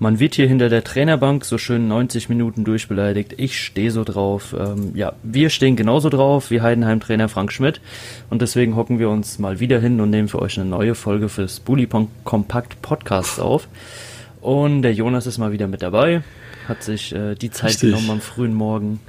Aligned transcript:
Man 0.00 0.20
wird 0.20 0.36
hier 0.36 0.46
hinter 0.46 0.68
der 0.68 0.84
Trainerbank 0.84 1.44
so 1.44 1.58
schön 1.58 1.88
90 1.88 2.28
Minuten 2.28 2.62
durchbeleidigt. 2.64 3.34
Ich 3.36 3.60
stehe 3.60 3.90
so 3.90 4.04
drauf. 4.04 4.54
Ähm, 4.56 4.92
ja, 4.94 5.14
wir 5.24 5.50
stehen 5.50 5.74
genauso 5.74 6.08
drauf 6.08 6.52
wie 6.52 6.60
Heidenheim-Trainer 6.60 7.28
Frank 7.28 7.50
Schmidt. 7.50 7.80
Und 8.30 8.40
deswegen 8.40 8.76
hocken 8.76 9.00
wir 9.00 9.10
uns 9.10 9.40
mal 9.40 9.58
wieder 9.58 9.80
hin 9.80 10.00
und 10.00 10.10
nehmen 10.10 10.28
für 10.28 10.40
euch 10.40 10.58
eine 10.58 10.68
neue 10.68 10.94
Folge 10.94 11.28
fürs 11.28 11.58
Bully 11.58 11.88
Kompakt 12.22 12.80
Podcast 12.80 13.40
auf. 13.40 13.66
Und 14.40 14.82
der 14.82 14.94
Jonas 14.94 15.26
ist 15.26 15.38
mal 15.38 15.50
wieder 15.50 15.66
mit 15.66 15.82
dabei. 15.82 16.22
Hat 16.68 16.84
sich 16.84 17.12
äh, 17.12 17.34
die 17.34 17.50
Zeit 17.50 17.70
Richtig. 17.70 17.90
genommen 17.90 18.10
am 18.10 18.20
frühen 18.20 18.54
Morgen. 18.54 19.00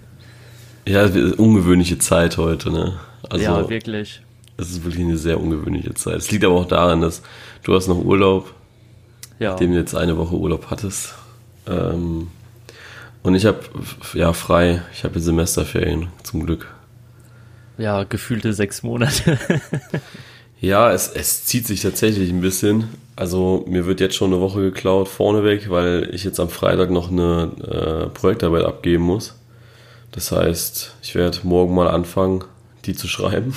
Ja, 0.88 1.04
ungewöhnliche 1.04 2.00
Zeit 2.00 2.38
heute, 2.38 2.72
ne? 2.72 3.00
Also, 3.30 3.44
ja, 3.44 3.70
wirklich. 3.70 4.22
Es 4.58 4.72
ist 4.72 4.84
wirklich 4.84 5.06
eine 5.06 5.18
sehr 5.18 5.40
ungewöhnliche 5.40 5.94
Zeit. 5.94 6.16
Es 6.16 6.32
liegt 6.32 6.44
aber 6.44 6.56
auch 6.56 6.68
daran, 6.68 7.02
dass 7.02 7.22
du 7.64 7.76
hast 7.76 7.88
noch 7.88 8.04
Urlaub, 8.04 8.54
ja. 9.40 9.52
nachdem 9.52 9.72
du 9.72 9.80
jetzt 9.80 9.96
eine 9.96 10.18
Woche 10.18 10.36
Urlaub 10.36 10.68
hattest. 10.70 11.16
Ähm, 11.68 12.28
und 13.24 13.36
ich 13.36 13.46
habe 13.46 13.60
ja 14.14 14.34
frei, 14.34 14.82
ich 14.94 15.04
habe 15.04 15.20
Semesterferien, 15.20 16.08
zum 16.24 16.46
Glück. 16.46 16.68
Ja, 17.78 18.04
gefühlte 18.04 18.54
sechs 18.54 18.84
Monate. 18.84 19.40
ja, 20.62 20.92
es, 20.92 21.08
es 21.08 21.46
zieht 21.46 21.66
sich 21.66 21.82
tatsächlich 21.82 22.30
ein 22.30 22.42
bisschen. 22.42 22.90
Also 23.16 23.66
mir 23.68 23.86
wird 23.86 24.00
jetzt 24.00 24.16
schon 24.16 24.32
eine 24.32 24.42
Woche 24.42 24.62
geklaut 24.62 25.08
vorneweg, 25.08 25.70
weil 25.70 26.10
ich 26.14 26.24
jetzt 26.24 26.40
am 26.40 26.50
Freitag 26.50 26.90
noch 26.90 27.12
eine 27.12 27.52
äh, 27.62 28.10
Projektarbeit 28.10 28.64
abgeben 28.64 29.04
muss. 29.04 29.36
Das 30.12 30.32
heißt, 30.32 30.96
ich 31.02 31.16
werde 31.16 31.40
morgen 31.44 31.76
mal 31.76 31.88
anfangen, 31.88 32.44
die 32.86 32.96
zu 32.96 33.08
schreiben. 33.08 33.54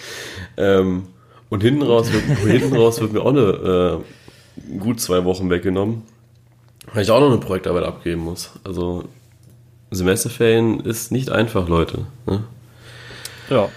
ähm, 0.56 1.06
und 1.48 1.62
hinten 1.62 1.82
raus, 1.82 2.12
wird, 2.12 2.24
hinten 2.46 2.76
raus 2.76 3.00
wird 3.00 3.12
mir 3.12 3.22
auch 3.22 3.30
eine 3.30 3.40
äh, 3.40 3.98
gut 4.78 5.00
zwei 5.00 5.24
Wochen 5.24 5.50
weggenommen, 5.50 6.02
weil 6.92 7.02
ich 7.02 7.10
auch 7.10 7.20
noch 7.20 7.28
eine 7.28 7.38
Projektarbeit 7.38 7.84
abgeben 7.84 8.22
muss. 8.22 8.50
Also 8.64 9.04
Semesterferien 9.90 10.80
ist 10.80 11.12
nicht 11.12 11.30
einfach, 11.30 11.68
Leute. 11.68 12.06
Ne? 12.26 12.44
Ja, 13.50 13.68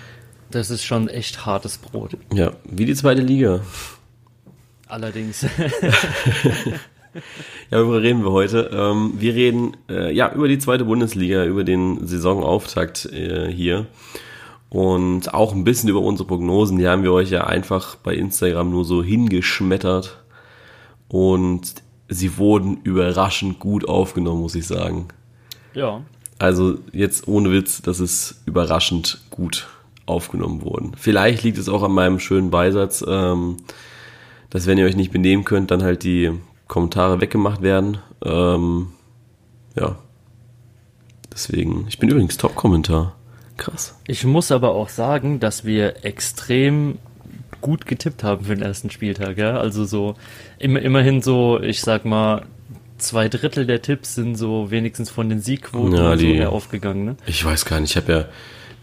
das 0.49 0.69
ist 0.69 0.83
schon 0.83 1.07
echt 1.07 1.45
hartes 1.45 1.77
Brot. 1.77 2.17
Ja, 2.33 2.51
wie 2.65 2.85
die 2.85 2.95
zweite 2.95 3.21
Liga. 3.21 3.61
Allerdings. 4.87 5.41
ja, 7.71 7.71
worüber 7.71 8.01
reden 8.01 8.23
wir 8.23 8.31
heute? 8.31 8.69
Ähm, 8.73 9.13
wir 9.17 9.33
reden 9.33 9.77
äh, 9.89 10.13
ja 10.13 10.33
über 10.33 10.49
die 10.49 10.59
zweite 10.59 10.83
Bundesliga, 10.83 11.45
über 11.45 11.63
den 11.63 12.05
Saisonauftakt 12.05 13.05
äh, 13.05 13.49
hier 13.49 13.85
und 14.69 15.33
auch 15.33 15.53
ein 15.53 15.63
bisschen 15.63 15.89
über 15.89 16.01
unsere 16.01 16.27
Prognosen. 16.27 16.77
Die 16.77 16.87
haben 16.87 17.03
wir 17.03 17.13
euch 17.13 17.29
ja 17.29 17.45
einfach 17.45 17.95
bei 17.95 18.15
Instagram 18.15 18.69
nur 18.69 18.83
so 18.83 19.01
hingeschmettert 19.01 20.20
und 21.11 21.75
sie 22.07 22.37
wurden 22.37 22.77
überraschend 22.83 23.59
gut 23.59 23.87
aufgenommen, 23.87 24.41
muss 24.41 24.55
ich 24.55 24.65
sagen. 24.65 25.09
Ja. 25.73 26.01
Also 26.39 26.77
jetzt 26.93 27.27
ohne 27.27 27.51
Witz, 27.51 27.81
dass 27.81 27.99
es 27.99 28.41
überraschend 28.45 29.19
gut 29.29 29.67
aufgenommen 30.05 30.61
wurden. 30.61 30.93
Vielleicht 30.97 31.43
liegt 31.43 31.57
es 31.57 31.67
auch 31.67 31.83
an 31.83 31.91
meinem 31.91 32.19
schönen 32.19 32.49
Beisatz, 32.49 33.03
ähm, 33.05 33.57
dass 34.49 34.67
wenn 34.67 34.77
ihr 34.77 34.85
euch 34.85 34.95
nicht 34.95 35.11
benehmen 35.11 35.43
könnt, 35.43 35.69
dann 35.69 35.83
halt 35.83 36.03
die 36.03 36.31
Kommentare 36.67 37.19
weggemacht 37.19 37.61
werden. 37.61 37.97
Ähm, 38.23 38.87
ja. 39.75 39.97
Deswegen, 41.31 41.85
ich 41.89 41.99
bin 41.99 42.09
übrigens 42.09 42.37
Top-Kommentar. 42.37 43.15
Krass. 43.57 43.95
Ich 44.07 44.25
muss 44.25 44.51
aber 44.51 44.71
auch 44.71 44.89
sagen, 44.89 45.41
dass 45.41 45.65
wir 45.65 46.05
extrem 46.05 46.99
gut 47.61 47.85
getippt 47.85 48.23
haben 48.23 48.45
für 48.45 48.55
den 48.55 48.63
ersten 48.63 48.89
Spieltag. 48.89 49.37
Ja? 49.37 49.57
Also 49.57 49.85
so 49.85 50.15
immer, 50.59 50.81
immerhin 50.81 51.21
so, 51.21 51.59
ich 51.61 51.81
sag 51.81 52.05
mal, 52.05 52.43
zwei 52.97 53.29
Drittel 53.29 53.65
der 53.65 53.81
Tipps 53.81 54.15
sind 54.15 54.35
so 54.35 54.71
wenigstens 54.71 55.09
von 55.09 55.29
den 55.29 55.41
Siegquoten 55.41 55.95
ja, 55.95 56.15
die, 56.15 56.29
so 56.29 56.33
her 56.33 56.51
aufgegangen. 56.51 57.05
Ne? 57.05 57.17
Ich 57.25 57.43
weiß 57.43 57.65
gar 57.65 57.79
nicht, 57.79 57.91
ich 57.91 57.97
habe 57.97 58.11
ja 58.11 58.25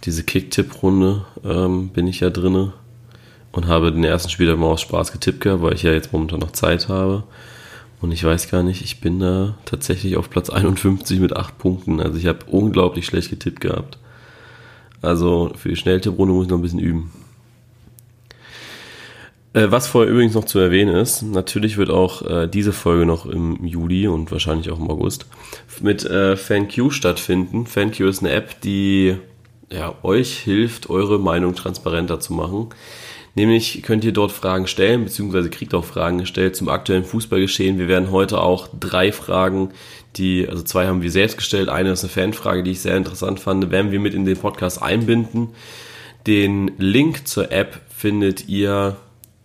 diese 0.05 0.23
Kick-Tipp-Runde, 0.23 1.25
ähm, 1.45 1.89
bin 1.89 2.07
ich 2.07 2.20
ja 2.20 2.30
drinne 2.30 2.73
und 3.52 3.67
habe 3.67 3.92
den 3.92 4.05
ersten 4.05 4.30
Spieltag 4.30 4.58
mal 4.58 4.67
aus 4.67 4.83
Spaß 4.83 5.13
getippt 5.13 5.41
gehabt, 5.41 5.63
weil 5.63 5.75
ich 5.75 5.83
ja 5.83 5.92
jetzt 5.92 6.13
momentan 6.13 6.41
noch 6.41 6.52
Zeit 6.52 6.89
habe. 6.89 7.25
Und 8.01 8.13
ich 8.13 8.23
weiß 8.23 8.48
gar 8.51 8.63
nicht, 8.63 8.83
ich 8.83 9.01
bin 9.01 9.19
da 9.19 9.57
tatsächlich 9.64 10.17
auf 10.17 10.31
Platz 10.31 10.51
51 10.51 11.19
mit 11.19 11.35
8 11.35 11.58
Punkten. 11.58 12.01
Also 12.01 12.17
ich 12.17 12.27
habe 12.27 12.47
unglaublich 12.47 13.07
schlecht 13.07 13.31
getippt 13.31 13.61
gehabt. 13.61 13.98
Also 15.02 15.52
für 15.57 15.69
die 15.69 15.77
Schnelltipprunde 15.77 16.33
muss 16.33 16.45
ich 16.45 16.51
noch 16.51 16.58
ein 16.58 16.63
bisschen 16.63 16.79
üben. 16.79 17.11
Äh, 19.58 19.73
was 19.73 19.89
vorher 19.89 20.13
übrigens 20.13 20.35
noch 20.35 20.45
zu 20.45 20.61
erwähnen 20.61 20.95
ist, 20.95 21.23
natürlich 21.23 21.79
wird 21.79 21.91
auch 21.91 22.23
äh, 22.23 22.46
diese 22.46 22.73
Folge 22.73 23.07
noch 23.07 23.27
im 23.27 23.64
Juli 23.64 24.07
und 24.07 24.30
wahrscheinlich 24.30 24.70
auch 24.70 24.79
im 24.79 24.89
August 24.89 25.27
mit 25.80 26.05
äh, 26.05 26.36
FanQ 26.36 26.92
stattfinden. 26.92 27.67
FanQ 27.67 28.01
ist 28.02 28.20
eine 28.20 28.30
App, 28.30 28.61
die 28.61 29.17
ja, 29.69 29.96
euch 30.05 30.39
hilft, 30.39 30.91
eure 30.91 31.19
Meinung 31.19 31.57
transparenter 31.57 32.20
zu 32.20 32.35
machen. 32.35 32.69
Nämlich 33.35 33.83
könnt 33.83 34.05
ihr 34.05 34.13
dort 34.13 34.30
Fragen 34.30 34.69
stellen, 34.69 35.02
beziehungsweise 35.02 35.51
kriegt 35.51 35.75
auch 35.75 35.85
Fragen 35.85 36.19
gestellt 36.19 36.55
zum 36.55 36.69
aktuellen 36.69 37.05
Fußballgeschehen. 37.05 37.79
Wir 37.79 37.89
werden 37.89 38.13
heute 38.13 38.40
auch 38.40 38.69
drei 38.79 39.11
Fragen 39.11 39.70
die, 40.17 40.48
also 40.48 40.63
zwei 40.63 40.86
haben 40.86 41.02
wir 41.02 41.11
selbst 41.11 41.36
gestellt. 41.36 41.69
Eine 41.69 41.90
ist 41.90 42.05
eine 42.05 42.11
Fanfrage, 42.11 42.63
die 42.63 42.73
ich 42.73 42.80
sehr 42.80 42.96
interessant 42.96 43.40
fand. 43.40 43.73
Werden 43.73 43.90
wir 43.90 43.98
mit 43.98 44.14
in 44.14 44.25
den 44.25 44.36
Podcast 44.36 44.80
einbinden. 44.80 45.48
Den 46.29 46.70
Link 46.79 47.27
zur 47.27 47.51
App 47.51 47.80
findet 47.89 48.48
ihr 48.48 48.96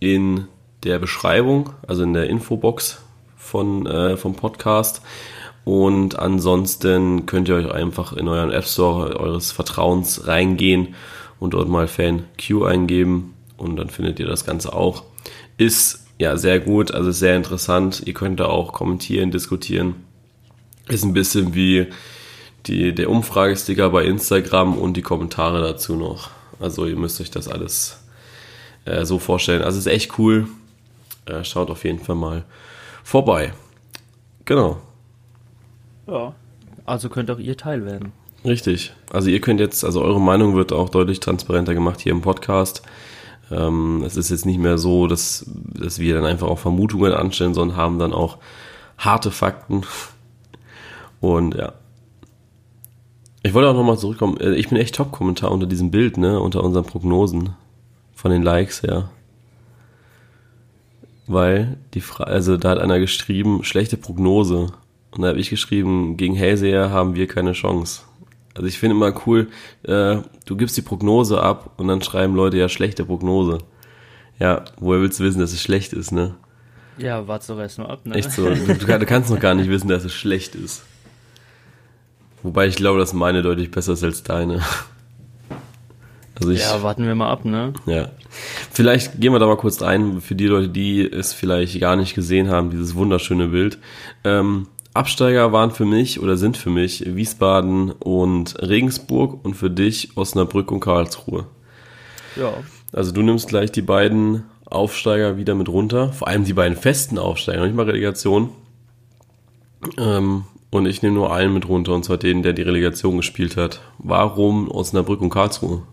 in 0.04 0.48
der 0.84 1.00
Beschreibung, 1.00 1.70
also 1.88 2.04
in 2.04 2.14
der 2.14 2.30
Infobox 2.30 3.02
von, 3.38 3.86
äh, 3.86 4.18
vom 4.18 4.36
Podcast. 4.36 5.02
Und 5.64 6.20
ansonsten 6.20 7.26
könnt 7.26 7.48
ihr 7.48 7.56
euch 7.56 7.72
einfach 7.72 8.12
in 8.12 8.28
euren 8.28 8.52
App 8.52 8.66
Store 8.66 9.18
eures 9.18 9.54
Vertrauens 9.54 10.28
reingehen 10.28 10.96
und 11.40 11.54
dort 11.54 11.70
mal 11.70 11.88
Fan 11.88 12.26
Q 12.38 12.66
eingeben 12.66 13.34
und 13.56 13.78
dann 13.78 13.90
findet 13.90 14.20
ihr 14.20 14.28
das 14.28 14.46
Ganze 14.46 14.74
auch. 14.74 15.04
Ist 15.58 16.06
ja 16.20 16.36
sehr 16.36 16.60
gut, 16.60 16.94
also 16.94 17.12
sehr 17.12 17.38
interessant. 17.38 18.04
Ihr 18.06 18.14
könnt 18.14 18.42
da 18.42 18.46
auch 18.48 18.74
kommentieren, 18.74 19.32
diskutieren 19.32 19.96
ist 20.90 21.04
ein 21.04 21.14
bisschen 21.14 21.56
wie 21.56 21.88
die, 22.66 22.94
der 22.94 23.10
Umfragesticker 23.10 23.90
bei 23.90 24.04
Instagram 24.06 24.78
und 24.78 24.98
die 24.98 25.02
Kommentare 25.02 25.62
dazu 25.62 25.96
noch. 25.96 26.30
Also 26.60 26.86
ihr 26.86 26.96
müsst 26.96 27.20
euch 27.22 27.32
das 27.32 27.48
alles 27.48 28.03
äh, 28.86 29.06
so 29.06 29.20
vorstellen. 29.20 29.62
Also 29.62 29.80
ist 29.80 29.88
echt 29.88 30.18
cool. 30.18 30.48
Äh, 31.26 31.44
schaut 31.44 31.70
auf 31.70 31.84
jeden 31.84 32.00
Fall 32.00 32.16
mal 32.16 32.44
vorbei. 33.04 33.54
Genau. 34.46 34.78
Ja. 36.08 36.34
Also 36.86 37.10
könnt 37.10 37.32
auch 37.32 37.40
ihr 37.40 37.56
Teil 37.56 37.86
werden. 37.86 38.12
Richtig. 38.44 38.94
Also 39.12 39.30
ihr 39.30 39.40
könnt 39.40 39.60
jetzt, 39.60 39.86
also 39.86 40.02
eure 40.02 40.20
Meinung 40.20 40.56
wird 40.56 40.74
auch 40.74 40.90
deutlich 40.90 41.20
transparenter 41.22 41.74
gemacht 41.74 42.02
hier 42.02 42.12
im 42.12 42.22
Podcast. 42.22 42.82
Ähm, 43.52 44.04
es 44.06 44.18
ist 44.18 44.30
jetzt 44.30 44.46
nicht 44.46 44.60
mehr 44.60 44.78
so, 44.78 45.08
dass, 45.08 45.46
dass 45.48 46.00
wir 46.00 46.16
dann 46.16 46.26
einfach 46.26 46.48
auch 46.48 46.60
Vermutungen 46.60 47.14
anstellen, 47.14 47.54
sondern 47.54 47.78
haben 47.78 48.00
dann 48.00 48.14
auch 48.14 48.38
harte 48.98 49.32
Fakten 49.32 49.84
und 51.22 51.56
ja. 51.56 51.74
Ich 53.44 53.54
wollte 53.54 53.70
auch 53.70 53.74
nochmal 53.74 53.98
zurückkommen. 53.98 54.38
Äh, 54.38 54.56
ich 54.56 54.70
bin 54.70 54.78
echt 54.78 54.96
Top-Kommentar 54.96 55.52
unter 55.52 55.66
diesem 55.66 55.92
Bild, 55.92 56.18
ne? 56.18 56.40
Unter 56.40 56.64
unseren 56.64 56.86
Prognosen. 56.86 57.56
Von 58.24 58.32
den 58.32 58.42
Likes 58.42 58.84
her. 58.84 59.10
Weil 61.28 61.76
die 61.94 62.00
Frage, 62.00 62.32
also 62.32 62.56
da 62.56 62.70
hat 62.70 62.80
einer 62.80 63.00
geschrieben, 63.00 63.66
schlechte 63.66 63.98
Prognose. 63.98 64.72
Und 65.12 65.22
da 65.22 65.28
habe 65.28 65.40
ich 65.40 65.50
geschrieben, 65.50 66.16
gegen 66.16 66.34
Hellseher 66.34 66.90
haben 66.90 67.16
wir 67.16 67.28
keine 67.28 67.52
Chance. 67.52 68.04
Also 68.56 68.66
ich 68.66 68.80
finde 68.80 68.96
immer 68.96 69.14
cool, 69.28 69.50
äh, 69.84 70.20
du 70.46 70.56
gibst 70.56 70.78
die 70.78 70.82
Prognose 70.82 71.44
ab 71.44 71.72
und 71.76 71.90
dann 71.90 72.02
schreiben 72.02 72.34
Leute 72.34 72.56
ja 72.56 72.70
schlechte 72.70 73.04
Prognose. 73.04 73.58
Ja, 74.40 74.64
woher 74.78 75.02
willst 75.02 75.20
du 75.20 75.26
wissen, 75.26 75.42
dass 75.42 75.52
es 75.52 75.62
schlecht 75.62 75.92
ist, 75.92 76.14
ne? 76.14 76.36
Ja, 76.98 77.28
warte 77.28 77.48
doch 77.48 77.60
erst 77.60 77.78
mal 77.78 77.88
ab, 77.88 78.06
ne? 78.06 78.16
Echt 78.16 78.32
so. 78.32 78.50
Du, 78.50 78.74
du 78.74 79.06
kannst 79.06 79.32
noch 79.32 79.40
gar 79.42 79.54
nicht 79.54 79.70
wissen, 79.70 79.90
dass 79.90 80.06
es 80.06 80.14
schlecht 80.14 80.56
ist. 80.56 80.84
Wobei 82.42 82.68
ich 82.68 82.78
glaube, 82.78 83.00
dass 83.00 83.12
meine 83.12 83.42
deutlich 83.42 83.70
besser 83.70 83.94
ist 83.94 84.04
als 84.06 84.24
deine. 84.24 84.62
Also 86.40 86.52
ich, 86.52 86.62
ja, 86.62 86.82
warten 86.82 87.06
wir 87.06 87.16
mal 87.16 87.30
ab, 87.30 87.46
ne? 87.46 87.74
Ja. 87.86 88.10
Vielleicht 88.72 89.22
gehen 89.22 89.34
wir 89.34 89.40
da 89.40 89.46
mal 89.46 89.58
kurz 89.58 89.82
ein, 89.82 90.22
für 90.22 90.36
die 90.36 90.48
Leute, 90.48 90.70
die 90.70 91.02
es 91.02 91.34
vielleicht 91.34 91.80
gar 91.80 91.96
nicht 91.96 92.16
gesehen 92.16 92.50
haben, 92.50 92.72
dieses 92.72 92.96
wunderschöne 92.96 93.50
Bild. 93.50 93.78
Ähm, 94.24 94.68
Absteiger 94.94 95.52
waren 95.52 95.72
für 95.72 95.86
mich 95.86 96.20
oder 96.20 96.38
sind 96.38 96.58
für 96.58 96.70
mich 96.70 97.16
Wiesbaden 97.16 97.92
und 97.92 98.62
Regensburg 98.62 99.44
und 99.44 99.56
für 99.56 99.70
dich 99.70 100.16
Osnabrück 100.18 100.72
und 100.72 100.80
Karlsruhe. 100.82 101.46
Ja. 102.36 102.54
Also 102.92 103.12
du 103.12 103.22
nimmst 103.22 103.48
gleich 103.48 103.72
die 103.72 103.82
beiden 103.82 104.44
Aufsteiger 104.66 105.38
wieder 105.38 105.56
mit 105.56 105.68
runter, 105.70 106.14
vor 106.14 106.28
allem 106.28 106.46
die 106.46 106.54
beiden 106.54 106.78
festen 106.78 107.18
Aufsteiger, 107.18 107.60
noch 107.60 107.66
nicht 107.66 107.76
mal 107.76 107.86
Relegation. 107.86 108.50
Ähm, 109.98 110.46
und 110.70 110.88
ich 110.88 111.02
nehme 111.02 111.16
nur 111.16 111.34
einen 111.34 111.54
mit 111.54 111.68
runter, 111.68 111.94
und 111.94 112.06
zwar 112.06 112.18
den, 112.18 112.42
der 112.42 112.54
die 112.54 112.64
Relegation 112.64 113.18
gespielt 113.18 113.58
hat. 113.58 113.82
Warum 114.00 114.70
Osnabrück 114.72 115.22
und 115.22 115.30
Karlsruhe? 115.30 115.84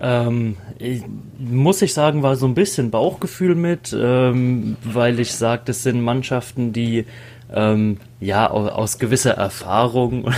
Ähm, 0.00 0.56
ich, 0.78 1.02
muss 1.38 1.80
ich 1.80 1.94
sagen, 1.94 2.22
war 2.22 2.36
so 2.36 2.46
ein 2.46 2.54
bisschen 2.54 2.90
Bauchgefühl 2.90 3.54
mit, 3.54 3.96
ähm, 3.98 4.76
weil 4.84 5.20
ich 5.20 5.32
sage, 5.32 5.62
das 5.64 5.82
sind 5.82 6.02
Mannschaften, 6.02 6.72
die 6.72 7.06
ähm, 7.52 7.98
ja 8.20 8.50
aus, 8.50 8.98
gewisser 8.98 9.32
Erfahrung 9.32 10.28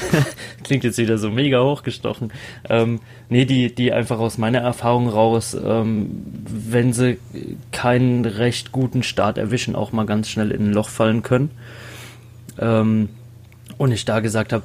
klingt 0.64 0.84
jetzt 0.84 0.98
wieder 0.98 1.18
so 1.18 1.30
mega 1.30 1.62
hochgestochen. 1.62 2.32
Ähm, 2.68 3.00
nee, 3.28 3.44
die, 3.44 3.74
die 3.74 3.92
einfach 3.92 4.18
aus 4.18 4.38
meiner 4.38 4.60
Erfahrung 4.60 5.08
raus, 5.08 5.54
ähm, 5.54 6.24
wenn 6.46 6.92
sie 6.92 7.18
keinen 7.72 8.24
recht 8.24 8.72
guten 8.72 9.02
Start 9.02 9.38
erwischen, 9.38 9.76
auch 9.76 9.92
mal 9.92 10.06
ganz 10.06 10.28
schnell 10.28 10.50
in 10.50 10.70
ein 10.70 10.72
Loch 10.72 10.88
fallen 10.88 11.22
können. 11.22 11.50
Ähm, 12.58 13.10
und 13.78 13.92
ich 13.92 14.04
da 14.06 14.20
gesagt 14.20 14.52
habe, 14.52 14.64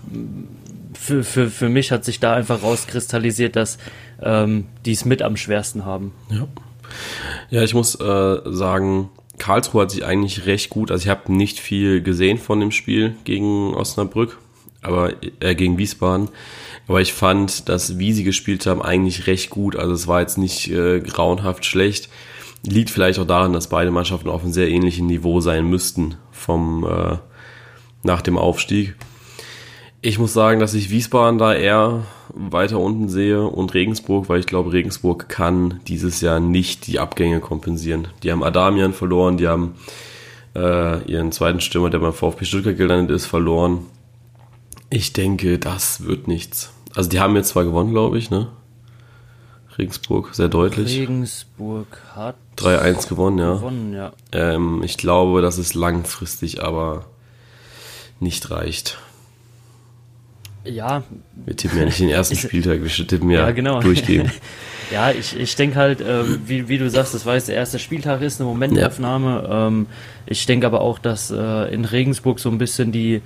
für, 0.94 1.24
für, 1.24 1.50
für 1.50 1.70
mich 1.70 1.92
hat 1.92 2.06
sich 2.06 2.20
da 2.20 2.34
einfach 2.34 2.64
rauskristallisiert, 2.64 3.56
dass 3.56 3.78
ähm, 4.22 4.66
die 4.86 4.92
es 4.92 5.06
mit 5.06 5.22
am 5.22 5.38
schwersten 5.38 5.86
haben. 5.86 6.14
Ja, 6.30 6.48
ja 7.50 7.64
ich 7.64 7.74
muss 7.74 7.96
äh, 7.96 8.40
sagen, 8.46 9.10
Karlsruhe 9.38 9.84
hat 9.84 9.92
sich 9.92 10.06
eigentlich 10.06 10.46
recht 10.46 10.70
gut, 10.70 10.92
also 10.92 11.04
ich 11.04 11.10
habe 11.10 11.34
nicht 11.34 11.60
viel 11.60 12.02
gesehen 12.02 12.38
von 12.38 12.60
dem 12.60 12.72
Spiel 12.72 13.16
gegen 13.24 13.74
Osnabrück, 13.74 14.38
aber 14.82 15.14
äh, 15.40 15.56
gegen 15.56 15.78
Wiesbaden. 15.78 16.30
Aber 16.88 17.02
ich 17.02 17.14
fand, 17.14 17.70
dass 17.70 18.00
wie 18.00 18.14
sie 18.14 18.24
gespielt 18.24 18.66
haben, 18.66 18.82
eigentlich 18.82 19.28
recht 19.28 19.50
gut. 19.50 19.76
Also 19.76 19.94
es 19.94 20.08
war 20.08 20.22
jetzt 20.22 20.38
nicht 20.38 20.70
äh, 20.70 21.00
grauenhaft 21.00 21.66
schlecht. 21.66 22.10
Liegt 22.64 22.90
vielleicht 22.90 23.18
auch 23.20 23.26
daran, 23.26 23.54
dass 23.54 23.70
beide 23.70 23.92
Mannschaften 23.92 24.30
auf 24.30 24.44
einem 24.44 24.52
sehr 24.52 24.70
ähnlichen 24.70 25.08
Niveau 25.08 25.42
sein 25.42 25.66
müssten 25.66 26.16
vom 26.32 26.86
äh, 26.86 27.18
nach 28.04 28.22
dem 28.22 28.38
Aufstieg. 28.38 28.96
Ich 30.03 30.18
muss 30.18 30.33
sagen, 30.33 30.59
dass 30.59 30.74
ich 30.74 30.89
Wiesbaden 30.89 31.38
da 31.38 31.53
eher 31.53 32.03
weiter 32.33 32.80
unten 32.80 33.07
sehe 33.07 33.44
und 33.44 33.75
Regensburg, 33.75 34.30
weil 34.30 34.39
ich 34.39 34.48
glaube, 34.48 34.74
Regensburg 34.74 35.30
kann 35.30 35.80
dieses 35.88 36.21
Jahr 36.21 36.39
nicht 36.39 36.88
die 36.88 36.98
Abgänge 36.98 37.39
kompensieren. 37.39 38.07
Die 38.24 38.31
haben 38.31 38.44
Adamian 38.44 38.94
verloren, 38.94 39.38
die 39.38 39.48
haben 39.48 39.75
äh, 40.56 41.03
ihren 41.03 41.31
zweiten 41.31 41.62
Stürmer, 41.62 41.92
der 41.92 42.00
beim 42.00 42.13
VfB 42.13 42.45
Stuttgart 42.45 42.77
gelandet 42.77 43.15
ist, 43.15 43.27
verloren. 43.27 43.86
Ich 44.89 45.13
denke, 45.13 45.59
das 45.59 46.03
wird 46.03 46.27
nichts. 46.27 46.74
Also 46.95 47.07
die 47.09 47.19
haben 47.19 47.36
jetzt 47.36 47.50
zwar 47.50 47.63
gewonnen, 47.63 47.92
glaube 47.92 48.18
ich, 48.18 48.31
ne? 48.31 48.48
Regensburg, 49.77 50.33
sehr 50.33 50.50
deutlich. 50.50 51.00
Regensburg 51.00 52.01
hat 52.15 52.36
3-1 52.57 53.07
gewonnen, 53.07 53.38
ja. 53.38 53.53
Gewonnen, 53.53 53.94
ja. 53.94 54.13
Ähm, 54.31 54.81
ich 54.83 54.98
glaube, 54.98 55.44
dass 55.44 55.59
es 55.59 55.75
langfristig 55.75 56.63
aber 56.63 57.06
nicht 58.19 58.50
reicht. 58.50 58.98
Ja. 60.63 61.04
Wir 61.46 61.56
tippen 61.56 61.80
ja 61.80 61.86
nicht 61.86 62.00
den 62.00 62.10
ersten 62.10 62.36
Spieltag, 62.36 62.81
wir 62.81 62.90
tippen 62.90 63.30
ja, 63.30 63.42
ja 63.42 63.52
genau. 63.52 63.80
durchgehen. 63.81 64.31
ja, 64.92 65.12
ich, 65.12 65.38
ich 65.40 65.56
denke 65.56 65.78
halt, 65.78 66.02
ähm, 66.02 66.42
wie, 66.46 66.68
wie 66.68 66.78
du 66.78 66.90
sagst, 66.90 67.13
das 67.13 67.25
jetzt 67.25 67.48
der 67.48 67.56
erste 67.56 67.80
Spieltag 67.80 68.22
ist, 68.22 68.40
eine 68.40 68.50
Momentaufnahme. 68.50 69.46
Ja. 69.48 69.68
Ähm, 69.68 69.88
ich 70.25 70.46
denke 70.46 70.68
aber 70.68 70.81
auch, 70.81 71.00
dass 71.00 71.31
äh, 71.31 71.74
in 71.74 71.86
Regensburg 71.86 72.40
so 72.40 72.50
ein 72.50 72.58
bisschen 72.58 72.92
die 72.92 73.22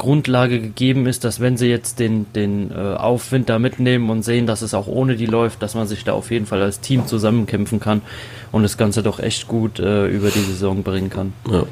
Grundlage 0.00 0.60
gegeben 0.60 1.06
ist, 1.06 1.24
dass 1.24 1.40
wenn 1.40 1.58
sie 1.58 1.68
jetzt 1.68 2.00
den, 2.00 2.32
den 2.32 2.70
äh, 2.70 2.74
Aufwind 2.74 3.50
da 3.50 3.58
mitnehmen 3.58 4.08
und 4.08 4.22
sehen, 4.22 4.46
dass 4.46 4.62
es 4.62 4.72
auch 4.72 4.86
ohne 4.86 5.14
die 5.14 5.26
läuft, 5.26 5.62
dass 5.62 5.74
man 5.74 5.86
sich 5.86 6.04
da 6.04 6.14
auf 6.14 6.30
jeden 6.30 6.46
Fall 6.46 6.62
als 6.62 6.80
Team 6.80 7.06
zusammenkämpfen 7.06 7.80
kann 7.80 8.00
und 8.50 8.62
das 8.62 8.78
Ganze 8.78 9.02
doch 9.02 9.20
echt 9.20 9.46
gut 9.46 9.78
äh, 9.78 10.06
über 10.08 10.30
die 10.30 10.40
Saison 10.40 10.82
bringen 10.82 11.10
kann. 11.10 11.34
Ja. 11.50 11.64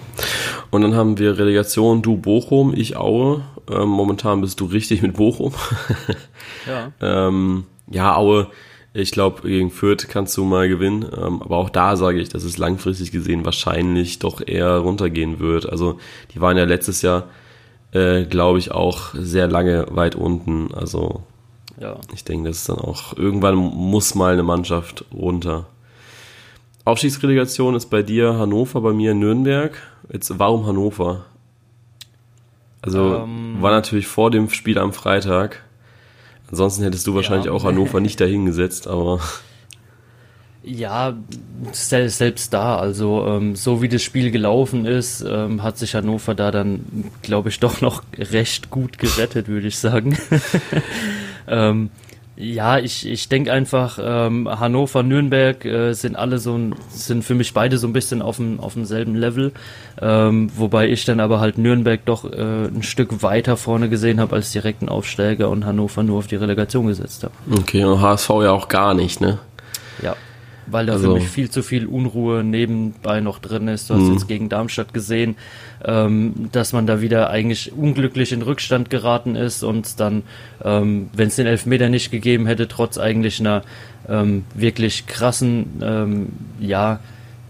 Und 0.71 0.83
dann 0.83 0.95
haben 0.95 1.19
wir 1.19 1.39
Relegation, 1.39 2.03
du 2.03 2.19
Bochum, 2.19 2.75
ich 2.77 2.99
Aue. 2.99 3.43
Ähm, 3.71 3.89
momentan 3.89 4.41
bist 4.41 4.61
du 4.61 4.67
richtig 4.67 5.03
mit 5.03 5.17
Bochum. 5.17 5.53
ja. 6.67 6.93
ähm, 7.29 7.65
ja, 7.91 8.17
Aue, 8.17 8.49
ich 8.93 9.13
glaube, 9.13 9.43
gegen 9.43 9.71
Fürth 9.71 10.09
kannst 10.09 10.37
du 10.37 10.45
mal 10.45 10.69
gewinnen. 10.69 11.05
Ähm, 11.17 11.43
aber 11.43 11.57
auch 11.57 11.71
da 11.71 11.97
sage 11.97 12.21
ich, 12.21 12.29
dass 12.29 12.45
es 12.45 12.59
langfristig 12.59 13.13
gesehen 13.13 13.45
wahrscheinlich 13.45 14.19
doch 14.19 14.41
eher 14.47 14.79
runtergehen 14.79 15.41
wird. 15.41 15.69
Also 15.69 15.99
die 16.35 16.41
waren 16.41 16.57
ja 16.57 16.65
letztes 16.65 17.03
Jahr 17.03 17.29
äh, 17.93 18.25
glaube 18.25 18.59
ich, 18.59 18.71
auch 18.71 19.15
sehr 19.15 19.49
lange 19.49 19.87
weit 19.91 20.15
unten. 20.15 20.75
Also 20.75 21.23
ja. 21.81 21.97
ich 22.15 22.25
denke, 22.25 22.49
das 22.49 22.59
ist 22.59 22.69
dann 22.69 22.79
auch, 22.79 23.17
irgendwann 23.17 23.55
muss 23.57 24.15
mal 24.15 24.33
eine 24.33 24.43
Mannschaft 24.43 25.05
runter. 25.13 25.67
Aufstiegsrelegation 26.85 27.75
ist 27.75 27.87
bei 27.87 28.03
dir 28.03 28.39
Hannover, 28.39 28.81
bei 28.81 28.93
mir 28.93 29.15
Nürnberg. 29.15 29.77
Jetzt, 30.11 30.39
warum 30.39 30.67
Hannover? 30.67 31.27
Also 32.83 33.17
ähm, 33.17 33.57
war 33.61 33.73
natürlich 33.73 34.07
vor 34.07 34.31
dem 34.31 34.51
Spiel 34.51 34.79
am 34.79 34.93
Freitag. 34.93 35.65
Ansonsten 36.51 36.83
hättest 36.85 37.07
du 37.07 37.15
wahrscheinlich 37.15 37.47
ja. 37.47 37.53
auch 37.53 37.65
Hannover 37.65 38.01
nicht 38.01 38.21
dahingesetzt, 38.21 38.87
aber. 38.87 39.21
Ja, 40.63 41.17
selbst 41.73 42.53
da, 42.53 42.79
also 42.79 43.27
ähm, 43.27 43.57
so 43.57 43.81
wie 43.81 43.89
das 43.89 44.03
Spiel 44.03 44.31
gelaufen 44.31 44.87
ist, 44.87 45.25
ähm, 45.27 45.63
hat 45.63 45.79
sich 45.79 45.95
Hannover 45.95 46.35
da 46.35 46.51
dann, 46.51 47.11
glaube 47.23 47.49
ich, 47.49 47.61
doch 47.61 47.81
noch 47.81 48.03
recht 48.17 48.71
gut 48.71 48.99
gerettet, 48.99 49.49
würde 49.49 49.69
ich 49.69 49.79
sagen. 49.79 50.19
ähm, 51.49 51.91
ja, 52.41 52.79
ich, 52.79 53.05
ich 53.05 53.29
denke 53.29 53.53
einfach, 53.53 53.99
ähm, 54.01 54.49
Hannover, 54.49 55.03
Nürnberg 55.03 55.65
äh, 55.65 55.93
sind 55.93 56.15
alle 56.15 56.39
so 56.39 56.55
ein, 56.57 56.77
sind 56.89 57.25
für 57.25 57.35
mich 57.35 57.53
beide 57.53 57.79
so 57.79 57.89
ein 57.89 57.93
bisschen 57.93 58.23
auf 58.23 58.37
dem, 58.37 58.61
auf 58.61 58.75
demselben 58.75 59.17
Level. 59.17 59.53
Ähm, 60.01 60.49
wobei 60.55 60.89
ich 60.89 61.05
dann 61.05 61.19
aber 61.19 61.41
halt 61.41 61.59
Nürnberg 61.59 62.05
doch 62.05 62.25
äh, 62.25 62.67
ein 62.67 62.85
Stück 62.85 63.25
weiter 63.25 63.57
vorne 63.57 63.89
gesehen 63.89 64.21
habe 64.21 64.37
als 64.37 64.53
direkten 64.53 64.89
Aufsteiger 64.89 65.51
und 65.51 65.67
Hannover 65.67 66.05
nur 66.05 66.19
auf 66.19 66.29
die 66.29 66.37
Relegation 66.37 66.87
gesetzt 66.87 67.25
habe. 67.25 67.35
Okay, 67.51 67.83
und 67.83 68.01
HSV 68.01 68.29
ja 68.29 68.53
auch 68.53 68.69
gar 68.69 68.95
nicht, 68.95 69.21
ne? 69.21 69.39
Ja 70.01 70.15
weil 70.71 70.87
da 70.87 70.95
also. 70.95 71.15
für 71.15 71.21
mich 71.21 71.29
viel 71.29 71.51
zu 71.51 71.63
viel 71.63 71.87
Unruhe 71.87 72.45
nebenbei 72.45 73.21
noch 73.21 73.39
drin 73.39 73.69
ist. 73.69 73.91
Du 73.91 73.95
hast 73.95 74.03
mhm. 74.03 74.13
jetzt 74.13 74.29
gegen 74.29 74.49
Darmstadt 74.49 74.95
gesehen, 74.95 75.37
ähm, 75.85 76.49
dass 76.53 76.73
man 76.73 76.87
da 76.87 77.01
wieder 77.01 77.31
eigentlich 77.31 77.73
unglücklich 77.73 78.33
in 78.33 78.43
Rückstand 78.43 78.91
geraten 78.91 79.37
ist 79.37 79.63
und 79.63 80.01
dann, 80.01 80.23
ähm, 80.65 81.11
wenn 81.13 81.29
es 81.29 81.37
den 81.37 81.47
Elfmeter 81.47 81.89
nicht 81.89 82.11
gegeben 82.11 82.47
hätte, 82.47 82.69
trotz 82.69 82.99
eigentlich 82.99 83.41
einer 83.41 83.63
ähm, 84.09 84.45
wirklich 84.55 85.07
krassen, 85.07 85.81
ähm, 85.83 86.29
ja, 86.61 87.01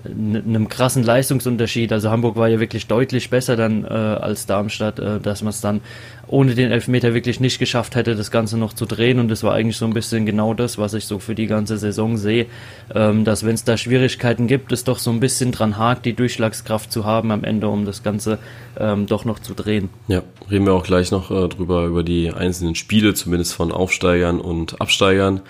einem 0.04 0.68
krassen 0.68 1.02
Leistungsunterschied. 1.02 1.92
Also 1.92 2.10
Hamburg 2.10 2.36
war 2.36 2.48
ja 2.48 2.60
wirklich 2.60 2.86
deutlich 2.86 3.30
besser 3.30 3.56
dann 3.56 3.84
äh, 3.84 3.88
als 3.88 4.46
Darmstadt, 4.46 4.98
äh, 4.98 5.20
dass 5.20 5.42
man 5.42 5.50
es 5.50 5.60
dann 5.60 5.80
ohne 6.28 6.54
den 6.54 6.70
Elfmeter 6.70 7.14
wirklich 7.14 7.40
nicht 7.40 7.58
geschafft 7.58 7.94
hätte, 7.94 8.14
das 8.14 8.30
Ganze 8.30 8.58
noch 8.58 8.74
zu 8.74 8.86
drehen. 8.86 9.18
Und 9.18 9.28
das 9.28 9.42
war 9.42 9.54
eigentlich 9.54 9.76
so 9.76 9.86
ein 9.86 9.94
bisschen 9.94 10.26
genau 10.26 10.54
das, 10.54 10.78
was 10.78 10.94
ich 10.94 11.06
so 11.06 11.18
für 11.18 11.34
die 11.34 11.46
ganze 11.46 11.78
Saison 11.78 12.16
sehe, 12.16 12.46
ähm, 12.94 13.24
dass 13.24 13.44
wenn 13.44 13.54
es 13.54 13.64
da 13.64 13.76
Schwierigkeiten 13.76 14.46
gibt, 14.46 14.72
es 14.72 14.84
doch 14.84 14.98
so 14.98 15.10
ein 15.10 15.20
bisschen 15.20 15.52
dran 15.52 15.78
hakt, 15.78 16.04
die 16.06 16.12
Durchschlagskraft 16.12 16.92
zu 16.92 17.04
haben 17.04 17.30
am 17.30 17.44
Ende, 17.44 17.68
um 17.68 17.84
das 17.84 18.02
Ganze 18.02 18.38
ähm, 18.78 19.06
doch 19.06 19.24
noch 19.24 19.38
zu 19.38 19.54
drehen. 19.54 19.88
Ja, 20.06 20.22
reden 20.50 20.66
wir 20.66 20.74
auch 20.74 20.84
gleich 20.84 21.10
noch 21.10 21.30
äh, 21.30 21.48
drüber, 21.48 21.86
über 21.86 22.02
die 22.02 22.30
einzelnen 22.30 22.74
Spiele, 22.74 23.14
zumindest 23.14 23.54
von 23.54 23.72
Aufsteigern 23.72 24.40
und 24.40 24.80
Absteigern 24.80 25.40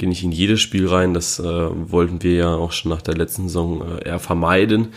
gehe 0.00 0.08
nicht 0.08 0.24
in 0.24 0.32
jedes 0.32 0.60
Spiel 0.60 0.88
rein. 0.88 1.14
Das 1.14 1.38
äh, 1.38 1.44
wollten 1.44 2.22
wir 2.22 2.34
ja 2.34 2.54
auch 2.54 2.72
schon 2.72 2.90
nach 2.90 3.02
der 3.02 3.16
letzten 3.16 3.44
Saison 3.44 3.82
äh, 3.82 4.08
eher 4.08 4.18
vermeiden. 4.18 4.88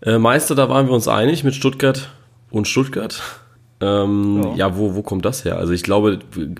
Äh, 0.00 0.18
Meister, 0.18 0.54
da 0.54 0.68
waren 0.68 0.86
wir 0.86 0.94
uns 0.94 1.06
einig 1.06 1.44
mit 1.44 1.54
Stuttgart 1.54 2.10
und 2.50 2.66
Stuttgart. 2.66 3.22
Ähm, 3.80 4.42
ja. 4.42 4.54
ja, 4.54 4.76
wo, 4.76 4.96
wo 4.96 5.02
kommt 5.02 5.24
das 5.24 5.44
her? 5.44 5.58
Also 5.58 5.72
ich 5.72 5.84
glaube, 5.84 6.18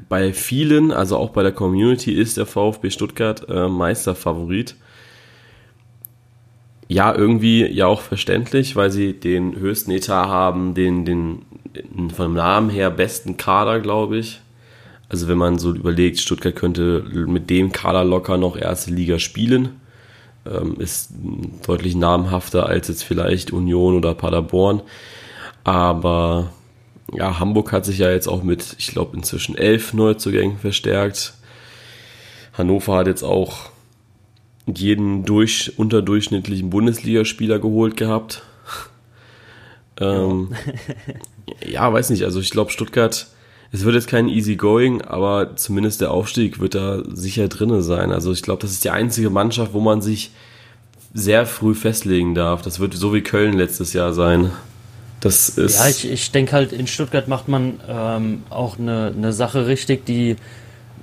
bei 0.08 0.32
vielen, 0.32 0.92
also 0.92 1.16
auch 1.16 1.30
bei 1.30 1.42
der 1.42 1.50
Community, 1.50 2.12
ist 2.12 2.36
der 2.36 2.46
VfB 2.46 2.90
Stuttgart 2.90 3.48
äh, 3.48 3.66
Meisterfavorit. 3.66 4.76
Ja, 6.86 7.14
irgendwie 7.14 7.66
ja 7.66 7.86
auch 7.86 8.02
verständlich, 8.02 8.76
weil 8.76 8.90
sie 8.90 9.14
den 9.14 9.56
höchsten 9.56 9.90
Etat 9.90 10.28
haben, 10.28 10.74
den, 10.74 11.04
den 11.04 11.42
vom 12.14 12.34
Namen 12.34 12.70
her 12.70 12.90
besten 12.90 13.36
Kader, 13.36 13.80
glaube 13.80 14.18
ich. 14.18 14.40
Also 15.08 15.28
wenn 15.28 15.38
man 15.38 15.58
so 15.58 15.74
überlegt, 15.74 16.20
Stuttgart 16.20 16.54
könnte 16.54 17.02
mit 17.12 17.48
dem 17.48 17.72
Kader 17.72 18.04
locker 18.04 18.36
noch 18.36 18.56
erste 18.56 18.90
Liga 18.90 19.18
spielen, 19.18 19.80
ähm, 20.46 20.76
ist 20.78 21.10
deutlich 21.66 21.96
namhafter 21.96 22.66
als 22.66 22.88
jetzt 22.88 23.04
vielleicht 23.04 23.52
Union 23.52 23.94
oder 23.94 24.14
Paderborn. 24.14 24.82
Aber 25.64 26.50
ja, 27.12 27.38
Hamburg 27.38 27.72
hat 27.72 27.84
sich 27.84 27.98
ja 27.98 28.10
jetzt 28.10 28.28
auch 28.28 28.42
mit, 28.42 28.76
ich 28.78 28.88
glaube, 28.88 29.16
inzwischen 29.16 29.56
elf 29.56 29.94
Neuzugängen 29.94 30.58
verstärkt. 30.58 31.34
Hannover 32.52 32.96
hat 32.96 33.06
jetzt 33.06 33.22
auch 33.22 33.70
jeden 34.66 35.24
durch, 35.24 35.78
unterdurchschnittlichen 35.78 36.68
Bundesligaspieler 36.68 37.58
geholt 37.58 37.96
gehabt. 37.96 38.42
ähm, 40.00 40.54
ja. 41.62 41.68
ja, 41.68 41.92
weiß 41.92 42.10
nicht. 42.10 42.24
Also 42.24 42.40
ich 42.40 42.50
glaube, 42.50 42.70
Stuttgart 42.70 43.28
es 43.70 43.84
wird 43.84 43.94
jetzt 43.94 44.08
kein 44.08 44.28
easy 44.28 44.56
going, 44.56 45.02
aber 45.02 45.56
zumindest 45.56 46.00
der 46.00 46.10
Aufstieg 46.10 46.58
wird 46.58 46.74
da 46.74 47.02
sicher 47.12 47.48
drinne 47.48 47.82
sein. 47.82 48.12
Also 48.12 48.32
ich 48.32 48.42
glaube, 48.42 48.62
das 48.62 48.70
ist 48.70 48.84
die 48.84 48.90
einzige 48.90 49.30
Mannschaft, 49.30 49.74
wo 49.74 49.80
man 49.80 50.00
sich 50.00 50.30
sehr 51.12 51.46
früh 51.46 51.74
festlegen 51.74 52.34
darf. 52.34 52.62
Das 52.62 52.80
wird 52.80 52.94
so 52.94 53.12
wie 53.12 53.22
Köln 53.22 53.54
letztes 53.54 53.92
Jahr 53.92 54.12
sein. 54.14 54.50
Das 55.20 55.48
ist 55.50 55.78
ja, 55.78 55.88
ich, 55.88 56.10
ich 56.10 56.30
denke 56.30 56.52
halt, 56.52 56.72
in 56.72 56.86
Stuttgart 56.86 57.28
macht 57.28 57.48
man 57.48 57.80
ähm, 57.88 58.42
auch 58.50 58.78
eine, 58.78 59.12
eine 59.16 59.32
Sache 59.32 59.66
richtig, 59.66 60.06
die 60.06 60.36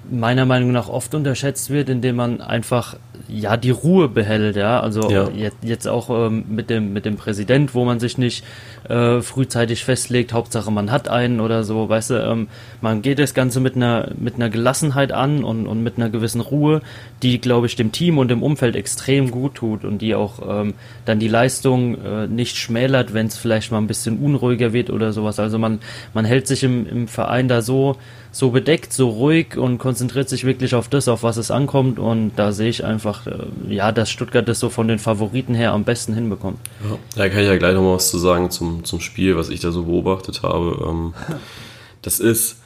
meiner 0.10 0.46
Meinung 0.46 0.72
nach 0.72 0.90
oft 0.90 1.14
unterschätzt 1.16 1.70
wird, 1.70 1.90
indem 1.90 2.16
man 2.18 2.42
einfach 2.42 2.96
ja 3.28 3.58
die 3.58 3.72
Ruhe 3.72 4.08
behält, 4.08 4.56
ja. 4.56 4.80
Also 4.80 5.10
ja. 5.10 5.30
Jetzt, 5.30 5.58
jetzt 5.64 5.88
auch 5.88 6.10
ähm, 6.10 6.46
mit 6.50 6.70
dem 6.70 6.94
mit 6.94 7.06
dem 7.06 7.16
Präsident, 7.16 7.74
wo 7.74 7.86
man 7.86 8.00
sich 8.00 8.18
nicht 8.18 8.44
äh, 8.88 9.22
frühzeitig 9.22 9.84
festlegt, 9.84 10.34
Hauptsache 10.34 10.72
man 10.72 10.92
hat 10.92 11.08
einen 11.10 11.40
oder 11.40 11.64
so, 11.64 11.90
weißt 11.90 12.12
du, 12.12 12.16
ähm, 12.16 12.48
man 12.82 13.02
geht 13.02 13.20
das 13.20 13.34
Ganze 13.34 13.60
mit 13.60 13.76
einer 13.76 14.12
mit 14.18 14.36
einer 14.36 14.50
Gelassenheit 14.50 15.12
an 15.12 15.44
und, 15.44 15.68
und 15.68 15.84
mit 15.84 15.98
einer 15.98 16.10
gewissen 16.10 16.42
Ruhe, 16.42 16.82
die 17.24 17.40
glaube 17.42 17.68
ich 17.68 17.76
dem 17.76 17.92
Team 17.92 18.18
und 18.18 18.30
dem 18.30 18.44
Umfeld 18.44 18.76
extrem 18.76 19.32
gut 19.32 19.56
tut 19.56 19.86
und 19.86 20.02
die 20.02 20.16
auch 20.16 20.40
ähm, 20.48 20.74
dann 21.06 21.20
die 21.20 21.28
Leistung 21.28 21.96
äh, 22.04 22.28
nicht 22.28 22.58
schmälert, 22.58 23.14
wenn 23.14 23.28
es 23.28 23.38
vielleicht 23.38 23.72
mal 23.72 23.80
ein 23.80 23.88
bisschen 23.88 24.20
unruhiger 24.20 24.74
wird 24.74 24.90
oder 24.90 25.14
sowas. 25.14 25.40
Also 25.40 25.58
man 25.58 25.80
man 26.14 26.26
hält 26.26 26.48
sich 26.48 26.64
im, 26.64 26.88
im 26.88 27.08
Verein 27.08 27.48
da 27.48 27.62
so 27.62 27.98
so 28.36 28.50
bedeckt, 28.50 28.92
so 28.92 29.08
ruhig 29.08 29.56
und 29.56 29.78
konzentriert 29.78 30.28
sich 30.28 30.44
wirklich 30.44 30.76
auf 30.76 30.90
das, 30.90 31.08
auf 31.08 31.24
was 31.24 31.38
es 31.38 31.52
ankommt. 31.52 32.00
Und 32.00 32.34
da 32.36 32.52
sehe 32.52 32.68
ich 32.68 32.84
einfach, 32.84 33.26
äh, 33.28 33.38
ja, 33.70 33.94
dass 33.94 34.12
Stuttgart 34.12 34.46
das 34.46 34.60
so 34.60 34.70
von 34.70 34.90
den 34.90 35.00
Favoriten 35.00 35.56
her 35.56 35.72
am 35.72 35.86
besten 35.86 36.14
hinbekommt. 36.14 36.60
Ja, 36.84 36.98
da 37.16 37.30
kann 37.30 37.44
ich 37.44 37.48
ja 37.48 37.56
gleich 37.56 37.74
nochmal 37.74 37.96
was 37.96 38.12
zu 38.12 38.18
sagen 38.18 38.52
zum, 38.52 38.84
zum 38.84 39.00
Spiel, 39.00 39.38
was 39.38 39.48
ich 39.48 39.62
da 39.62 39.72
so 39.72 39.84
beobachtet 39.84 40.44
habe. 40.44 40.86
Ähm, 40.86 41.14
das 42.02 42.20
ist, 42.20 42.58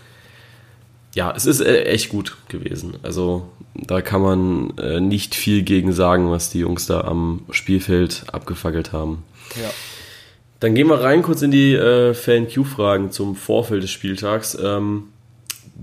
ja, 1.14 1.32
es 1.36 1.46
ist 1.46 1.60
äh, 1.60 1.84
echt 1.84 2.10
gut 2.10 2.38
gewesen. 2.48 2.96
Also 3.04 3.48
da 3.76 4.02
kann 4.02 4.24
man 4.24 4.76
äh, 4.80 5.00
nicht 5.00 5.36
viel 5.36 5.62
gegen 5.62 5.92
sagen, 5.92 6.32
was 6.32 6.50
die 6.50 6.62
Jungs 6.62 6.88
da 6.88 7.02
am 7.02 7.44
Spielfeld 7.52 8.24
abgefackelt 8.32 8.92
haben. 8.92 9.24
Ja. 9.56 9.70
Dann 10.62 10.74
gehen 10.74 10.88
wir 10.88 11.00
rein 11.00 11.22
kurz 11.22 11.44
in 11.44 11.52
die 11.52 11.76
äh, 11.76 12.16
Fan-Q-Fragen 12.16 13.12
zum 13.12 13.36
Vorfeld 13.36 13.84
des 13.84 13.92
Spieltags. 13.92 14.58
Ähm, 14.60 15.10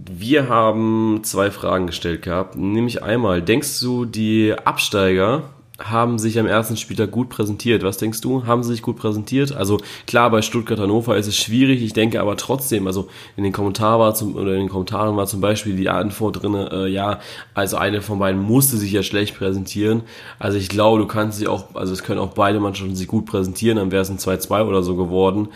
wir 0.05 0.49
haben 0.49 1.21
zwei 1.23 1.51
Fragen 1.51 1.87
gestellt 1.87 2.23
gehabt. 2.23 2.57
Nämlich 2.57 3.03
einmal, 3.03 3.43
denkst 3.43 3.81
du, 3.81 4.05
die 4.05 4.55
Absteiger 4.65 5.45
haben 5.79 6.19
sich 6.19 6.39
am 6.39 6.47
ersten 6.47 6.77
Spieltag 6.77 7.11
gut 7.11 7.29
präsentiert. 7.29 7.83
Was 7.83 7.99
denkst 7.99 8.23
du? 8.23 8.47
Haben 8.47 8.63
sie 8.63 8.71
sich 8.71 8.83
gut 8.83 8.97
präsentiert? 8.97 9.53
Also 9.53 9.79
klar, 10.07 10.31
bei 10.31 10.41
Stuttgart 10.41 10.79
Hannover 10.79 11.17
ist 11.17 11.27
es 11.27 11.37
schwierig. 11.37 11.83
Ich 11.83 11.93
denke 11.93 12.21
aber 12.21 12.37
trotzdem, 12.37 12.87
also 12.87 13.09
in 13.37 13.45
den 13.45 13.53
Kommentaren 13.53 14.01
war 14.01 14.15
zum, 14.15 14.37
oder 14.37 14.55
in 14.55 14.61
den 14.61 14.69
Kommentaren 14.71 15.17
war 15.17 15.27
zum 15.27 15.43
Beispiel 15.43 15.77
die 15.77 15.91
Antwort 15.91 16.43
drin, 16.43 16.55
äh, 16.55 16.87
ja, 16.87 17.21
also 17.53 17.77
eine 17.77 18.01
von 18.01 18.19
beiden 18.19 18.41
musste 18.41 18.79
sich 18.79 18.93
ja 18.93 19.03
schlecht 19.03 19.37
präsentieren. 19.37 20.03
Also 20.39 20.57
ich 20.57 20.71
glaube, 20.71 20.99
du 20.99 21.07
kannst 21.07 21.39
sie 21.39 21.47
auch, 21.47 21.75
also 21.75 21.93
es 21.93 22.03
können 22.03 22.21
auch 22.21 22.33
beide 22.33 22.59
Mannschaften 22.59 22.97
sich 22.97 23.07
gut 23.07 23.27
präsentieren, 23.27 23.77
dann 23.77 23.91
wäre 23.93 24.03
es 24.03 24.09
ein 24.09 24.19
2-2 24.19 24.65
oder 24.65 24.83
so 24.83 24.97
geworden. 24.97 25.49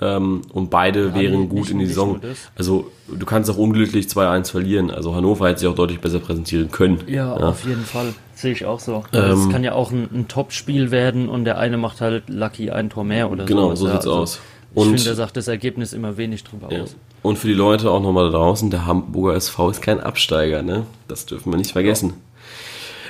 Ähm, 0.00 0.42
und 0.52 0.70
beide 0.70 1.08
ja, 1.08 1.14
wären 1.14 1.48
gut 1.48 1.70
in 1.70 1.78
die 1.78 1.86
Saison. 1.86 2.20
Also 2.56 2.90
du 3.08 3.26
kannst 3.26 3.50
auch 3.50 3.56
unglücklich 3.56 4.06
2-1 4.06 4.50
verlieren. 4.50 4.90
Also 4.90 5.14
Hannover 5.14 5.48
hätte 5.48 5.60
sich 5.60 5.68
auch 5.68 5.74
deutlich 5.74 6.00
besser 6.00 6.18
präsentieren 6.18 6.70
können. 6.70 7.00
Ja, 7.06 7.38
ja. 7.38 7.48
auf 7.48 7.64
jeden 7.64 7.84
Fall. 7.84 8.14
Sehe 8.36 8.52
ich 8.52 8.66
auch 8.66 8.80
so. 8.80 9.02
Ähm, 9.14 9.30
es 9.32 9.48
kann 9.48 9.64
ja 9.64 9.72
auch 9.72 9.90
ein, 9.90 10.08
ein 10.12 10.28
Top-Spiel 10.28 10.90
werden 10.90 11.30
und 11.30 11.46
der 11.46 11.56
eine 11.58 11.78
macht 11.78 12.02
halt 12.02 12.28
Lucky 12.28 12.70
ein 12.70 12.90
Tor 12.90 13.02
mehr 13.02 13.30
oder 13.30 13.46
genau, 13.46 13.74
so. 13.74 13.86
Genau, 13.86 13.86
so 13.86 13.86
sieht's 13.86 14.06
also, 14.06 14.12
aus. 14.12 14.40
Und 14.74 14.94
ich 14.94 15.02
finde, 15.02 15.10
da 15.10 15.14
sagt 15.14 15.38
das 15.38 15.48
Ergebnis 15.48 15.94
immer 15.94 16.18
wenig 16.18 16.44
drüber 16.44 16.70
ja. 16.70 16.82
aus. 16.82 16.96
Und 17.22 17.38
für 17.38 17.48
die 17.48 17.54
Leute 17.54 17.90
auch 17.90 18.02
nochmal 18.02 18.30
da 18.30 18.36
draußen, 18.36 18.70
der 18.70 18.84
Hamburger 18.84 19.34
SV 19.34 19.70
ist 19.70 19.80
kein 19.80 20.00
Absteiger, 20.00 20.62
ne? 20.62 20.84
Das 21.08 21.24
dürfen 21.24 21.50
wir 21.50 21.56
nicht 21.56 21.72
vergessen. 21.72 22.12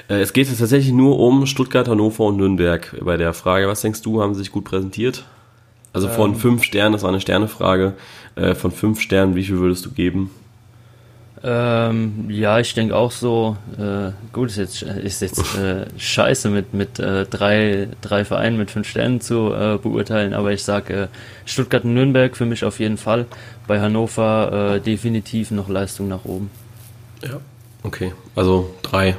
Äh, 0.09 0.21
es 0.21 0.33
geht 0.33 0.49
jetzt 0.49 0.61
tatsächlich 0.61 0.95
nur 0.95 1.19
um 1.19 1.45
Stuttgart, 1.47 1.89
Hannover 1.89 2.25
und 2.27 2.37
Nürnberg. 2.37 2.97
Bei 3.03 3.17
der 3.17 3.35
Frage, 3.35 3.67
was 3.67 3.81
denkst 3.81 4.03
du, 4.03 4.23
haben 4.23 4.35
sie 4.35 4.45
sich 4.45 4.53
gut 4.53 4.65
präsentiert? 4.65 5.25
Also 5.93 6.09
von 6.09 6.35
ähm, 6.35 6.37
fünf 6.37 6.63
Sternen, 6.63 6.93
das 6.93 7.03
war 7.03 7.09
eine 7.09 7.21
Sternefrage, 7.21 7.95
äh, 8.37 8.55
von 8.55 8.71
fünf 8.71 9.01
Sternen, 9.01 9.35
wie 9.35 9.43
viel 9.43 9.59
würdest 9.59 9.85
du 9.87 9.91
geben? 9.91 10.31
Ähm, 11.43 12.27
ja, 12.29 12.59
ich 12.59 12.73
denke 12.75 12.97
auch 12.97 13.11
so. 13.11 13.57
Äh, 13.79 14.13
gut, 14.33 14.49
ist 14.49 14.57
jetzt, 14.57 14.83
ist 14.83 15.21
jetzt 15.23 15.57
äh, 15.57 15.87
scheiße 15.99 16.49
mit, 16.49 16.73
mit 16.73 16.99
äh, 16.99 17.27
drei, 17.27 17.89
drei 18.01 18.25
Vereinen 18.25 18.57
mit 18.57 18.71
fünf 18.71 18.89
Sternen 18.89 19.21
zu 19.21 19.53
äh, 19.53 19.79
beurteilen, 19.79 20.33
aber 20.33 20.53
ich 20.53 20.65
sage 20.65 20.95
äh, 20.95 21.09
Stuttgart 21.45 21.85
und 21.85 21.95
Nürnberg 21.95 22.37
für 22.37 22.47
mich 22.47 22.65
auf 22.65 22.81
jeden 22.81 22.97
Fall. 22.97 23.27
Bei 23.67 23.81
Hannover 23.81 24.77
äh, 24.77 24.81
definitiv 24.81 25.51
noch 25.51 25.69
Leistung 25.69 26.09
nach 26.09 26.25
oben. 26.25 26.51
Ja, 27.23 27.41
okay. 27.83 28.13
Also 28.35 28.75
drei. 28.83 29.17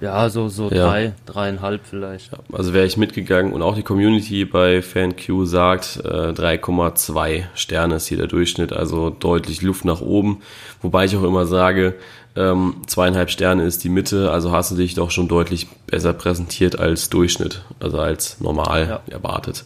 Ja, 0.00 0.30
so, 0.30 0.48
so 0.48 0.70
ja. 0.70 0.86
drei, 0.86 1.12
dreieinhalb 1.26 1.82
vielleicht. 1.84 2.30
Also 2.52 2.72
wäre 2.72 2.86
ich 2.86 2.96
mitgegangen 2.96 3.52
und 3.52 3.60
auch 3.60 3.74
die 3.74 3.82
Community 3.82 4.46
bei 4.46 4.80
FanQ 4.80 5.44
sagt, 5.44 6.00
äh, 6.02 6.32
3,2 6.32 7.44
Sterne 7.54 7.96
ist 7.96 8.06
hier 8.06 8.16
der 8.16 8.26
Durchschnitt, 8.26 8.72
also 8.72 9.10
deutlich 9.10 9.60
Luft 9.60 9.84
nach 9.84 10.00
oben. 10.00 10.40
Wobei 10.80 11.04
ich 11.04 11.16
auch 11.16 11.22
immer 11.22 11.44
sage, 11.44 11.96
ähm, 12.34 12.76
zweieinhalb 12.86 13.30
Sterne 13.30 13.64
ist 13.64 13.84
die 13.84 13.90
Mitte, 13.90 14.30
also 14.30 14.52
hast 14.52 14.70
du 14.70 14.76
dich 14.76 14.94
doch 14.94 15.10
schon 15.10 15.28
deutlich 15.28 15.68
besser 15.86 16.14
präsentiert 16.14 16.78
als 16.78 17.10
Durchschnitt, 17.10 17.62
also 17.78 17.98
als 17.98 18.40
normal 18.40 18.88
ja. 18.88 19.14
erwartet. 19.14 19.64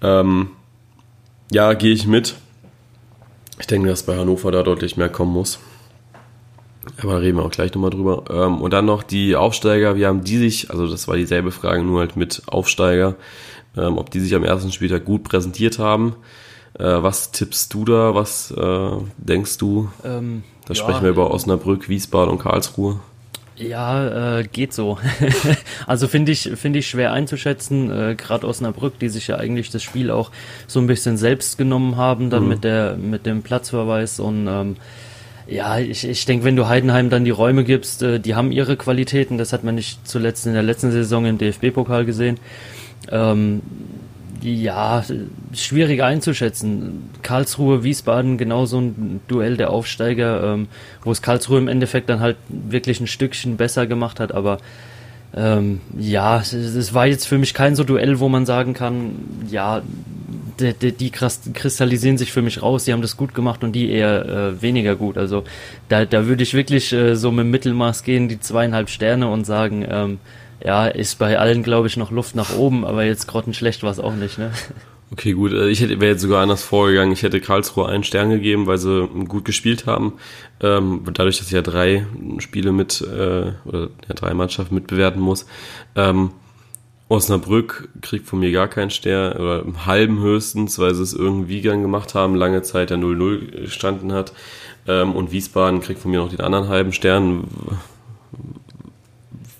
Ähm, 0.00 0.50
ja, 1.50 1.74
gehe 1.74 1.92
ich 1.92 2.06
mit. 2.06 2.36
Ich 3.58 3.66
denke, 3.66 3.88
dass 3.88 4.04
bei 4.04 4.16
Hannover 4.16 4.50
da 4.50 4.62
deutlich 4.62 4.96
mehr 4.96 5.10
kommen 5.10 5.32
muss. 5.32 5.58
Aber 7.00 7.20
reden 7.20 7.38
wir 7.38 7.44
auch 7.44 7.50
gleich 7.50 7.74
nochmal 7.74 7.90
drüber. 7.90 8.24
Ähm, 8.30 8.60
und 8.60 8.72
dann 8.72 8.84
noch 8.84 9.02
die 9.02 9.36
Aufsteiger, 9.36 9.96
wie 9.96 10.06
haben 10.06 10.24
die 10.24 10.38
sich, 10.38 10.70
also 10.70 10.86
das 10.86 11.08
war 11.08 11.16
dieselbe 11.16 11.50
Frage, 11.50 11.82
nur 11.82 12.00
halt 12.00 12.16
mit 12.16 12.42
Aufsteiger, 12.46 13.16
ähm, 13.76 13.98
ob 13.98 14.10
die 14.10 14.20
sich 14.20 14.34
am 14.34 14.44
ersten 14.44 14.72
Spieltag 14.72 15.04
gut 15.04 15.24
präsentiert 15.24 15.78
haben. 15.78 16.16
Äh, 16.78 16.84
was 16.84 17.32
tippst 17.32 17.72
du 17.74 17.84
da? 17.84 18.14
Was 18.14 18.50
äh, 18.50 18.90
denkst 19.18 19.58
du? 19.58 19.90
Ähm, 20.04 20.42
da 20.66 20.74
ja, 20.74 20.80
sprechen 20.80 21.02
wir 21.02 21.10
über 21.10 21.30
Osnabrück, 21.30 21.88
Wiesbaden 21.88 22.30
und 22.30 22.38
Karlsruhe. 22.38 23.00
Ja, 23.56 24.38
äh, 24.38 24.44
geht 24.44 24.72
so. 24.72 24.98
also 25.86 26.08
finde 26.08 26.32
ich, 26.32 26.50
finde 26.54 26.78
ich 26.78 26.88
schwer 26.88 27.12
einzuschätzen. 27.12 27.90
Äh, 27.90 28.14
Gerade 28.14 28.46
Osnabrück, 28.46 28.98
die 28.98 29.08
sich 29.08 29.28
ja 29.28 29.36
eigentlich 29.36 29.70
das 29.70 29.82
Spiel 29.82 30.10
auch 30.10 30.30
so 30.66 30.80
ein 30.80 30.86
bisschen 30.86 31.16
selbst 31.16 31.58
genommen 31.58 31.96
haben, 31.96 32.30
dann 32.30 32.44
mhm. 32.44 32.48
mit 32.48 32.64
der 32.64 32.96
mit 32.96 33.26
dem 33.26 33.42
Platzverweis 33.42 34.20
und 34.20 34.46
ähm, 34.48 34.76
ja, 35.46 35.78
ich, 35.78 36.06
ich 36.06 36.24
denke, 36.24 36.44
wenn 36.44 36.56
du 36.56 36.68
Heidenheim 36.68 37.10
dann 37.10 37.24
die 37.24 37.30
Räume 37.30 37.64
gibst, 37.64 38.02
äh, 38.02 38.20
die 38.20 38.34
haben 38.34 38.52
ihre 38.52 38.76
Qualitäten. 38.76 39.38
Das 39.38 39.52
hat 39.52 39.64
man 39.64 39.74
nicht 39.74 40.06
zuletzt 40.06 40.46
in 40.46 40.52
der 40.54 40.62
letzten 40.62 40.90
Saison 40.90 41.26
im 41.26 41.38
DFB-Pokal 41.38 42.04
gesehen. 42.04 42.38
Ähm, 43.10 43.62
ja, 44.42 45.04
schwierig 45.54 46.02
einzuschätzen. 46.02 47.10
Karlsruhe, 47.22 47.84
Wiesbaden, 47.84 48.38
genauso 48.38 48.80
ein 48.80 49.20
Duell 49.28 49.56
der 49.56 49.70
Aufsteiger, 49.70 50.54
ähm, 50.54 50.68
wo 51.04 51.12
es 51.12 51.22
Karlsruhe 51.22 51.58
im 51.58 51.68
Endeffekt 51.68 52.08
dann 52.08 52.20
halt 52.20 52.36
wirklich 52.48 53.00
ein 53.00 53.06
Stückchen 53.06 53.56
besser 53.56 53.86
gemacht 53.86 54.18
hat, 54.18 54.32
aber 54.32 54.58
ähm, 55.34 55.80
ja, 55.96 56.40
es 56.40 56.92
war 56.92 57.06
jetzt 57.06 57.26
für 57.26 57.38
mich 57.38 57.54
kein 57.54 57.74
so 57.74 57.84
Duell, 57.84 58.20
wo 58.20 58.28
man 58.28 58.44
sagen 58.44 58.74
kann, 58.74 59.14
ja, 59.48 59.82
die, 60.62 60.72
die, 60.72 60.92
die 60.92 61.10
kristallisieren 61.10 62.18
sich 62.18 62.32
für 62.32 62.42
mich 62.42 62.62
raus, 62.62 62.84
die 62.84 62.92
haben 62.92 63.02
das 63.02 63.16
gut 63.16 63.34
gemacht 63.34 63.64
und 63.64 63.72
die 63.72 63.90
eher 63.90 64.26
äh, 64.26 64.62
weniger 64.62 64.96
gut. 64.96 65.18
Also 65.18 65.44
da, 65.88 66.04
da 66.04 66.26
würde 66.26 66.42
ich 66.42 66.54
wirklich 66.54 66.92
äh, 66.92 67.16
so 67.16 67.30
mit 67.30 67.46
Mittelmaß 67.46 68.04
gehen, 68.04 68.28
die 68.28 68.40
zweieinhalb 68.40 68.88
Sterne 68.88 69.28
und 69.28 69.44
sagen, 69.44 69.84
ähm, 69.88 70.18
ja, 70.64 70.86
ist 70.86 71.18
bei 71.18 71.38
allen, 71.38 71.62
glaube 71.62 71.88
ich, 71.88 71.96
noch 71.96 72.10
Luft 72.10 72.36
nach 72.36 72.56
oben, 72.56 72.84
aber 72.84 73.04
jetzt 73.04 73.26
grottenschlecht 73.26 73.82
war 73.82 73.90
es 73.90 73.98
auch 73.98 74.14
nicht, 74.14 74.38
ne? 74.38 74.52
Okay, 75.12 75.32
gut. 75.32 75.52
Äh, 75.52 75.68
ich 75.68 75.82
hätte 75.82 76.00
wäre 76.00 76.12
jetzt 76.12 76.22
sogar 76.22 76.42
anders 76.42 76.62
vorgegangen. 76.62 77.12
Ich 77.12 77.22
hätte 77.22 77.38
Karlsruhe 77.38 77.86
einen 77.86 78.02
Stern 78.02 78.30
gegeben, 78.30 78.66
weil 78.66 78.78
sie 78.78 79.06
gut 79.28 79.44
gespielt 79.44 79.84
haben. 79.86 80.14
Ähm, 80.60 81.02
dadurch, 81.12 81.36
dass 81.36 81.48
ich 81.48 81.52
ja 81.52 81.60
drei 81.60 82.06
Spiele 82.38 82.72
mit 82.72 83.02
äh, 83.02 83.52
oder 83.66 83.90
ja, 84.08 84.14
drei 84.14 84.32
Mannschaften 84.32 84.74
mitbewerten 84.74 85.20
muss. 85.20 85.44
Ähm, 85.96 86.30
Osnabrück 87.12 87.90
kriegt 88.00 88.26
von 88.26 88.38
mir 88.38 88.52
gar 88.52 88.68
keinen 88.68 88.88
Stern 88.88 89.34
oder 89.34 89.60
im 89.60 89.84
halben 89.84 90.20
höchstens, 90.20 90.78
weil 90.78 90.94
sie 90.94 91.02
es 91.02 91.12
irgendwie 91.12 91.60
gern 91.60 91.82
gemacht 91.82 92.14
haben, 92.14 92.34
lange 92.34 92.62
Zeit 92.62 92.88
der 92.88 92.96
0-0 92.96 93.64
gestanden 93.64 94.12
hat. 94.12 94.32
Ähm, 94.88 95.14
und 95.14 95.30
Wiesbaden 95.30 95.80
kriegt 95.80 96.00
von 96.00 96.10
mir 96.10 96.20
noch 96.20 96.30
den 96.30 96.40
anderen 96.40 96.68
halben 96.68 96.94
Stern, 96.94 97.44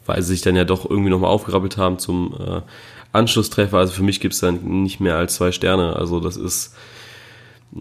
weil 0.07 0.23
sie 0.23 0.29
sich 0.29 0.41
dann 0.41 0.57
ja 0.57 0.65
doch 0.65 0.89
irgendwie 0.89 1.11
nochmal 1.11 1.31
aufgerappelt 1.31 1.77
haben 1.77 1.99
zum 1.99 2.35
äh, 2.41 2.63
Anschlusstreffer. 3.13 3.77
Also 3.77 3.93
für 3.93 4.03
mich 4.03 4.21
gibt 4.21 4.33
es 4.33 4.41
dann 4.41 4.83
nicht 4.83 5.01
mehr 5.01 5.17
als 5.17 5.35
zwei 5.35 5.53
Sterne. 5.53 5.95
Also 5.95 6.21
das 6.21 6.39
ist 6.39 6.75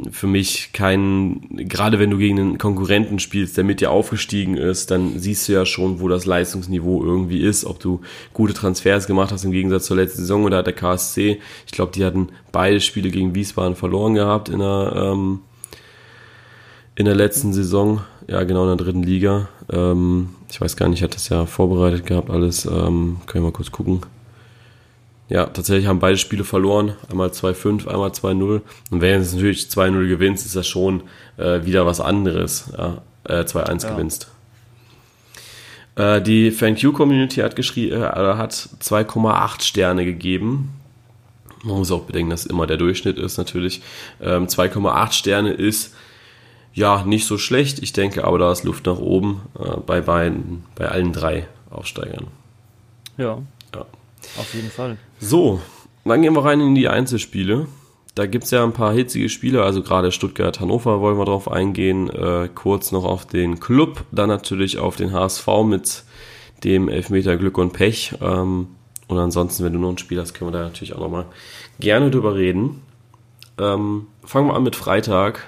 für 0.09 0.27
mich 0.27 0.71
kein, 0.71 1.41
gerade 1.49 1.99
wenn 1.99 2.11
du 2.11 2.17
gegen 2.17 2.39
einen 2.39 2.57
Konkurrenten 2.57 3.19
spielst, 3.19 3.57
der 3.57 3.65
mit 3.65 3.81
dir 3.81 3.91
aufgestiegen 3.91 4.55
ist, 4.55 4.89
dann 4.89 5.19
siehst 5.19 5.49
du 5.49 5.53
ja 5.53 5.65
schon, 5.65 5.99
wo 5.99 6.07
das 6.07 6.25
Leistungsniveau 6.25 7.03
irgendwie 7.03 7.41
ist, 7.41 7.65
ob 7.65 7.79
du 7.79 7.99
gute 8.31 8.53
Transfers 8.53 9.05
gemacht 9.05 9.31
hast 9.33 9.43
im 9.43 9.51
Gegensatz 9.51 9.85
zur 9.85 9.97
letzten 9.97 10.21
Saison 10.21 10.45
oder 10.45 10.57
hat 10.57 10.67
der 10.67 10.73
KSC. 10.73 11.41
Ich 11.65 11.71
glaube, 11.73 11.91
die 11.91 12.05
hatten 12.05 12.29
beide 12.53 12.79
Spiele 12.79 13.09
gegen 13.09 13.35
Wiesbaden 13.35 13.75
verloren 13.75 14.13
gehabt 14.13 14.47
in 14.47 14.59
der, 14.59 14.93
ähm, 14.95 15.41
in 16.95 17.05
der 17.05 17.15
letzten 17.15 17.51
Saison, 17.51 18.01
ja 18.27 18.43
genau 18.43 18.63
in 18.63 18.77
der 18.77 18.85
dritten 18.85 19.03
Liga. 19.03 19.49
Ähm, 19.69 20.29
ich 20.49 20.61
weiß 20.61 20.77
gar 20.77 20.87
nicht, 20.87 20.99
ich 20.99 21.03
hatte 21.03 21.15
das 21.15 21.27
ja 21.27 21.45
vorbereitet 21.45 22.05
gehabt 22.05 22.29
alles, 22.29 22.65
ähm, 22.65 23.17
können 23.25 23.43
wir 23.43 23.49
mal 23.49 23.51
kurz 23.51 23.71
gucken. 23.71 24.01
Ja, 25.31 25.45
tatsächlich 25.45 25.87
haben 25.87 25.99
beide 25.99 26.17
Spiele 26.17 26.43
verloren. 26.43 26.95
Einmal 27.09 27.29
2-5, 27.29 27.87
einmal 27.87 28.09
2-0. 28.09 28.33
Und 28.41 28.61
wenn 28.89 28.99
du 28.99 29.19
jetzt 29.19 29.33
natürlich 29.33 29.61
2-0 29.61 30.09
gewinnst, 30.09 30.45
ist 30.45 30.57
das 30.57 30.67
schon 30.67 31.03
äh, 31.37 31.63
wieder 31.63 31.85
was 31.85 32.01
anderes. 32.01 32.65
Ja. 32.77 33.01
äh, 33.23 33.43
2-1 33.43 33.83
ja. 33.83 33.91
gewinnst. 33.91 34.29
Äh, 35.95 36.21
die 36.21 36.51
FanQ-Community 36.51 37.39
hat, 37.39 37.57
äh, 37.57 37.97
hat 37.97 38.51
2,8 38.51 39.61
Sterne 39.61 40.03
gegeben. 40.03 40.73
Man 41.63 41.77
muss 41.77 41.93
auch 41.93 42.03
bedenken, 42.03 42.31
dass 42.31 42.45
immer 42.45 42.67
der 42.67 42.75
Durchschnitt 42.75 43.17
ist 43.17 43.37
natürlich. 43.37 43.81
Ähm, 44.21 44.47
2,8 44.47 45.13
Sterne 45.13 45.53
ist 45.53 45.95
ja 46.73 47.05
nicht 47.05 47.25
so 47.25 47.37
schlecht. 47.37 47.79
Ich 47.79 47.93
denke 47.93 48.25
aber, 48.25 48.37
da 48.37 48.51
ist 48.51 48.65
Luft 48.65 48.85
nach 48.85 48.99
oben 48.99 49.43
äh, 49.57 49.77
bei 49.77 50.01
beiden, 50.01 50.65
bei 50.75 50.89
allen 50.89 51.13
drei 51.13 51.47
Aufsteigern. 51.69 52.27
Ja, 53.17 53.41
ja. 53.73 53.85
Auf 54.37 54.53
jeden 54.53 54.69
Fall. 54.69 54.97
So, 55.23 55.61
dann 56.03 56.23
gehen 56.23 56.33
wir 56.33 56.43
rein 56.43 56.59
in 56.61 56.73
die 56.73 56.87
Einzelspiele. 56.87 57.67
Da 58.15 58.25
gibt 58.25 58.45
es 58.45 58.51
ja 58.51 58.63
ein 58.63 58.73
paar 58.73 58.91
hitzige 58.91 59.29
Spiele, 59.29 59.63
also 59.63 59.83
gerade 59.83 60.11
Stuttgart-Hannover 60.11 60.99
wollen 60.99 61.19
wir 61.19 61.25
drauf 61.25 61.49
eingehen. 61.49 62.09
Äh, 62.09 62.49
kurz 62.53 62.91
noch 62.91 63.05
auf 63.05 63.27
den 63.27 63.59
Club, 63.59 64.03
dann 64.11 64.29
natürlich 64.29 64.79
auf 64.79 64.95
den 64.95 65.13
HSV 65.13 65.47
mit 65.63 66.03
dem 66.63 66.89
Elfmeter 66.89 67.37
Glück 67.37 67.59
und 67.59 67.71
Pech. 67.71 68.15
Ähm, 68.19 68.69
und 69.07 69.17
ansonsten, 69.19 69.63
wenn 69.63 69.73
du 69.73 69.79
noch 69.79 69.91
ein 69.91 69.99
Spiel 69.99 70.19
hast, 70.19 70.33
können 70.33 70.51
wir 70.51 70.57
da 70.57 70.65
natürlich 70.65 70.95
auch 70.95 70.99
nochmal 70.99 71.27
gerne 71.79 72.09
drüber 72.09 72.33
reden. 72.33 72.81
Ähm, 73.59 74.07
fangen 74.23 74.47
wir 74.47 74.55
an 74.55 74.63
mit 74.63 74.75
Freitag. 74.75 75.47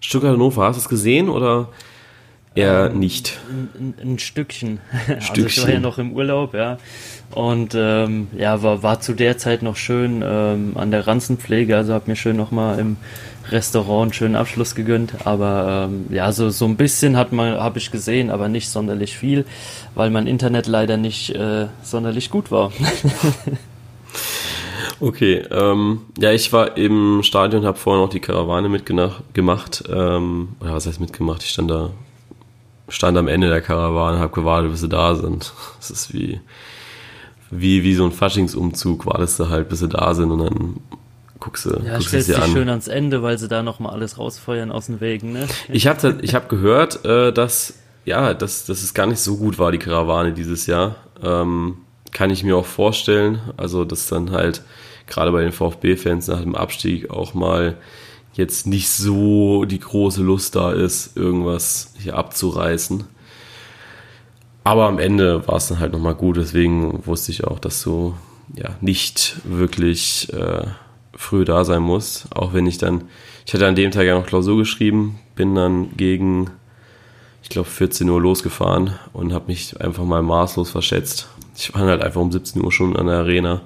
Stuttgart-Hannover, 0.00 0.64
hast 0.64 0.76
du 0.76 0.80
es 0.80 0.88
gesehen 0.88 1.28
oder 1.28 1.68
eher 2.54 2.90
ähm, 2.90 2.98
nicht? 2.98 3.38
Ein, 3.48 3.94
ein 4.02 4.18
Stückchen. 4.18 4.80
Stückchen. 5.20 5.20
Also 5.32 5.46
ich 5.46 5.62
war 5.62 5.70
ja 5.70 5.80
noch 5.80 5.98
im 5.98 6.12
Urlaub, 6.12 6.54
ja. 6.54 6.78
Und 7.30 7.74
ähm, 7.74 8.28
ja, 8.36 8.62
war, 8.62 8.82
war 8.82 9.00
zu 9.00 9.14
der 9.14 9.38
Zeit 9.38 9.62
noch 9.62 9.76
schön 9.76 10.22
ähm, 10.24 10.72
an 10.74 10.90
der 10.90 11.06
Ranzenpflege, 11.06 11.76
also 11.76 11.94
habe 11.94 12.10
mir 12.10 12.16
schön 12.16 12.36
nochmal 12.36 12.78
im 12.78 12.96
Restaurant 13.50 14.02
einen 14.02 14.12
schönen 14.12 14.36
Abschluss 14.36 14.74
gegönnt. 14.74 15.26
Aber 15.26 15.88
ähm, 15.90 16.06
ja, 16.10 16.32
so, 16.32 16.50
so 16.50 16.66
ein 16.66 16.76
bisschen 16.76 17.16
hat 17.16 17.32
man, 17.32 17.54
habe 17.54 17.78
ich 17.78 17.90
gesehen, 17.90 18.30
aber 18.30 18.48
nicht 18.48 18.68
sonderlich 18.68 19.16
viel, 19.16 19.44
weil 19.94 20.10
mein 20.10 20.26
Internet 20.26 20.66
leider 20.66 20.96
nicht 20.96 21.30
äh, 21.34 21.68
sonderlich 21.82 22.30
gut 22.30 22.50
war. 22.50 22.72
okay, 25.00 25.42
ähm, 25.50 26.02
ja, 26.18 26.32
ich 26.32 26.52
war 26.52 26.76
im 26.76 27.22
Stadion, 27.22 27.64
habe 27.64 27.78
vorher 27.78 28.02
noch 28.02 28.10
die 28.10 28.20
Karawane 28.20 28.68
mitgemacht. 28.68 29.84
Ähm, 29.88 30.48
oder 30.60 30.74
was 30.74 30.86
heißt 30.86 31.00
mitgemacht? 31.00 31.42
Ich 31.42 31.50
stand 31.50 31.70
da, 31.70 31.90
stand 32.88 33.16
am 33.16 33.28
Ende 33.28 33.48
der 33.48 33.60
Karawane, 33.60 34.18
habe 34.18 34.32
gewartet, 34.32 34.70
bis 34.70 34.80
sie 34.80 34.88
da 34.88 35.14
sind. 35.14 35.52
Das 35.78 35.90
ist 35.90 36.12
wie 36.12 36.40
wie, 37.52 37.84
wie 37.84 37.94
so 37.94 38.04
ein 38.04 38.12
Faschingsumzug 38.12 39.06
wartest 39.06 39.38
du 39.38 39.50
halt, 39.50 39.68
bis 39.68 39.80
sie 39.80 39.88
da 39.88 40.14
sind 40.14 40.30
und 40.30 40.38
dann 40.38 40.80
guckst 41.38 41.66
du, 41.66 41.70
ja, 41.84 41.92
guckst 41.92 42.08
stellst 42.08 42.30
dich 42.30 42.44
schön 42.46 42.68
ans 42.70 42.88
Ende, 42.88 43.22
weil 43.22 43.38
sie 43.38 43.46
da 43.46 43.62
nochmal 43.62 43.92
alles 43.92 44.18
rausfeuern 44.18 44.72
aus 44.72 44.86
den 44.86 45.00
Wegen, 45.00 45.32
ne? 45.32 45.46
Ich 45.68 45.86
habe 45.86 46.18
ich 46.22 46.34
hab 46.34 46.48
gehört, 46.48 47.04
äh, 47.04 47.30
dass, 47.30 47.74
ja, 48.06 48.32
dass, 48.32 48.64
dass 48.64 48.82
es 48.82 48.94
gar 48.94 49.06
nicht 49.06 49.20
so 49.20 49.36
gut 49.36 49.58
war, 49.58 49.70
die 49.70 49.78
Karawane 49.78 50.32
dieses 50.32 50.66
Jahr. 50.66 50.96
Ähm, 51.22 51.76
kann 52.10 52.30
ich 52.30 52.42
mir 52.42 52.56
auch 52.56 52.66
vorstellen. 52.66 53.40
Also, 53.56 53.84
dass 53.84 54.06
dann 54.06 54.32
halt 54.32 54.62
gerade 55.06 55.30
bei 55.30 55.42
den 55.42 55.52
VfB-Fans 55.52 56.28
nach 56.28 56.40
dem 56.40 56.54
Abstieg 56.54 57.10
auch 57.10 57.34
mal 57.34 57.76
jetzt 58.32 58.66
nicht 58.66 58.88
so 58.90 59.64
die 59.64 59.80
große 59.80 60.22
Lust 60.22 60.56
da 60.56 60.72
ist, 60.72 61.16
irgendwas 61.16 61.94
hier 61.98 62.16
abzureißen. 62.16 63.04
Aber 64.64 64.86
am 64.86 64.98
Ende 64.98 65.46
war 65.48 65.56
es 65.56 65.68
dann 65.68 65.80
halt 65.80 65.92
nochmal 65.92 66.14
gut, 66.14 66.36
deswegen 66.36 67.04
wusste 67.06 67.32
ich 67.32 67.44
auch, 67.44 67.58
dass 67.58 67.82
du 67.82 68.14
ja 68.54 68.70
nicht 68.80 69.40
wirklich 69.44 70.32
äh, 70.32 70.66
früh 71.14 71.44
da 71.44 71.64
sein 71.64 71.82
musst. 71.82 72.34
Auch 72.34 72.52
wenn 72.52 72.66
ich 72.66 72.78
dann, 72.78 73.04
ich 73.46 73.54
hatte 73.54 73.66
an 73.66 73.74
dem 73.74 73.90
Tag 73.90 74.04
ja 74.04 74.18
noch 74.18 74.26
Klausur 74.26 74.56
geschrieben, 74.56 75.18
bin 75.34 75.54
dann 75.54 75.96
gegen, 75.96 76.50
ich 77.42 77.48
glaube, 77.48 77.68
14 77.68 78.08
Uhr 78.08 78.20
losgefahren 78.20 78.94
und 79.12 79.32
habe 79.32 79.46
mich 79.48 79.80
einfach 79.80 80.04
mal 80.04 80.22
maßlos 80.22 80.70
verschätzt. 80.70 81.28
Ich 81.56 81.74
war 81.74 81.82
halt 81.82 82.02
einfach 82.02 82.20
um 82.20 82.32
17 82.32 82.62
Uhr 82.62 82.72
schon 82.72 82.96
an 82.96 83.06
der 83.06 83.16
Arena 83.18 83.62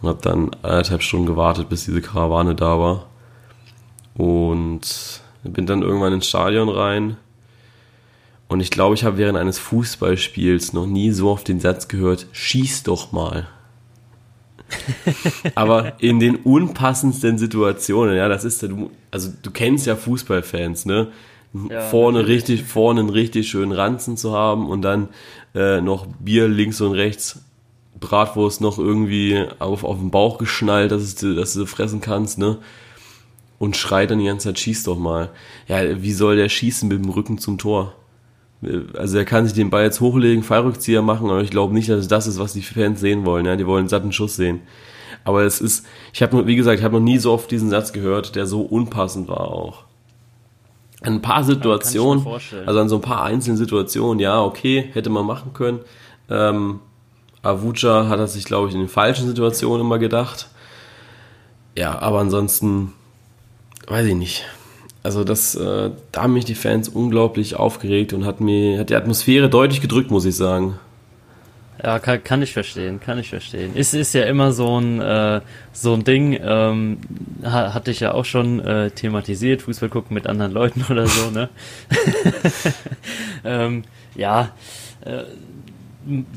und 0.00 0.08
habe 0.08 0.20
dann 0.22 0.50
anderthalb 0.62 1.02
Stunden 1.02 1.26
gewartet, 1.26 1.68
bis 1.68 1.84
diese 1.84 2.00
Karawane 2.00 2.54
da 2.54 2.78
war. 2.78 3.06
Und 4.22 5.20
bin 5.42 5.66
dann 5.66 5.82
irgendwann 5.82 6.12
ins 6.12 6.28
Stadion 6.28 6.68
rein 6.68 7.16
und 8.52 8.60
ich 8.60 8.70
glaube, 8.70 8.94
ich 8.94 9.02
habe 9.02 9.16
während 9.16 9.38
eines 9.38 9.58
Fußballspiels 9.58 10.74
noch 10.74 10.84
nie 10.84 11.10
so 11.10 11.30
oft 11.30 11.48
den 11.48 11.58
Satz 11.58 11.88
gehört, 11.88 12.26
schieß 12.32 12.82
doch 12.82 13.10
mal. 13.10 13.48
Aber 15.54 15.94
in 16.00 16.20
den 16.20 16.36
unpassendsten 16.36 17.38
Situationen, 17.38 18.14
ja, 18.14 18.28
das 18.28 18.44
ist 18.44 18.60
ja, 18.60 18.68
du, 18.68 18.90
also 19.10 19.30
du 19.42 19.50
kennst 19.50 19.86
ja 19.86 19.96
Fußballfans, 19.96 20.84
ne? 20.84 21.08
Ja, 21.70 21.80
vorne 21.80 22.18
natürlich. 22.18 22.42
richtig, 22.42 22.64
vorne 22.64 23.00
einen 23.00 23.08
richtig 23.08 23.48
schönen 23.48 23.72
Ranzen 23.72 24.18
zu 24.18 24.32
haben 24.32 24.68
und 24.68 24.82
dann 24.82 25.08
äh, 25.54 25.80
noch 25.80 26.06
Bier 26.20 26.46
links 26.46 26.82
und 26.82 26.92
rechts, 26.92 27.40
Bratwurst 27.98 28.60
noch 28.60 28.78
irgendwie 28.78 29.46
auf, 29.60 29.82
auf 29.82 29.98
den 29.98 30.10
Bauch 30.10 30.36
geschnallt, 30.36 30.92
dass, 30.92 31.14
du, 31.14 31.34
dass 31.34 31.54
du 31.54 31.64
fressen 31.64 32.02
kannst, 32.02 32.36
ne? 32.36 32.58
Und 33.62 33.76
schreit 33.76 34.10
dann 34.10 34.18
die 34.18 34.24
ganze 34.24 34.48
Zeit, 34.48 34.58
schieß 34.58 34.82
doch 34.82 34.98
mal. 34.98 35.30
Ja, 35.68 36.02
wie 36.02 36.12
soll 36.12 36.34
der 36.34 36.48
schießen 36.48 36.88
mit 36.88 36.98
dem 36.98 37.10
Rücken 37.10 37.38
zum 37.38 37.58
Tor? 37.58 37.94
also 38.98 39.18
er 39.18 39.24
kann 39.24 39.44
sich 39.44 39.54
den 39.54 39.70
Ball 39.70 39.84
jetzt 39.84 40.00
hochlegen, 40.00 40.42
Fallrückzieher 40.42 41.00
machen, 41.00 41.30
aber 41.30 41.42
ich 41.42 41.50
glaube 41.50 41.72
nicht, 41.72 41.88
dass 41.88 42.00
es 42.00 42.08
das 42.08 42.26
ist, 42.26 42.40
was 42.40 42.54
die 42.54 42.62
Fans 42.62 42.98
sehen 42.98 43.24
wollen. 43.24 43.46
Ja, 43.46 43.54
die 43.54 43.64
wollen 43.64 43.82
einen 43.82 43.88
satten 43.88 44.10
Schuss 44.10 44.34
sehen. 44.34 44.62
Aber 45.22 45.44
es 45.44 45.60
ist, 45.60 45.86
ich 46.12 46.22
habe, 46.22 46.44
wie 46.48 46.56
gesagt, 46.56 46.80
ich 46.80 46.84
habe 46.84 46.96
noch 46.96 47.04
nie 47.04 47.18
so 47.18 47.32
oft 47.32 47.52
diesen 47.52 47.70
Satz 47.70 47.92
gehört, 47.92 48.34
der 48.34 48.46
so 48.46 48.62
unpassend 48.62 49.28
war 49.28 49.42
auch. 49.52 49.84
An 51.02 51.14
ein 51.14 51.22
paar 51.22 51.44
Situationen, 51.44 52.26
also 52.66 52.80
an 52.80 52.88
so 52.88 52.96
ein 52.96 53.00
paar 53.00 53.22
einzelnen 53.22 53.58
Situationen, 53.58 54.18
ja, 54.18 54.42
okay, 54.42 54.90
hätte 54.92 55.10
man 55.10 55.24
machen 55.24 55.52
können. 55.52 55.78
Ähm, 56.28 56.80
Avuja 57.42 58.08
hat 58.08 58.18
das 58.18 58.32
sich, 58.32 58.44
glaube 58.44 58.70
ich, 58.70 58.74
in 58.74 58.80
den 58.80 58.88
falschen 58.88 59.28
Situationen 59.28 59.86
immer 59.86 60.00
gedacht. 60.00 60.48
Ja, 61.78 62.00
aber 62.00 62.18
ansonsten, 62.18 62.92
weiß 63.86 64.06
ich 64.06 64.14
nicht 64.14 64.44
also 65.02 65.24
das, 65.24 65.54
äh, 65.54 65.90
da 66.12 66.22
haben 66.22 66.34
mich 66.34 66.44
die 66.44 66.54
Fans 66.54 66.88
unglaublich 66.88 67.56
aufgeregt 67.56 68.12
und 68.12 68.24
hat 68.24 68.40
mir 68.40 68.78
hat 68.78 68.90
die 68.90 68.94
Atmosphäre 68.94 69.48
deutlich 69.48 69.80
gedrückt, 69.80 70.10
muss 70.10 70.24
ich 70.24 70.36
sagen. 70.36 70.78
Ja, 71.82 71.98
kann, 71.98 72.22
kann 72.22 72.42
ich 72.42 72.52
verstehen, 72.52 73.00
kann 73.00 73.18
ich 73.18 73.30
verstehen. 73.30 73.72
Es 73.74 73.92
ist 73.92 74.12
ja 74.12 74.22
immer 74.24 74.52
so 74.52 74.78
ein 74.78 75.00
äh, 75.00 75.40
so 75.72 75.94
ein 75.94 76.04
Ding, 76.04 76.38
ähm, 76.40 76.98
hatte 77.42 77.90
ich 77.90 77.98
ja 77.98 78.14
auch 78.14 78.24
schon 78.24 78.60
äh, 78.60 78.90
thematisiert, 78.92 79.62
Fußball 79.62 79.88
gucken 79.88 80.14
mit 80.14 80.28
anderen 80.28 80.52
Leuten 80.52 80.84
oder 80.90 81.06
so, 81.08 81.30
ne? 81.30 81.48
ähm, 83.44 83.82
ja, 84.14 84.50
äh, 85.04 85.24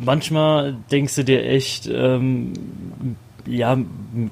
manchmal 0.03 0.75
denkst 0.89 1.15
du 1.15 1.23
dir 1.23 1.45
echt, 1.45 1.87
ähm, 1.91 2.53
ja, 3.47 3.77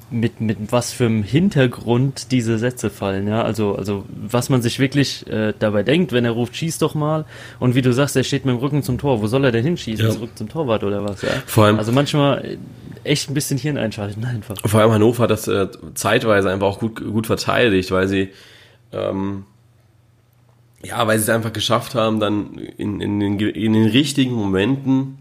mit, 0.09 0.41
mit 0.41 0.57
was 0.71 0.91
für 0.91 1.05
einem 1.05 1.23
Hintergrund 1.23 2.31
diese 2.31 2.57
Sätze 2.57 2.89
fallen, 2.89 3.27
ja, 3.27 3.43
also, 3.43 3.75
also, 3.75 4.05
was 4.09 4.49
man 4.49 4.61
sich 4.61 4.79
wirklich 4.79 5.27
äh, 5.27 5.53
dabei 5.57 5.83
denkt, 5.83 6.11
wenn 6.11 6.25
er 6.25 6.31
ruft, 6.31 6.55
schieß 6.55 6.79
doch 6.79 6.95
mal, 6.95 7.25
und 7.59 7.75
wie 7.75 7.81
du 7.81 7.93
sagst, 7.93 8.15
er 8.15 8.23
steht 8.23 8.45
mit 8.45 8.55
dem 8.55 8.59
Rücken 8.59 8.83
zum 8.83 8.97
Tor, 8.97 9.21
wo 9.21 9.27
soll 9.27 9.45
er 9.45 9.51
denn 9.51 9.63
hinschießen? 9.63 10.05
Ja. 10.05 10.11
Zurück 10.11 10.31
zum 10.35 10.49
Torwart 10.49 10.83
oder 10.83 11.03
was, 11.03 11.21
ja? 11.21 11.29
Vor 11.45 11.65
allem, 11.65 11.77
also 11.77 11.91
manchmal 11.91 12.43
äh, 12.43 12.57
echt 13.03 13.29
ein 13.29 13.33
bisschen 13.33 13.57
Hirn 13.57 13.77
einschalten 13.77 14.25
einfach. 14.25 14.55
Vor 14.65 14.81
allem 14.81 14.91
Hannover 14.91 15.23
hat 15.23 15.31
das 15.31 15.47
äh, 15.47 15.67
zeitweise 15.93 16.49
einfach 16.49 16.67
auch 16.67 16.79
gut, 16.79 17.03
gut 17.03 17.27
verteidigt, 17.27 17.91
weil 17.91 18.07
sie, 18.07 18.29
ähm, 18.91 19.45
ja, 20.83 21.05
weil 21.07 21.17
sie 21.17 21.23
es 21.23 21.29
einfach 21.29 21.53
geschafft 21.53 21.95
haben, 21.95 22.19
dann 22.19 22.57
in, 22.57 22.99
in, 22.99 23.19
den, 23.19 23.39
in 23.39 23.73
den 23.73 23.89
richtigen 23.89 24.33
Momenten 24.33 25.17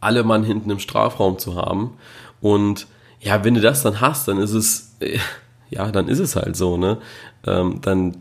alle 0.00 0.24
Mann 0.24 0.44
hinten 0.44 0.68
im 0.70 0.80
Strafraum 0.80 1.38
zu 1.38 1.54
haben 1.54 1.92
und 2.42 2.88
ja, 3.20 3.44
wenn 3.44 3.54
du 3.54 3.60
das 3.60 3.82
dann 3.82 4.00
hast, 4.00 4.28
dann 4.28 4.38
ist 4.38 4.52
es, 4.52 4.96
ja, 5.70 5.90
dann 5.90 6.08
ist 6.08 6.18
es 6.18 6.36
halt 6.36 6.56
so, 6.56 6.76
ne? 6.76 6.98
Ähm, 7.46 7.78
dann, 7.80 8.18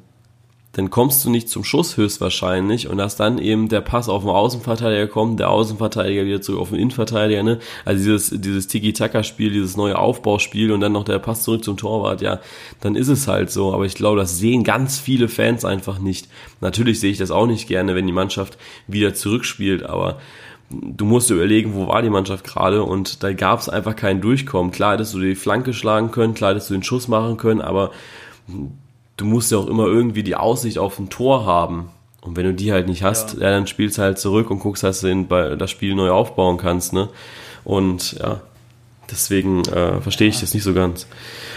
dann 0.73 0.89
kommst 0.89 1.25
du 1.25 1.29
nicht 1.29 1.49
zum 1.49 1.65
Schuss 1.65 1.97
höchstwahrscheinlich 1.97 2.87
und 2.87 2.97
dass 2.97 3.17
dann 3.17 3.39
eben 3.39 3.67
der 3.67 3.81
Pass 3.81 4.07
auf 4.07 4.21
den 4.21 4.29
Außenverteidiger 4.29 5.07
kommt, 5.07 5.39
der 5.39 5.49
Außenverteidiger 5.49 6.23
wieder 6.23 6.41
zurück 6.41 6.61
auf 6.61 6.69
den 6.69 6.77
Innenverteidiger, 6.77 7.43
ne? 7.43 7.59
Also 7.83 8.03
dieses, 8.03 8.29
dieses 8.41 8.67
Tiki-Taka-Spiel, 8.67 9.51
dieses 9.51 9.75
neue 9.75 9.97
Aufbauspiel 9.97 10.71
und 10.71 10.81
dann 10.81 10.93
noch 10.93 11.03
der 11.03 11.19
Pass 11.19 11.43
zurück 11.43 11.63
zum 11.63 11.77
Torwart, 11.77 12.21
ja, 12.21 12.39
dann 12.79 12.95
ist 12.95 13.09
es 13.09 13.27
halt 13.27 13.49
so. 13.49 13.73
Aber 13.73 13.85
ich 13.85 13.95
glaube, 13.95 14.19
das 14.19 14.37
sehen 14.37 14.63
ganz 14.63 14.99
viele 14.99 15.27
Fans 15.29 15.65
einfach 15.65 15.97
nicht. 15.97 16.29
Natürlich 16.61 16.99
sehe 16.99 17.11
ich 17.11 17.17
das 17.17 17.31
auch 17.31 17.47
nicht 17.47 17.67
gerne, 17.67 17.95
wenn 17.95 18.05
die 18.05 18.13
Mannschaft 18.13 18.59
wieder 18.87 19.15
zurückspielt, 19.15 19.83
aber 19.83 20.19
du 20.71 21.05
musst 21.05 21.29
dir 21.29 21.35
überlegen, 21.35 21.73
wo 21.73 21.87
war 21.87 22.01
die 22.01 22.09
Mannschaft 22.09 22.43
gerade 22.43 22.83
und 22.83 23.23
da 23.23 23.33
gab 23.33 23.59
es 23.59 23.69
einfach 23.69 23.95
kein 23.95 24.21
Durchkommen. 24.21 24.71
Klar 24.71 24.93
hättest 24.93 25.13
du 25.13 25.19
die 25.19 25.35
Flanke 25.35 25.73
schlagen 25.73 26.11
können, 26.11 26.33
klar 26.33 26.51
hättest 26.51 26.69
du 26.69 26.73
den 26.73 26.83
Schuss 26.83 27.07
machen 27.07 27.37
können, 27.37 27.61
aber 27.61 27.91
du 29.17 29.25
musst 29.25 29.51
ja 29.51 29.57
auch 29.57 29.67
immer 29.67 29.85
irgendwie 29.85 30.23
die 30.23 30.35
Aussicht 30.35 30.77
auf 30.77 30.99
ein 30.99 31.09
Tor 31.09 31.45
haben. 31.45 31.89
Und 32.21 32.35
wenn 32.37 32.45
du 32.45 32.53
die 32.53 32.71
halt 32.71 32.87
nicht 32.87 33.03
hast, 33.03 33.35
ja. 33.35 33.41
ja 33.41 33.51
dann 33.51 33.67
spielst 33.67 33.97
du 33.97 34.03
halt 34.03 34.19
zurück 34.19 34.51
und 34.51 34.59
guckst, 34.59 34.83
dass 34.83 35.01
du 35.01 35.25
das 35.57 35.71
Spiel 35.71 35.95
neu 35.95 36.11
aufbauen 36.11 36.57
kannst. 36.57 36.93
Ne? 36.93 37.09
Und 37.63 38.13
ja, 38.13 38.41
Deswegen 39.11 39.65
äh, 39.65 39.99
verstehe 39.99 40.29
ich 40.29 40.39
das 40.39 40.53
nicht 40.53 40.63
so 40.63 40.73
ganz. 40.73 41.05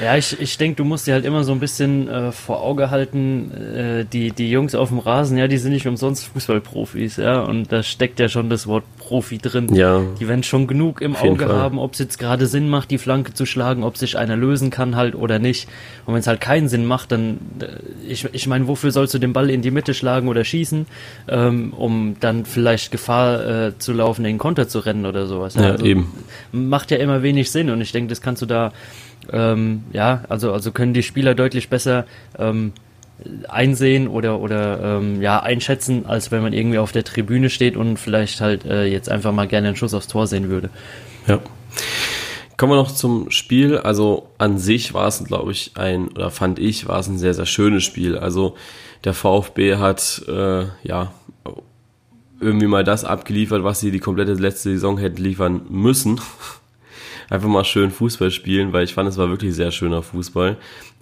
Ja, 0.03 0.17
ich, 0.17 0.39
ich 0.41 0.59
denke, 0.59 0.77
du 0.77 0.85
musst 0.85 1.07
dir 1.07 1.15
halt 1.15 1.25
immer 1.25 1.45
so 1.45 1.53
ein 1.53 1.61
bisschen 1.61 2.09
äh, 2.09 2.33
vor 2.33 2.61
Auge 2.61 2.91
halten, 2.91 3.53
äh, 3.53 4.05
die, 4.05 4.33
die 4.33 4.51
Jungs 4.51 4.75
auf 4.75 4.89
dem 4.89 4.99
Rasen, 4.99 5.39
ja, 5.39 5.47
die 5.47 5.59
sind 5.59 5.73
nicht 5.73 5.87
umsonst 5.87 6.27
Fußballprofis, 6.27 7.17
ja, 7.17 7.43
und 7.43 7.71
da 7.71 7.85
steckt 7.85 8.19
ja 8.19 8.29
schon 8.29 8.51
das 8.51 8.67
Wort 8.67 8.83
Profi 9.05 9.39
drin. 9.39 9.75
Ja. 9.75 10.03
Die 10.19 10.29
werden 10.29 10.43
schon 10.43 10.67
genug 10.67 11.01
im 11.03 11.15
Auge 11.15 11.49
haben, 11.49 11.79
ob 11.79 11.93
es 11.93 11.99
jetzt 11.99 12.19
gerade 12.19 12.47
Sinn 12.47 12.69
macht, 12.69 12.91
die 12.91 12.99
Flanke 12.99 13.35
zu 13.35 13.45
schlagen, 13.45 13.85
ob 13.85 13.99
sich 13.99 14.17
einer 14.17 14.37
lösen 14.37 14.71
kann 14.71 14.97
halt 14.97 15.15
oder 15.15 15.39
nicht. 15.39 15.69
Und 16.07 16.15
wenn 16.15 16.21
es 16.21 16.27
halt 16.27 16.41
keinen 16.41 16.69
Sinn 16.69 16.87
macht, 16.87 17.13
dann, 17.13 17.39
äh, 17.61 17.67
ich, 18.09 18.27
ich 18.33 18.47
meine, 18.47 18.67
wofür 18.67 18.91
sollst 18.91 19.13
du 19.13 19.19
den 19.19 19.33
Ball 19.33 19.51
in 19.51 19.61
die 19.61 19.71
Mitte 19.71 19.93
schlagen 19.93 20.29
oder 20.29 20.43
schießen, 20.45 20.87
ähm, 21.29 21.75
um 21.75 22.17
dann 22.21 22.47
vielleicht 22.47 22.91
Gefahr 22.91 23.67
äh, 23.67 23.79
zu 23.79 23.93
laufen, 23.93 24.25
in 24.25 24.33
den 24.33 24.39
Konter 24.39 24.69
zu 24.69 24.79
rennen 24.79 25.05
oder 25.05 25.27
sowas. 25.27 25.55
Ja, 25.55 25.63
ja 25.63 25.71
also, 25.73 25.85
eben. 25.85 26.13
Macht 26.53 26.91
ja 26.91 26.97
immer 26.97 27.23
wenig 27.23 27.51
Sinn 27.51 27.71
und 27.71 27.81
ich 27.81 27.93
denke, 27.93 28.09
das 28.09 28.23
kannst 28.23 28.41
du 28.41 28.47
da 28.47 28.73
ähm, 29.33 29.85
ja, 29.93 30.23
also, 30.29 30.53
also 30.53 30.71
können 30.73 30.93
die 30.93 31.03
Spieler 31.03 31.35
deutlich 31.35 31.69
besser 31.69 32.05
ähm, 32.39 32.73
einsehen 33.49 34.09
oder, 34.09 34.41
oder 34.41 34.99
ähm, 34.99 35.23
ja, 35.23 35.41
einschätzen, 35.41 36.07
als 36.07 36.31
wenn 36.31 36.43
man 36.43 36.53
irgendwie 36.53 36.79
auf 36.79 36.93
der 36.93 37.05
Tribüne 37.05 37.51
steht 37.51 37.77
und 37.77 37.99
vielleicht 37.99 38.41
halt 38.41 38.65
äh, 38.65 38.85
jetzt 38.85 39.09
einfach 39.09 39.33
mal 39.33 39.47
gerne 39.47 39.69
einen 39.69 39.77
Schuss 39.77 39.95
aufs 39.95 40.09
Tor 40.09 40.27
sehen 40.27 40.49
würde. 40.49 40.71
Ja. 41.27 41.41
Kommen 42.57 42.73
wir 42.73 42.77
noch 42.77 42.93
zum 42.93 43.31
Spiel. 43.31 43.79
Also 43.79 44.29
an 44.39 44.59
sich 44.59 44.95
war 44.95 45.09
es, 45.09 45.25
glaube 45.25 45.53
ich, 45.53 45.73
ein, 45.75 46.09
oder 46.09 46.31
fand 46.31 46.59
ich, 46.59 46.87
war 46.87 47.01
es 47.01 47.09
ein 47.09 47.19
sehr, 47.19 47.35
sehr 47.35 47.47
schönes 47.47 47.83
Spiel. 47.83 48.17
Also 48.17 48.57
der 49.05 49.15
VfB 49.15 49.77
hat, 49.77 50.23
äh, 50.29 50.67
ja, 50.83 51.13
irgendwie 52.41 52.67
mal 52.67 52.85
das 52.85 53.05
abgeliefert, 53.05 53.65
was 53.65 53.81
sie 53.81 53.91
die 53.91 54.01
komplette 54.01 54.35
letzte 54.35 54.71
Saison 54.71 54.99
hätten 54.99 55.23
liefern 55.23 55.63
müssen 55.69 56.21
einfach 57.31 57.49
mal 57.49 57.65
schön 57.65 57.91
Fußball 57.91 58.31
spielen, 58.31 58.73
weil 58.73 58.85
ich 58.85 58.95
fand, 58.95 59.09
es 59.09 59.17
war 59.17 59.31
wirklich 59.31 59.55
sehr 59.55 59.71
schöner 59.71 60.03
Fußball. 60.03 60.57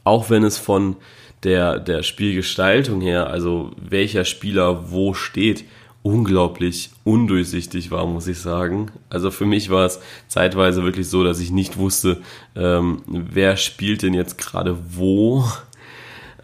Auch 0.05 0.31
wenn 0.31 0.45
es 0.45 0.59
von 0.59 0.97
der, 1.45 1.79
der 1.79 2.03
Spielgestaltung 2.03 3.01
her, 3.01 3.29
also 3.29 3.73
welcher 3.77 4.25
Spieler 4.25 4.91
wo 4.91 5.15
steht, 5.15 5.65
unglaublich 6.03 6.91
undurchsichtig 7.05 7.91
war, 7.91 8.07
muss 8.07 8.27
ich 8.27 8.39
sagen. 8.39 8.91
Also 9.09 9.31
für 9.31 9.47
mich 9.47 9.71
war 9.71 9.87
es 9.87 10.01
zeitweise 10.29 10.83
wirklich 10.83 11.09
so, 11.09 11.23
dass 11.23 11.41
ich 11.41 11.51
nicht 11.51 11.77
wusste, 11.77 12.21
ähm, 12.57 13.03
wer 13.07 13.57
spielt 13.57 14.03
denn 14.03 14.15
jetzt 14.15 14.39
gerade 14.39 14.77
wo. 14.91 15.45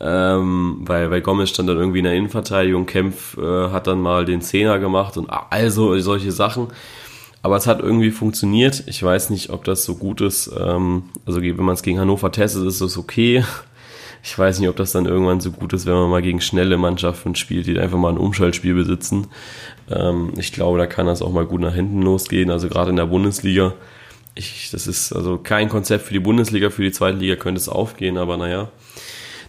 Ähm, 0.01 0.83
weil, 0.83 1.11
weil 1.11 1.23
Gomez 1.23 1.51
stand 1.51 1.69
dann 1.69 1.77
irgendwie 1.77 1.99
in 1.99 2.05
der 2.05 2.15
Innenverteidigung, 2.15 2.87
Kempf 2.87 3.37
äh, 3.37 3.71
hat 3.71 3.89
dann 3.89 4.01
mal 4.01 4.25
den 4.25 4.43
Zehner 4.43 4.79
gemacht 4.79 5.17
und 5.17 5.29
also 5.29 5.99
solche 5.99 6.31
Sachen. 6.31 6.69
Aber 7.43 7.57
es 7.57 7.67
hat 7.67 7.81
irgendwie 7.81 8.13
funktioniert. 8.13 8.85
Ich 8.87 9.03
weiß 9.03 9.31
nicht, 9.31 9.51
ob 9.51 9.65
das 9.65 9.85
so 9.85 9.97
gut 9.97 10.21
ist. 10.21 10.53
Ähm, 10.57 11.05
also 11.27 11.43
wenn 11.43 11.57
man 11.57 11.75
es 11.75 11.83
gegen 11.83 11.99
Hannover 11.99 12.31
testet, 12.31 12.65
ist 12.65 12.81
es 12.81 12.97
okay. 12.97 13.45
Ich 14.23 14.39
weiß 14.39 14.59
nicht, 14.59 14.69
ob 14.69 14.77
das 14.77 14.93
dann 14.93 15.07
irgendwann 15.07 15.41
so 15.41 15.51
gut 15.51 15.73
ist, 15.73 15.87
wenn 15.87 15.95
man 15.95 16.11
mal 16.11 16.23
gegen 16.23 16.41
schnelle 16.41 16.77
Mannschaften 16.77 17.35
spielt, 17.35 17.67
die 17.67 17.79
einfach 17.79 17.99
mal 17.99 18.11
ein 18.11 18.19
Umschaltspiel 18.19 18.75
besitzen. 18.75 19.29
Ähm, 19.91 20.33
ich 20.37 20.53
glaube, 20.53 20.79
da 20.79 20.87
kann 20.87 21.07
das 21.07 21.23
auch 21.23 21.33
mal 21.33 21.47
gut 21.47 21.61
nach 21.61 21.75
hinten 21.75 22.03
losgehen. 22.03 22.51
Also 22.51 22.69
gerade 22.69 22.91
in 22.91 22.97
der 22.97 23.07
Bundesliga. 23.07 23.75
Ich, 24.35 24.71
das 24.71 24.87
ist 24.87 25.13
also 25.13 25.39
kein 25.39 25.69
Konzept 25.69 26.07
für 26.07 26.13
die 26.13 26.21
Bundesliga, 26.21 26.71
für 26.71 26.83
die 26.83 26.93
zweite 26.93 27.19
Liga 27.19 27.37
könnte 27.37 27.61
es 27.61 27.69
aufgehen, 27.69 28.17
aber 28.17 28.37
naja, 28.37 28.71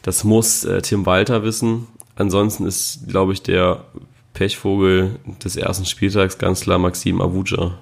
das 0.02 0.24
muss 0.24 0.64
äh, 0.66 0.82
Tim 0.82 1.06
Walter 1.06 1.44
wissen. 1.44 1.88
Ansonsten 2.16 2.66
ist, 2.66 3.08
glaube 3.08 3.34
ich, 3.34 3.44
der 3.44 3.86
Pechvogel 4.34 5.20
des 5.44 5.56
ersten 5.56 5.86
Spieltags 5.86 6.38
ganz 6.38 6.62
klar 6.62 6.80
Maxim 6.80 7.22
Avuja. 7.22 7.78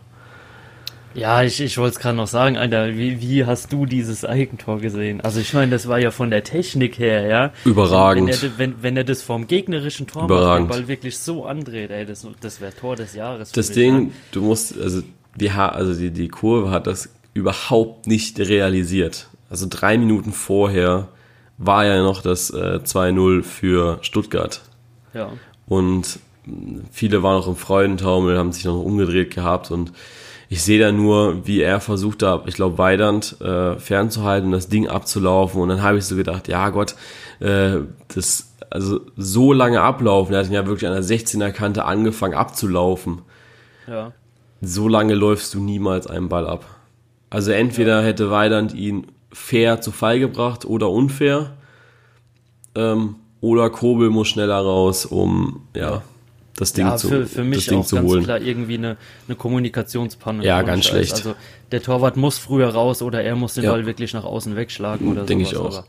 Ja, 1.17 1.41
ich, 1.41 1.59
ich 1.59 1.79
wollte 1.79 1.95
es 1.95 1.99
gerade 1.99 2.15
noch 2.15 2.27
sagen, 2.27 2.57
Alter, 2.57 2.95
wie, 2.95 3.19
wie 3.21 3.43
hast 3.43 3.73
du 3.73 3.87
dieses 3.87 4.23
Eigentor 4.23 4.79
gesehen? 4.79 5.19
Also 5.21 5.39
ich 5.39 5.51
meine, 5.51 5.71
das 5.71 5.87
war 5.87 5.97
ja 5.97 6.11
von 6.11 6.29
der 6.29 6.43
Technik 6.43 6.99
her, 6.99 7.25
ja. 7.25 7.53
Überragend. 7.65 8.27
Wenn 8.29 8.51
er, 8.51 8.57
wenn, 8.59 8.83
wenn 8.83 8.97
er 8.97 9.03
das 9.03 9.23
vom 9.23 9.47
gegnerischen 9.47 10.05
Tor 10.05 10.25
Überragend. 10.25 10.67
macht, 10.67 10.77
den 10.77 10.83
Ball 10.83 10.87
wirklich 10.87 11.17
so 11.17 11.45
andreht, 11.45 11.89
ey, 11.89 12.05
das, 12.05 12.27
das 12.39 12.61
wäre 12.61 12.71
Tor 12.75 12.95
des 12.95 13.15
Jahres. 13.15 13.51
Das 13.51 13.71
Ding, 13.71 14.11
du 14.31 14.43
musst, 14.43 14.79
also 14.79 15.01
die, 15.35 15.49
also 15.49 15.99
die, 15.99 16.11
die 16.11 16.27
Kurve 16.27 16.69
hat 16.69 16.85
das 16.85 17.09
überhaupt 17.33 18.05
nicht 18.05 18.39
realisiert. 18.39 19.27
Also 19.49 19.65
drei 19.67 19.97
Minuten 19.97 20.31
vorher 20.31 21.07
war 21.57 21.83
ja 21.85 22.03
noch 22.03 22.21
das 22.21 22.51
äh, 22.51 22.79
2-0 22.83 23.41
für 23.41 23.97
Stuttgart. 24.01 24.61
Ja. 25.15 25.31
Und 25.67 26.19
viele 26.91 27.23
waren 27.23 27.41
auch 27.41 27.47
im 27.47 27.55
Freudentaumel, 27.55 28.37
haben 28.37 28.51
sich 28.51 28.65
noch 28.65 28.79
umgedreht 28.79 29.33
gehabt 29.33 29.71
und 29.71 29.93
ich 30.49 30.63
sehe 30.63 30.79
da 30.79 30.91
nur, 30.91 31.45
wie 31.45 31.61
er 31.61 31.79
versucht 31.79 32.23
hat, 32.23 32.47
ich 32.47 32.55
glaube, 32.55 32.77
Weidand 32.77 33.39
äh, 33.41 33.77
fernzuhalten, 33.77 34.51
das 34.51 34.69
Ding 34.69 34.87
abzulaufen 34.87 35.61
und 35.61 35.69
dann 35.69 35.81
habe 35.81 35.97
ich 35.97 36.05
so 36.05 36.15
gedacht, 36.15 36.47
ja 36.47 36.69
Gott, 36.69 36.95
äh, 37.39 37.79
das, 38.13 38.53
also 38.69 39.01
so 39.17 39.51
lange 39.51 39.81
ablaufen, 39.81 40.33
er 40.33 40.39
hat 40.39 40.47
ihn 40.47 40.53
ja 40.53 40.65
wirklich 40.65 40.89
an 40.89 40.93
der 40.93 41.03
16er 41.03 41.51
Kante 41.51 41.85
angefangen 41.85 42.33
abzulaufen. 42.33 43.21
Ja. 43.87 44.13
So 44.61 44.87
lange 44.87 45.15
läufst 45.15 45.53
du 45.53 45.59
niemals 45.59 46.07
einen 46.07 46.29
Ball 46.29 46.47
ab. 46.47 46.65
Also 47.29 47.51
entweder 47.51 47.99
ja. 47.99 48.05
hätte 48.05 48.31
Weidand 48.31 48.73
ihn 48.73 49.07
fair 49.31 49.81
zu 49.81 49.91
Fall 49.91 50.19
gebracht 50.19 50.65
oder 50.65 50.89
unfair, 50.89 51.57
ähm, 52.75 53.15
oder 53.41 53.69
Kobel 53.69 54.09
muss 54.09 54.29
schneller 54.29 54.57
raus, 54.57 55.05
um, 55.05 55.67
ja 55.75 56.01
das 56.57 56.73
Ding 56.73 56.87
ja, 56.87 56.97
zu 56.97 57.07
für, 57.07 57.25
für 57.25 57.43
mich 57.43 57.59
das 57.59 57.65
Ding 57.67 57.79
auch 57.79 57.85
zu 57.85 57.95
ganz 57.95 58.09
holen. 58.09 58.23
klar 58.23 58.41
irgendwie 58.41 58.73
eine, 58.73 58.97
eine 59.27 59.37
Kommunikationspanne. 59.37 60.43
Ja, 60.43 60.63
ganz 60.63 60.85
schlecht. 60.85 61.13
Also 61.13 61.35
der 61.71 61.81
Torwart 61.81 62.17
muss 62.17 62.39
früher 62.39 62.67
raus 62.69 63.01
oder 63.01 63.23
er 63.23 63.35
muss 63.35 63.53
den 63.53 63.63
ja. 63.63 63.71
Ball 63.71 63.85
wirklich 63.85 64.13
nach 64.13 64.23
außen 64.23 64.55
wegschlagen 64.55 65.07
oder 65.07 65.21
so. 65.21 65.27
Denke 65.27 65.43
ich 65.43 65.55
auch. 65.55 65.83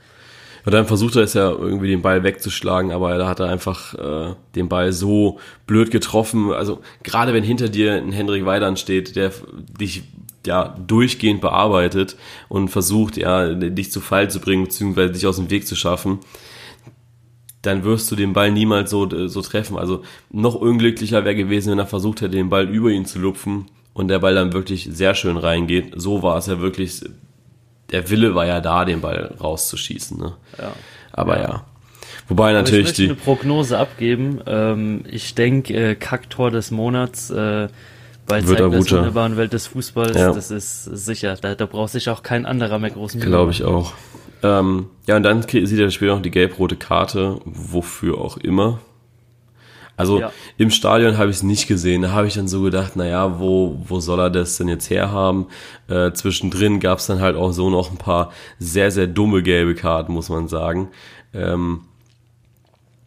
Und 0.66 0.74
dann 0.74 0.87
versucht 0.87 1.16
er 1.16 1.22
es 1.22 1.33
ja 1.33 1.50
irgendwie 1.50 1.88
den 1.88 2.02
Ball 2.02 2.22
wegzuschlagen, 2.22 2.92
aber 2.92 3.16
da 3.16 3.26
hat 3.26 3.40
er 3.40 3.48
einfach 3.48 3.94
äh, 3.94 4.35
den 4.54 4.68
Ball 4.68 4.92
so 4.92 5.38
blöd 5.66 5.90
getroffen. 5.90 6.52
Also 6.52 6.81
gerade 7.02 7.33
wenn 7.33 7.44
hinter 7.44 7.70
dir 7.70 7.94
ein 7.94 8.12
Hendrik 8.12 8.44
Weidand 8.44 8.78
steht, 8.78 9.16
der 9.16 9.33
dich 9.81 10.02
ja 10.46 10.76
durchgehend 10.87 11.40
bearbeitet 11.40 12.16
und 12.50 12.68
versucht 12.68 13.16
ja 13.16 13.54
dich 13.54 13.90
zu 13.90 14.02
Fall 14.02 14.31
zu 14.31 14.40
bringen 14.40 14.64
beziehungsweise 14.64 15.12
dich 15.12 15.26
aus 15.26 15.37
dem 15.37 15.48
Weg 15.48 15.66
zu 15.66 15.76
schaffen, 15.76 16.18
dann 17.62 17.85
wirst 17.85 18.11
du 18.11 18.16
den 18.16 18.33
Ball 18.33 18.53
niemals 18.53 18.90
so, 18.90 19.09
äh, 19.11 19.29
so 19.29 19.42
treffen. 19.42 19.77
Also 19.79 20.03
noch 20.31 20.55
unglücklicher 20.55 21.25
wäre 21.25 21.35
gewesen, 21.35 21.73
wenn 21.73 21.79
er 21.79 21.87
versucht 21.87 22.21
hätte, 22.21 22.37
den 22.37 22.51
Ball 22.51 22.68
über 22.68 22.90
ihn 22.90 23.07
zu 23.07 23.18
lupfen 23.18 23.66
und 23.94 24.09
der 24.09 24.21
Ball 24.21 24.35
dann 24.35 24.53
wirklich 24.53 24.88
sehr 24.90 25.14
schön 25.14 25.37
reingeht. 25.37 25.92
So 25.97 26.23
war 26.23 26.38
es 26.38 26.47
ja 26.47 26.61
wirklich, 26.61 27.03
der 27.90 28.09
Wille 28.11 28.35
war 28.35 28.47
ja 28.47 28.61
da, 28.61 28.85
den 28.85 29.01
Ball 29.01 29.35
rauszuschießen. 29.40 30.18
Ne? 30.18 30.35
Ja. 30.59 30.73
Aber 31.12 31.37
ja. 31.37 31.49
ja. 31.49 31.64
Wobei 32.29 32.53
natürlich 32.53 32.87
Aber 32.87 32.90
ich 32.90 32.99
möchte 32.99 33.03
die. 33.03 33.09
eine 33.09 33.14
Prognose 33.16 33.79
abgeben. 33.79 34.40
Ähm, 34.47 35.05
ich 35.11 35.35
denke, 35.35 35.75
äh, 35.75 35.94
Kacktor 35.94 36.51
des 36.51 36.71
Monats 36.71 37.31
bei 38.29 38.37
Wird 38.47 38.59
Zeit 38.59 38.73
der 38.73 38.73
wunderbaren 38.73 39.37
Welt 39.37 39.53
des 39.53 39.67
Fußballs, 39.69 40.17
Ja. 40.17 40.33
das 40.33 40.51
ist 40.51 40.85
sicher. 40.85 41.37
Da, 41.41 41.55
da 41.55 41.67
braucht 41.67 41.93
sich 41.93 42.09
auch 42.11 42.23
kein 42.23 42.47
anderer 42.47 42.79
mehr 42.79 42.91
großen 42.91 43.21
Glaube 43.21 43.51
ich 43.53 43.64
auch. 43.64 43.93
Ähm, 44.43 44.87
ja, 45.07 45.17
und 45.17 45.25
dann 45.25 45.43
sieht 45.43 45.79
er 45.79 45.91
später 45.91 46.14
noch 46.14 46.23
die 46.23 46.31
gelb-rote 46.31 46.77
Karte, 46.77 47.41
wofür 47.45 48.19
auch 48.19 48.37
immer. 48.37 48.79
Also 49.97 50.21
Ja. 50.21 50.31
im 50.59 50.71
Stadion 50.71 51.19
habe 51.19 51.31
ich 51.31 51.38
es 51.38 51.43
nicht 51.43 51.67
gesehen. 51.67 52.03
Da 52.03 52.12
habe 52.12 52.29
ich 52.29 52.35
dann 52.35 52.47
so 52.47 52.62
gedacht, 52.62 52.95
naja, 52.95 53.41
wo, 53.41 53.83
wo 53.88 53.99
soll 53.99 54.21
er 54.21 54.31
das 54.31 54.57
denn 54.57 54.69
jetzt 54.69 54.88
herhaben? 54.91 55.47
Äh, 55.88 56.12
zwischendrin 56.12 56.79
gab 56.79 57.01
es 57.01 57.07
dann 57.07 57.21
halt 57.21 57.35
auch 57.35 57.51
so 57.51 57.69
noch 57.69 57.91
ein 57.91 57.97
paar 57.97 58.31
sehr, 58.61 58.93
sehr 58.93 59.09
dumme 59.09 59.43
gelbe 59.43 59.75
Karten, 59.75 60.12
muss 60.12 60.29
man 60.29 60.47
sagen. 60.47 60.88
Ähm, 61.35 61.81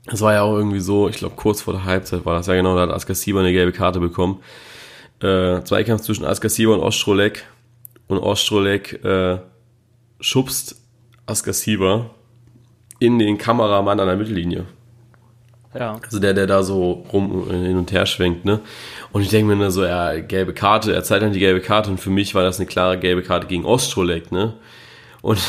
es 0.07 0.19
war 0.19 0.33
ja 0.33 0.41
auch 0.41 0.53
irgendwie 0.57 0.81
so, 0.81 1.07
ich 1.07 1.15
glaube 1.17 1.35
kurz 1.37 1.61
vor 1.61 1.73
der 1.73 1.85
Halbzeit 1.85 2.25
war 2.25 2.35
das 2.35 2.47
ja 2.47 2.55
genau, 2.55 2.75
da 2.75 2.81
hat 2.81 2.89
Askasiba 2.89 3.39
eine 3.39 3.53
gelbe 3.53 3.71
Karte 3.71 4.01
bekommen. 4.01 4.39
Äh, 5.21 5.63
Zweikampf 5.63 6.01
zwischen 6.01 6.25
Askasiba 6.25 6.73
und 6.73 6.79
Ostrolek. 6.81 7.45
Und 8.07 8.19
Ostrolek 8.19 9.03
äh, 9.03 9.37
schubst 10.19 10.75
Askasiba 11.25 12.09
in 12.99 13.19
den 13.19 13.37
Kameramann 13.37 13.99
an 13.99 14.07
der 14.07 14.15
Mittellinie. 14.17 14.65
Ja. 15.73 15.97
Also 16.03 16.19
der, 16.19 16.33
der 16.33 16.47
da 16.47 16.63
so 16.63 17.05
rum 17.13 17.47
äh, 17.49 17.67
hin 17.67 17.77
und 17.77 17.91
her 17.91 18.05
schwenkt, 18.05 18.43
ne? 18.43 18.59
Und 19.13 19.21
ich 19.21 19.29
denke 19.29 19.47
mir 19.47 19.55
nur 19.55 19.71
so, 19.71 19.85
ja, 19.85 20.19
gelbe 20.19 20.53
Karte, 20.53 20.93
er 20.93 21.03
zeigt 21.03 21.23
dann 21.23 21.31
die 21.31 21.39
gelbe 21.39 21.61
Karte 21.61 21.89
und 21.89 21.99
für 21.99 22.09
mich 22.09 22.35
war 22.35 22.43
das 22.43 22.59
eine 22.59 22.65
klare 22.67 22.97
gelbe 22.99 23.23
Karte 23.23 23.47
gegen 23.47 23.65
Ostrolek, 23.65 24.31
ne? 24.31 24.55
Und 25.21 25.39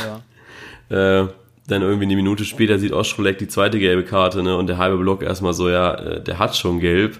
Ja. 0.91 1.23
äh, 1.23 1.29
dann 1.69 1.83
irgendwie 1.83 2.05
eine 2.05 2.17
Minute 2.17 2.45
später 2.45 2.79
sieht 2.79 2.93
Ostrolek 2.93 3.39
die 3.39 3.49
zweite 3.49 3.79
gelbe 3.79 4.05
Karte, 4.05 4.43
ne? 4.43 4.57
Und 4.57 4.69
der 4.69 4.79
halbe 4.79 4.99
Block 4.99 5.23
erstmal 5.23 5.55
so, 5.55 5.69
ja, 5.69 5.95
äh, 5.95 6.23
der 6.23 6.39
hat 6.39 6.57
schon 6.57 6.79
gelb. 6.79 7.19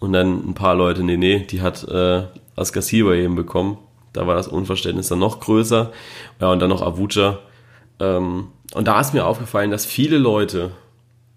Und 0.00 0.12
dann 0.12 0.48
ein 0.48 0.54
paar 0.54 0.74
Leute, 0.74 1.04
nee, 1.04 1.16
nee, 1.16 1.40
die 1.40 1.60
hat 1.60 1.86
äh, 1.86 2.24
Askasiba 2.56 3.14
eben 3.14 3.36
bekommen. 3.36 3.78
Da 4.12 4.26
war 4.26 4.34
das 4.34 4.48
Unverständnis 4.48 5.08
dann 5.08 5.20
noch 5.20 5.40
größer. 5.40 5.92
Ja, 6.40 6.50
und 6.50 6.60
dann 6.60 6.70
noch 6.70 6.82
Avuja. 6.82 7.38
Ähm, 8.00 8.48
und 8.74 8.88
da 8.88 9.00
ist 9.00 9.14
mir 9.14 9.26
aufgefallen, 9.26 9.70
dass 9.70 9.86
viele 9.86 10.18
Leute 10.18 10.72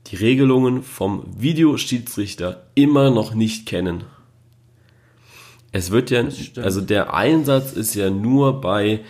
die 0.08 0.15
Regelungen 0.15 0.82
vom 0.82 1.23
Videoschiedsrichter 1.38 2.63
immer 2.76 3.10
noch 3.12 3.34
nicht 3.34 3.65
kennen. 3.65 4.06
Es 5.71 5.91
wird 5.91 6.12
ja, 6.12 6.23
also 6.62 6.82
der 6.82 7.13
Einsatz 7.13 7.73
ist 7.73 7.95
ja 7.95 8.10
nur 8.10 8.62
bei 8.62 9.02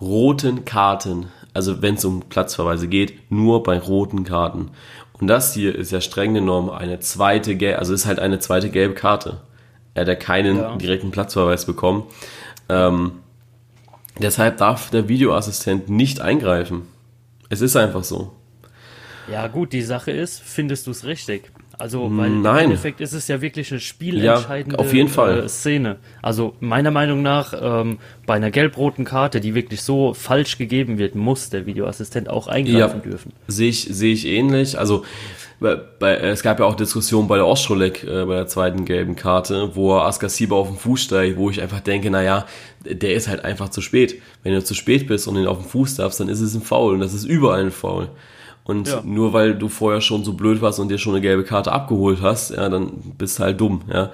roten 0.00 0.64
Karten. 0.64 1.26
Also 1.54 1.80
wenn 1.82 1.94
es 1.94 2.04
um 2.04 2.22
Platzverweise 2.22 2.88
geht, 2.88 3.30
nur 3.30 3.62
bei 3.62 3.78
roten 3.78 4.24
Karten. 4.24 4.70
Und 5.20 5.26
das 5.26 5.54
hier 5.54 5.74
ist 5.74 5.90
ja 5.90 6.00
streng 6.00 6.34
genommen 6.34 6.70
eine 6.70 7.00
zweite, 7.00 7.56
gelbe, 7.56 7.78
also 7.78 7.92
ist 7.92 8.06
halt 8.06 8.18
eine 8.18 8.38
zweite 8.38 8.70
gelbe 8.70 8.94
Karte. 8.94 9.40
Er 9.94 10.02
hat 10.02 10.08
ja 10.08 10.14
keinen 10.14 10.58
ja. 10.58 10.76
direkten 10.76 11.10
Platzverweis 11.10 11.64
bekommen. 11.66 12.04
Ähm, 12.68 13.12
deshalb 14.18 14.58
darf 14.58 14.90
der 14.90 15.08
Videoassistent 15.08 15.88
nicht 15.88 16.20
eingreifen. 16.20 16.82
Es 17.48 17.60
ist 17.60 17.76
einfach 17.76 18.04
so. 18.04 18.32
Ja, 19.30 19.48
gut, 19.48 19.72
die 19.72 19.82
Sache 19.82 20.10
ist, 20.10 20.40
findest 20.40 20.86
du 20.86 20.92
es 20.92 21.04
richtig? 21.04 21.50
Also, 21.78 22.10
weil 22.10 22.30
Nein. 22.30 22.56
im 22.56 22.64
Endeffekt 22.64 23.00
ist 23.00 23.12
es 23.12 23.28
ja 23.28 23.40
wirklich 23.40 23.70
eine 23.70 23.78
spielentscheidende 23.78 24.76
ja, 24.76 24.84
auf 24.84 24.92
jeden 24.92 25.08
Fall. 25.08 25.44
Äh, 25.44 25.48
Szene. 25.48 25.96
Also 26.20 26.54
meiner 26.58 26.90
Meinung 26.90 27.22
nach, 27.22 27.54
ähm, 27.60 27.98
bei 28.26 28.34
einer 28.34 28.50
gelb-roten 28.50 29.04
Karte, 29.04 29.40
die 29.40 29.54
wirklich 29.54 29.82
so 29.82 30.12
falsch 30.12 30.58
gegeben 30.58 30.98
wird, 30.98 31.14
muss 31.14 31.50
der 31.50 31.66
Videoassistent 31.66 32.28
auch 32.28 32.48
eingreifen 32.48 33.00
ja, 33.04 33.10
dürfen. 33.10 33.32
Sehe 33.46 33.68
ich, 33.68 33.84
sehe 33.84 34.12
ich 34.12 34.26
ähnlich. 34.26 34.76
Also 34.76 35.04
bei, 35.60 35.76
bei, 35.76 36.16
es 36.16 36.42
gab 36.42 36.58
ja 36.58 36.66
auch 36.66 36.74
Diskussionen 36.74 37.28
bei 37.28 37.36
der 37.36 37.46
Ostrolek, 37.46 38.02
äh, 38.02 38.24
bei 38.24 38.34
der 38.34 38.48
zweiten 38.48 38.84
gelben 38.84 39.14
Karte, 39.14 39.76
wo 39.76 39.94
Askasiba 39.94 40.56
auf 40.56 40.68
den 40.68 40.78
Fuß 40.78 41.02
steigt, 41.02 41.36
wo 41.36 41.48
ich 41.48 41.62
einfach 41.62 41.80
denke, 41.80 42.10
naja, 42.10 42.46
der 42.84 43.14
ist 43.14 43.28
halt 43.28 43.44
einfach 43.44 43.68
zu 43.68 43.80
spät. 43.80 44.20
Wenn 44.42 44.52
du 44.52 44.64
zu 44.64 44.74
spät 44.74 45.06
bist 45.06 45.28
und 45.28 45.36
ihn 45.36 45.46
auf 45.46 45.58
den 45.58 45.68
Fuß 45.68 45.96
darfst, 45.96 46.18
dann 46.18 46.28
ist 46.28 46.40
es 46.40 46.54
ein 46.54 46.62
Foul 46.62 46.94
und 46.94 47.00
das 47.00 47.14
ist 47.14 47.24
überall 47.24 47.60
ein 47.60 47.70
Foul. 47.70 48.08
Und 48.68 48.86
ja. 48.86 49.00
nur 49.02 49.32
weil 49.32 49.54
du 49.54 49.68
vorher 49.68 50.02
schon 50.02 50.24
so 50.24 50.34
blöd 50.34 50.60
warst 50.60 50.78
und 50.78 50.90
dir 50.90 50.98
schon 50.98 51.14
eine 51.14 51.22
gelbe 51.22 51.42
Karte 51.42 51.72
abgeholt 51.72 52.18
hast, 52.20 52.50
ja, 52.50 52.68
dann 52.68 52.90
bist 53.16 53.38
du 53.38 53.44
halt 53.44 53.58
dumm, 53.58 53.80
ja. 53.90 54.12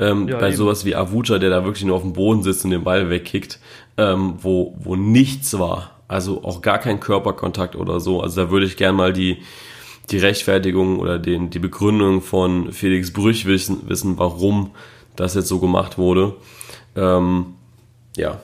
Ähm, 0.00 0.26
ja 0.26 0.38
bei 0.38 0.48
eben. 0.48 0.56
sowas 0.56 0.84
wie 0.84 0.96
Avucha, 0.96 1.38
der 1.38 1.50
da 1.50 1.64
wirklich 1.64 1.84
nur 1.84 1.94
auf 1.94 2.02
dem 2.02 2.12
Boden 2.12 2.42
sitzt 2.42 2.64
und 2.64 2.72
den 2.72 2.82
Ball 2.82 3.10
wegkickt, 3.10 3.60
ähm, 3.98 4.34
wo, 4.42 4.74
wo 4.80 4.96
nichts 4.96 5.56
war, 5.56 5.92
also 6.08 6.42
auch 6.42 6.62
gar 6.62 6.78
kein 6.78 6.98
Körperkontakt 6.98 7.76
oder 7.76 8.00
so. 8.00 8.20
Also 8.20 8.42
da 8.42 8.50
würde 8.50 8.66
ich 8.66 8.76
gern 8.76 8.96
mal 8.96 9.12
die, 9.12 9.38
die 10.10 10.18
Rechtfertigung 10.18 10.98
oder 10.98 11.20
den, 11.20 11.50
die 11.50 11.60
Begründung 11.60 12.22
von 12.22 12.72
Felix 12.72 13.12
Brüch 13.12 13.46
wissen, 13.46 13.88
wissen, 13.88 14.18
warum 14.18 14.72
das 15.14 15.34
jetzt 15.34 15.46
so 15.46 15.60
gemacht 15.60 15.96
wurde. 15.96 16.34
Ähm, 16.96 17.54
ja, 18.16 18.40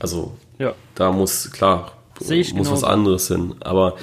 also 0.00 0.32
ja. 0.58 0.74
da 0.96 1.12
muss, 1.12 1.52
klar, 1.52 1.92
muss 2.18 2.28
genau 2.28 2.72
was 2.72 2.82
anderes 2.82 3.28
hin. 3.28 3.54
Aber 3.60 3.94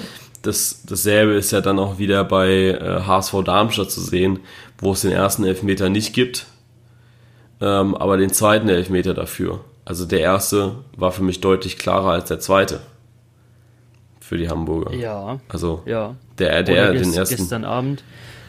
das, 0.46 0.82
dasselbe 0.86 1.34
ist 1.34 1.50
ja 1.50 1.60
dann 1.60 1.78
auch 1.78 1.98
wieder 1.98 2.24
bei 2.24 2.48
äh, 2.48 3.00
HSV 3.06 3.42
Darmstadt 3.44 3.90
zu 3.90 4.00
sehen, 4.00 4.40
wo 4.78 4.92
es 4.92 5.02
den 5.02 5.12
ersten 5.12 5.44
Elfmeter 5.44 5.88
nicht 5.88 6.14
gibt, 6.14 6.46
ähm, 7.60 7.94
aber 7.94 8.16
den 8.16 8.32
zweiten 8.32 8.68
Elfmeter 8.68 9.14
dafür. 9.14 9.60
Also 9.84 10.04
der 10.04 10.20
erste 10.20 10.76
war 10.96 11.12
für 11.12 11.22
mich 11.22 11.40
deutlich 11.40 11.78
klarer 11.78 12.10
als 12.10 12.28
der 12.28 12.40
zweite 12.40 12.80
für 14.20 14.36
die 14.36 14.48
Hamburger. 14.48 14.92
Ja. 14.94 15.40
Also 15.48 15.82
ja. 15.86 16.16
der, 16.38 16.62
der, 16.62 16.90
Oder 16.90 17.00
den 17.00 17.14
ersten. 17.14 17.36
Gestern 17.36 17.64
Abend 17.64 18.02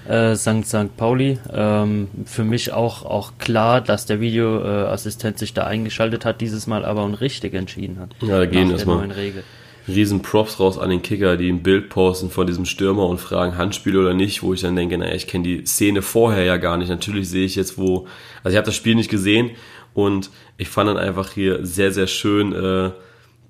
äh, 0.08 0.36
St. 0.36 0.66
St. 0.66 0.98
Pauli. 0.98 1.38
Ähm, 1.54 2.08
für 2.26 2.44
mich 2.44 2.72
auch, 2.72 3.06
auch 3.06 3.34
klar, 3.38 3.82
dass 3.82 4.06
der 4.06 4.20
Videoassistent 4.20 5.38
sich 5.38 5.54
da 5.54 5.66
eingeschaltet 5.66 6.26
hat, 6.26 6.42
dieses 6.42 6.66
Mal 6.66 6.86
aber 6.86 7.04
und 7.04 7.16
richtig 7.16 7.54
entschieden 7.54 8.00
hat. 8.00 8.16
Ja, 8.22 8.40
da 8.40 8.46
gehen 8.46 8.72
erstmal. 8.72 9.06
Regel 9.12 9.44
riesen 9.88 10.22
Props 10.22 10.60
raus 10.60 10.78
an 10.78 10.90
den 10.90 11.02
Kicker, 11.02 11.38
die 11.38 11.50
ein 11.50 11.64
Bild 11.64 11.90
posten 11.90 12.30
von 12.30 12.46
diesem 12.46 12.66
Stürmer 12.66 13.08
und 13.08 13.20
fragen 13.20 13.58
Handspiel 13.58 13.98
oder 13.98 14.14
nicht, 14.14 14.44
wo 14.44 14.54
ich 14.54 14.62
dann 14.62 14.76
denke, 14.76 14.98
naja, 14.98 15.14
ich 15.16 15.28
kenne 15.28 15.44
die 15.44 15.66
Szene 15.66 16.02
vorher 16.02 16.44
ja 16.44 16.58
gar 16.58 16.78
nicht. 16.78 16.90
Natürlich 16.90 17.30
sehe 17.30 17.46
ich 17.46 17.56
jetzt, 17.56 17.78
wo, 17.78 18.08
also 18.44 18.54
ich 18.54 18.58
habe 18.58 18.66
das 18.66 18.76
Spiel 18.76 18.96
nicht 18.96 19.10
gesehen 19.10 19.52
und 19.94 20.30
ich 20.58 20.70
fand 20.70 20.90
dann 20.90 20.98
einfach 20.98 21.32
hier 21.32 21.66
sehr, 21.66 21.92
sehr 21.92 22.08
schön, 22.08 22.54
äh, 22.54 22.92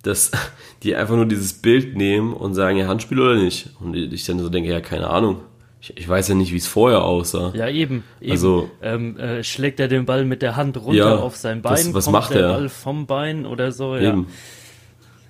dass 0.04 0.32
die 0.84 0.96
einfach 0.96 1.16
nur 1.16 1.26
dieses 1.26 1.54
Bild 1.54 1.96
nehmen 1.98 2.34
und 2.34 2.54
sagen, 2.54 2.78
ja, 2.78 2.88
Handspiel 2.88 3.20
oder 3.20 3.36
nicht. 3.36 3.70
Und 3.80 3.96
ich 3.96 4.26
dann 4.26 4.40
so 4.40 4.50
denke, 4.50 4.70
ja, 4.70 4.80
keine 4.80 5.10
Ahnung. 5.10 5.42
Ich, 5.82 5.96
ich 5.96 6.08
weiß 6.08 6.28
ja 6.30 6.36
nicht, 6.36 6.54
wie 6.54 6.58
es 6.58 6.68
vorher 6.68 7.04
aussah. 7.04 7.52
Ja, 7.56 7.68
eben. 7.68 8.04
eben. 8.20 8.32
Also 8.32 8.70
ähm, 8.82 9.18
äh, 9.18 9.44
schlägt 9.44 9.80
er 9.80 9.88
den 9.88 10.06
Ball 10.06 10.26
mit 10.26 10.42
der 10.42 10.56
Hand 10.56 10.78
runter 10.78 10.98
ja, 10.98 11.16
auf 11.16 11.36
sein 11.36 11.62
Bein, 11.62 11.74
was, 11.74 11.94
was 11.94 12.10
macht 12.10 12.34
der 12.34 12.42
er? 12.42 12.54
Ball 12.54 12.70
vom 12.70 13.06
Bein 13.06 13.46
oder 13.46 13.72
so. 13.72 13.96
Ja. 13.96 14.10
Eben. 14.10 14.28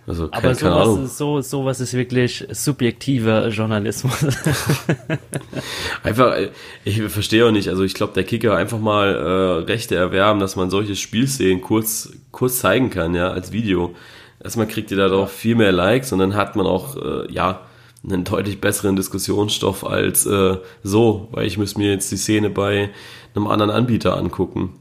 Also 0.08 0.30
keine, 0.30 0.44
Aber 0.46 0.56
sowas. 0.56 1.04
Ist, 1.04 1.18
so, 1.18 1.42
sowas 1.42 1.82
ist 1.82 1.94
wirklich 1.94 2.48
subjektiver 2.50 3.50
Journalismus. 3.50 4.26
einfach, 6.04 6.38
ich 6.86 7.02
verstehe 7.04 7.46
auch 7.46 7.52
nicht, 7.52 7.68
also 7.68 7.84
ich 7.84 7.94
glaube, 7.94 8.14
der 8.14 8.24
Kicker 8.24 8.56
einfach 8.56 8.80
mal 8.80 9.14
äh, 9.14 9.64
Rechte 9.66 9.96
erwerben, 9.96 10.40
dass 10.40 10.56
man 10.56 10.70
solche 10.70 10.96
Spielszenen 10.96 11.60
kurz, 11.62 12.14
kurz 12.32 12.60
zeigen 12.60 12.90
kann, 12.90 13.16
ja, 13.16 13.32
als 13.32 13.52
Video. 13.52 13.96
Erstmal 14.42 14.68
kriegt 14.68 14.92
ihr 14.92 14.98
darauf 14.98 15.30
viel 15.30 15.56
mehr 15.56 15.74
Likes 15.74 16.14
und 16.14 16.20
dann 16.20 16.36
hat 16.36 16.56
man 16.56 16.66
auch, 16.66 16.96
äh, 16.96 17.32
ja, 17.32 17.68
einen 18.04 18.24
deutlich 18.24 18.62
besseren 18.62 18.96
Diskussionsstoff 18.96 19.86
als 19.86 20.26
äh, 20.26 20.58
so, 20.84 21.28
weil 21.32 21.46
ich 21.48 21.58
müsste 21.58 21.80
mir 21.80 21.92
jetzt 21.92 22.10
die 22.12 22.18
Szene 22.18 22.50
bei 22.50 22.92
einem 23.36 23.48
anderen 23.48 23.72
Anbieter 23.72 24.16
angucken. 24.16 24.80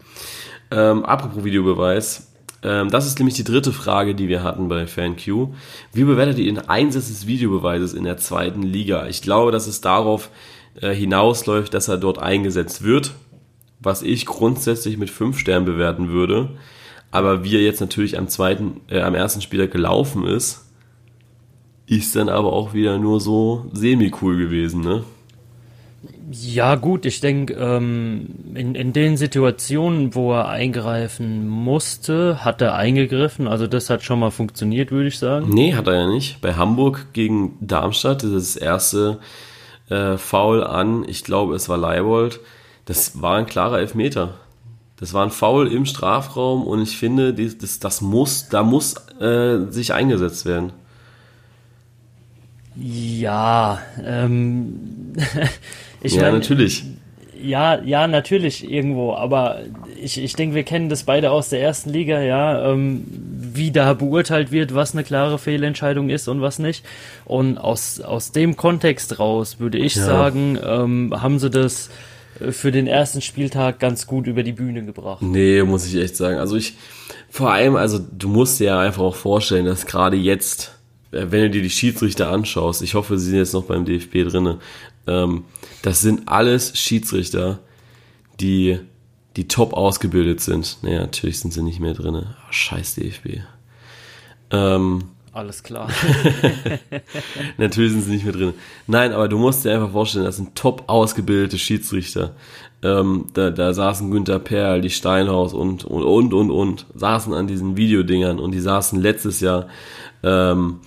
Ähm, 0.70 1.04
apropos 1.04 1.42
Videobeweis, 1.42 2.25
das 2.66 3.06
ist 3.06 3.18
nämlich 3.18 3.36
die 3.36 3.44
dritte 3.44 3.72
Frage, 3.72 4.14
die 4.14 4.28
wir 4.28 4.42
hatten 4.42 4.68
bei 4.68 4.86
FanQ. 4.86 5.48
Wie 5.92 6.04
bewertet 6.04 6.38
ihr 6.38 6.46
den 6.46 6.68
Einsatz 6.68 7.08
des 7.08 7.26
Videobeweises 7.26 7.94
in 7.94 8.04
der 8.04 8.16
zweiten 8.16 8.62
Liga? 8.62 9.06
Ich 9.06 9.22
glaube, 9.22 9.52
dass 9.52 9.66
es 9.66 9.80
darauf 9.80 10.30
äh, 10.80 10.94
hinausläuft, 10.94 11.72
dass 11.74 11.88
er 11.88 11.96
dort 11.96 12.18
eingesetzt 12.18 12.82
wird, 12.82 13.14
was 13.80 14.02
ich 14.02 14.26
grundsätzlich 14.26 14.96
mit 14.96 15.10
5 15.10 15.38
Sternen 15.38 15.66
bewerten 15.66 16.08
würde. 16.08 16.50
Aber 17.10 17.44
wie 17.44 17.54
er 17.54 17.62
jetzt 17.62 17.80
natürlich 17.80 18.18
am 18.18 18.28
zweiten, 18.28 18.80
äh, 18.88 19.00
am 19.00 19.14
ersten 19.14 19.40
Spieltag 19.40 19.70
gelaufen 19.70 20.26
ist, 20.26 20.66
ist 21.86 22.16
dann 22.16 22.28
aber 22.28 22.52
auch 22.52 22.74
wieder 22.74 22.98
nur 22.98 23.20
so 23.20 23.70
semi-cool 23.72 24.36
gewesen, 24.36 24.80
ne? 24.80 25.04
Ja, 26.30 26.74
gut, 26.74 27.06
ich 27.06 27.20
denke, 27.20 27.54
ähm, 27.54 28.26
in, 28.54 28.74
in 28.74 28.92
den 28.92 29.16
Situationen, 29.16 30.14
wo 30.14 30.32
er 30.32 30.48
eingreifen 30.48 31.46
musste, 31.46 32.44
hat 32.44 32.60
er 32.60 32.74
eingegriffen. 32.74 33.46
Also 33.46 33.66
das 33.68 33.90
hat 33.90 34.02
schon 34.02 34.18
mal 34.18 34.30
funktioniert, 34.30 34.90
würde 34.90 35.08
ich 35.08 35.18
sagen. 35.18 35.48
Nee, 35.50 35.74
hat 35.74 35.86
er 35.86 35.94
ja 35.94 36.06
nicht. 36.08 36.40
Bei 36.40 36.54
Hamburg 36.54 37.08
gegen 37.12 37.56
Darmstadt, 37.60 38.24
das 38.24 38.30
ist 38.30 38.56
das 38.56 38.62
erste 38.62 39.18
äh, 39.88 40.16
Foul 40.16 40.64
an, 40.64 41.04
ich 41.06 41.22
glaube, 41.22 41.54
es 41.54 41.68
war 41.68 41.76
Leibold. 41.76 42.40
Das 42.86 43.20
war 43.20 43.36
ein 43.36 43.46
klarer 43.46 43.78
Elfmeter. 43.78 44.34
Das 44.98 45.12
war 45.12 45.24
ein 45.24 45.30
Foul 45.30 45.68
im 45.68 45.84
Strafraum 45.84 46.66
und 46.66 46.82
ich 46.82 46.96
finde, 46.96 47.34
das, 47.34 47.78
das 47.78 48.00
muss, 48.00 48.48
da 48.48 48.62
muss 48.62 48.94
äh, 49.20 49.70
sich 49.70 49.92
eingesetzt 49.92 50.46
werden. 50.46 50.72
Ja, 52.74 53.80
ähm, 54.04 55.14
ich 56.02 56.14
ja, 56.14 56.22
mein, 56.22 56.34
natürlich. 56.34 56.84
Ja, 57.42 57.82
ja, 57.82 58.06
natürlich 58.08 58.68
irgendwo, 58.70 59.14
aber 59.14 59.60
ich, 60.02 60.22
ich 60.22 60.34
denke, 60.34 60.54
wir 60.54 60.62
kennen 60.62 60.88
das 60.88 61.04
beide 61.04 61.30
aus 61.30 61.50
der 61.50 61.60
ersten 61.60 61.90
Liga, 61.90 62.20
ja, 62.20 62.72
ähm, 62.72 63.04
wie 63.08 63.70
da 63.70 63.92
beurteilt 63.92 64.52
wird, 64.52 64.74
was 64.74 64.94
eine 64.94 65.04
klare 65.04 65.38
Fehlentscheidung 65.38 66.08
ist 66.08 66.28
und 66.28 66.40
was 66.40 66.58
nicht. 66.58 66.84
Und 67.24 67.58
aus, 67.58 68.00
aus 68.00 68.32
dem 68.32 68.56
Kontext 68.56 69.18
raus 69.18 69.60
würde 69.60 69.78
ich 69.78 69.96
ja. 69.96 70.04
sagen, 70.04 70.58
ähm, 70.64 71.14
haben 71.14 71.38
sie 71.38 71.50
das 71.50 71.90
für 72.50 72.70
den 72.70 72.86
ersten 72.86 73.20
Spieltag 73.20 73.78
ganz 73.78 74.06
gut 74.06 74.26
über 74.26 74.42
die 74.42 74.52
Bühne 74.52 74.84
gebracht. 74.84 75.22
Nee, 75.22 75.62
muss 75.62 75.86
ich 75.86 75.96
echt 75.96 76.16
sagen. 76.16 76.38
Also 76.38 76.56
ich, 76.56 76.74
vor 77.30 77.52
allem, 77.52 77.76
also 77.76 77.98
du 77.98 78.28
musst 78.28 78.60
dir 78.60 78.66
ja 78.66 78.80
einfach 78.80 79.02
auch 79.02 79.16
vorstellen, 79.16 79.64
dass 79.64 79.86
gerade 79.86 80.16
jetzt 80.16 80.76
äh, 81.12 81.26
wenn 81.30 81.42
du 81.42 81.50
dir 81.50 81.62
die 81.62 81.70
Schiedsrichter 81.70 82.30
anschaust, 82.30 82.82
ich 82.82 82.94
hoffe, 82.94 83.18
sie 83.18 83.30
sind 83.30 83.38
jetzt 83.38 83.54
noch 83.54 83.64
beim 83.64 83.84
DFB 83.84 84.28
drinne, 84.28 84.58
ähm, 85.06 85.44
das 85.82 86.00
sind 86.00 86.28
alles 86.28 86.76
Schiedsrichter, 86.78 87.60
die, 88.40 88.78
die 89.36 89.48
top 89.48 89.72
ausgebildet 89.72 90.40
sind. 90.40 90.78
Naja, 90.82 91.00
natürlich 91.00 91.40
sind 91.40 91.52
sie 91.52 91.62
nicht 91.62 91.80
mehr 91.80 91.94
drinne. 91.94 92.36
Oh, 92.38 92.52
scheiß 92.52 92.96
DFB. 92.96 93.40
Ähm, 94.50 95.04
alles 95.36 95.62
klar. 95.62 95.90
Natürlich 97.58 97.92
sind 97.92 98.04
sie 98.04 98.12
nicht 98.12 98.24
mehr 98.24 98.32
drin. 98.32 98.54
Nein, 98.86 99.12
aber 99.12 99.28
du 99.28 99.36
musst 99.36 99.66
dir 99.66 99.74
einfach 99.74 99.92
vorstellen, 99.92 100.24
das 100.24 100.36
sind 100.36 100.54
top 100.54 100.84
ausgebildete 100.86 101.58
Schiedsrichter. 101.58 102.34
Ähm, 102.82 103.26
da, 103.34 103.50
da 103.50 103.74
saßen 103.74 104.10
Günther 104.10 104.38
Perl, 104.38 104.80
die 104.80 104.88
Steinhaus 104.88 105.52
und, 105.52 105.84
und, 105.84 106.04
und, 106.04 106.32
und, 106.32 106.50
und, 106.50 106.86
saßen 106.94 107.34
an 107.34 107.46
diesen 107.46 107.76
Videodingern 107.76 108.38
und 108.38 108.52
die 108.52 108.60
saßen 108.60 108.98
letztes 108.98 109.40
Jahr 109.40 109.68
ähm, 110.22 110.80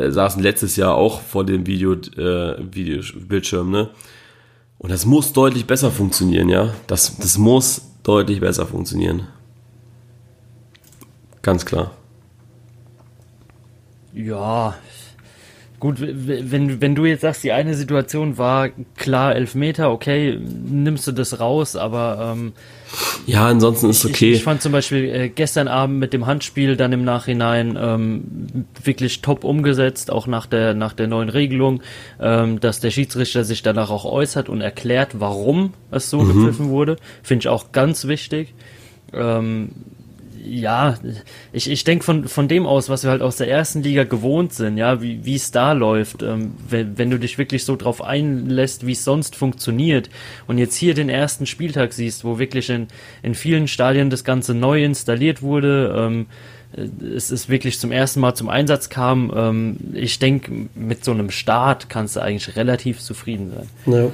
äh, 0.00 0.10
saßen 0.10 0.42
letztes 0.42 0.76
Jahr 0.76 0.94
auch 0.94 1.20
vor 1.20 1.44
dem 1.44 1.66
Video, 1.66 1.92
äh, 1.92 2.56
Videobildschirm, 2.74 3.70
ne? 3.70 3.90
Und 4.78 4.90
das 4.90 5.04
muss 5.04 5.32
deutlich 5.32 5.66
besser 5.66 5.90
funktionieren, 5.90 6.48
ja? 6.48 6.74
Das, 6.86 7.16
das 7.18 7.36
muss 7.36 7.82
deutlich 8.02 8.40
besser 8.40 8.66
funktionieren. 8.66 9.26
Ganz 11.42 11.66
klar. 11.66 11.92
Ja, 14.12 14.74
Gut, 15.80 15.96
wenn, 15.98 16.82
wenn 16.82 16.94
du 16.94 17.06
jetzt 17.06 17.22
sagst, 17.22 17.42
die 17.42 17.52
eine 17.52 17.74
Situation 17.74 18.36
war 18.36 18.68
klar 18.96 19.34
Elfmeter, 19.34 19.90
okay, 19.90 20.38
nimmst 20.38 21.06
du 21.06 21.12
das 21.12 21.40
raus, 21.40 21.74
aber 21.74 22.34
ähm, 22.36 22.52
ja, 23.26 23.46
ansonsten 23.46 23.88
ist 23.88 24.04
okay. 24.04 24.32
Ich, 24.32 24.38
ich 24.38 24.42
fand 24.42 24.60
zum 24.60 24.72
Beispiel 24.72 25.04
äh, 25.04 25.28
gestern 25.30 25.68
Abend 25.68 25.98
mit 25.98 26.12
dem 26.12 26.26
Handspiel 26.26 26.76
dann 26.76 26.92
im 26.92 27.02
Nachhinein 27.02 27.78
ähm, 27.80 28.66
wirklich 28.84 29.22
top 29.22 29.42
umgesetzt, 29.42 30.12
auch 30.12 30.26
nach 30.26 30.44
der 30.44 30.74
nach 30.74 30.92
der 30.92 31.06
neuen 31.06 31.30
Regelung, 31.30 31.82
ähm, 32.20 32.60
dass 32.60 32.80
der 32.80 32.90
Schiedsrichter 32.90 33.44
sich 33.44 33.62
danach 33.62 33.88
auch 33.88 34.04
äußert 34.04 34.50
und 34.50 34.60
erklärt, 34.60 35.18
warum 35.18 35.72
es 35.90 36.10
so 36.10 36.20
mhm. 36.20 36.44
gepfiffen 36.44 36.68
wurde, 36.68 36.96
finde 37.22 37.44
ich 37.44 37.48
auch 37.48 37.72
ganz 37.72 38.06
wichtig. 38.06 38.52
Ähm, 39.14 39.70
ja, 40.44 40.96
ich, 41.52 41.70
ich 41.70 41.84
denke 41.84 42.04
von, 42.04 42.28
von 42.28 42.48
dem 42.48 42.66
aus, 42.66 42.88
was 42.88 43.04
wir 43.04 43.10
halt 43.10 43.22
aus 43.22 43.36
der 43.36 43.48
ersten 43.48 43.82
Liga 43.82 44.04
gewohnt 44.04 44.52
sind, 44.52 44.76
ja, 44.78 45.02
wie 45.02 45.34
es 45.34 45.50
da 45.50 45.72
läuft, 45.72 46.22
ähm, 46.22 46.54
wenn, 46.68 46.98
wenn 46.98 47.10
du 47.10 47.18
dich 47.18 47.38
wirklich 47.38 47.64
so 47.64 47.76
drauf 47.76 48.02
einlässt, 48.02 48.86
wie 48.86 48.92
es 48.92 49.04
sonst 49.04 49.36
funktioniert 49.36 50.10
und 50.46 50.58
jetzt 50.58 50.76
hier 50.76 50.94
den 50.94 51.08
ersten 51.08 51.46
Spieltag 51.46 51.92
siehst, 51.92 52.24
wo 52.24 52.38
wirklich 52.38 52.70
in, 52.70 52.88
in 53.22 53.34
vielen 53.34 53.68
Stadien 53.68 54.10
das 54.10 54.24
Ganze 54.24 54.54
neu 54.54 54.84
installiert 54.84 55.42
wurde, 55.42 55.94
ähm, 55.96 56.26
es 56.72 57.30
ist 57.30 57.48
wirklich 57.48 57.80
zum 57.80 57.90
ersten 57.90 58.20
Mal 58.20 58.34
zum 58.34 58.48
Einsatz 58.48 58.88
kam. 58.88 59.32
Ähm, 59.34 59.76
ich 59.92 60.18
denke, 60.18 60.68
mit 60.74 61.04
so 61.04 61.10
einem 61.10 61.30
Start 61.30 61.88
kannst 61.88 62.16
du 62.16 62.20
eigentlich 62.20 62.54
relativ 62.56 63.00
zufrieden 63.00 63.52
sein. 63.54 63.68
Ja, 63.92 64.10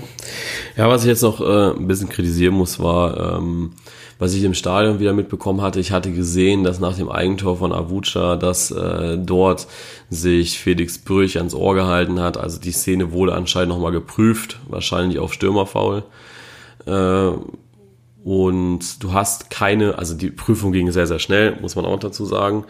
ja 0.76 0.88
was 0.88 1.02
ich 1.02 1.08
jetzt 1.08 1.22
noch 1.22 1.40
äh, 1.40 1.76
ein 1.76 1.86
bisschen 1.86 2.08
kritisieren 2.08 2.54
muss, 2.54 2.78
war, 2.78 3.38
ähm, 3.38 3.72
was 4.18 4.34
ich 4.34 4.42
im 4.44 4.54
Stadion 4.54 4.98
wieder 4.98 5.12
mitbekommen 5.12 5.60
hatte, 5.60 5.78
ich 5.78 5.92
hatte 5.92 6.10
gesehen, 6.10 6.64
dass 6.64 6.80
nach 6.80 6.96
dem 6.96 7.10
Eigentor 7.10 7.58
von 7.58 7.72
Avucha, 7.72 8.36
dass 8.36 8.70
äh, 8.70 9.18
dort 9.18 9.66
sich 10.08 10.58
Felix 10.58 10.98
Brüch 10.98 11.36
ans 11.36 11.54
Ohr 11.54 11.74
gehalten 11.74 12.20
hat. 12.20 12.38
Also 12.38 12.58
die 12.58 12.72
Szene 12.72 13.12
wurde 13.12 13.34
anscheinend 13.34 13.70
nochmal 13.70 13.92
geprüft, 13.92 14.58
wahrscheinlich 14.68 15.18
auf 15.18 15.34
Stürmerfaul. 15.34 16.04
Äh, 16.86 17.30
und 18.24 19.02
du 19.02 19.12
hast 19.12 19.50
keine, 19.50 19.98
also 19.98 20.14
die 20.14 20.30
Prüfung 20.30 20.72
ging 20.72 20.90
sehr, 20.90 21.06
sehr 21.06 21.18
schnell, 21.18 21.58
muss 21.60 21.76
man 21.76 21.84
auch 21.84 21.98
dazu 21.98 22.24
sagen. 22.24 22.64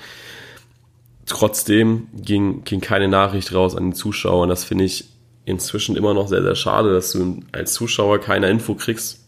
Trotzdem 1.26 2.08
ging, 2.12 2.64
ging 2.64 2.80
keine 2.80 3.08
Nachricht 3.08 3.54
raus 3.54 3.76
an 3.76 3.84
den 3.84 3.94
Zuschauer. 3.94 4.42
Und 4.42 4.48
das 4.48 4.64
finde 4.64 4.84
ich 4.84 5.06
inzwischen 5.44 5.96
immer 5.96 6.12
noch 6.12 6.28
sehr, 6.28 6.42
sehr 6.42 6.56
schade, 6.56 6.92
dass 6.92 7.12
du 7.12 7.40
als 7.52 7.72
Zuschauer 7.72 8.18
keine 8.20 8.50
Info 8.50 8.74
kriegst, 8.74 9.25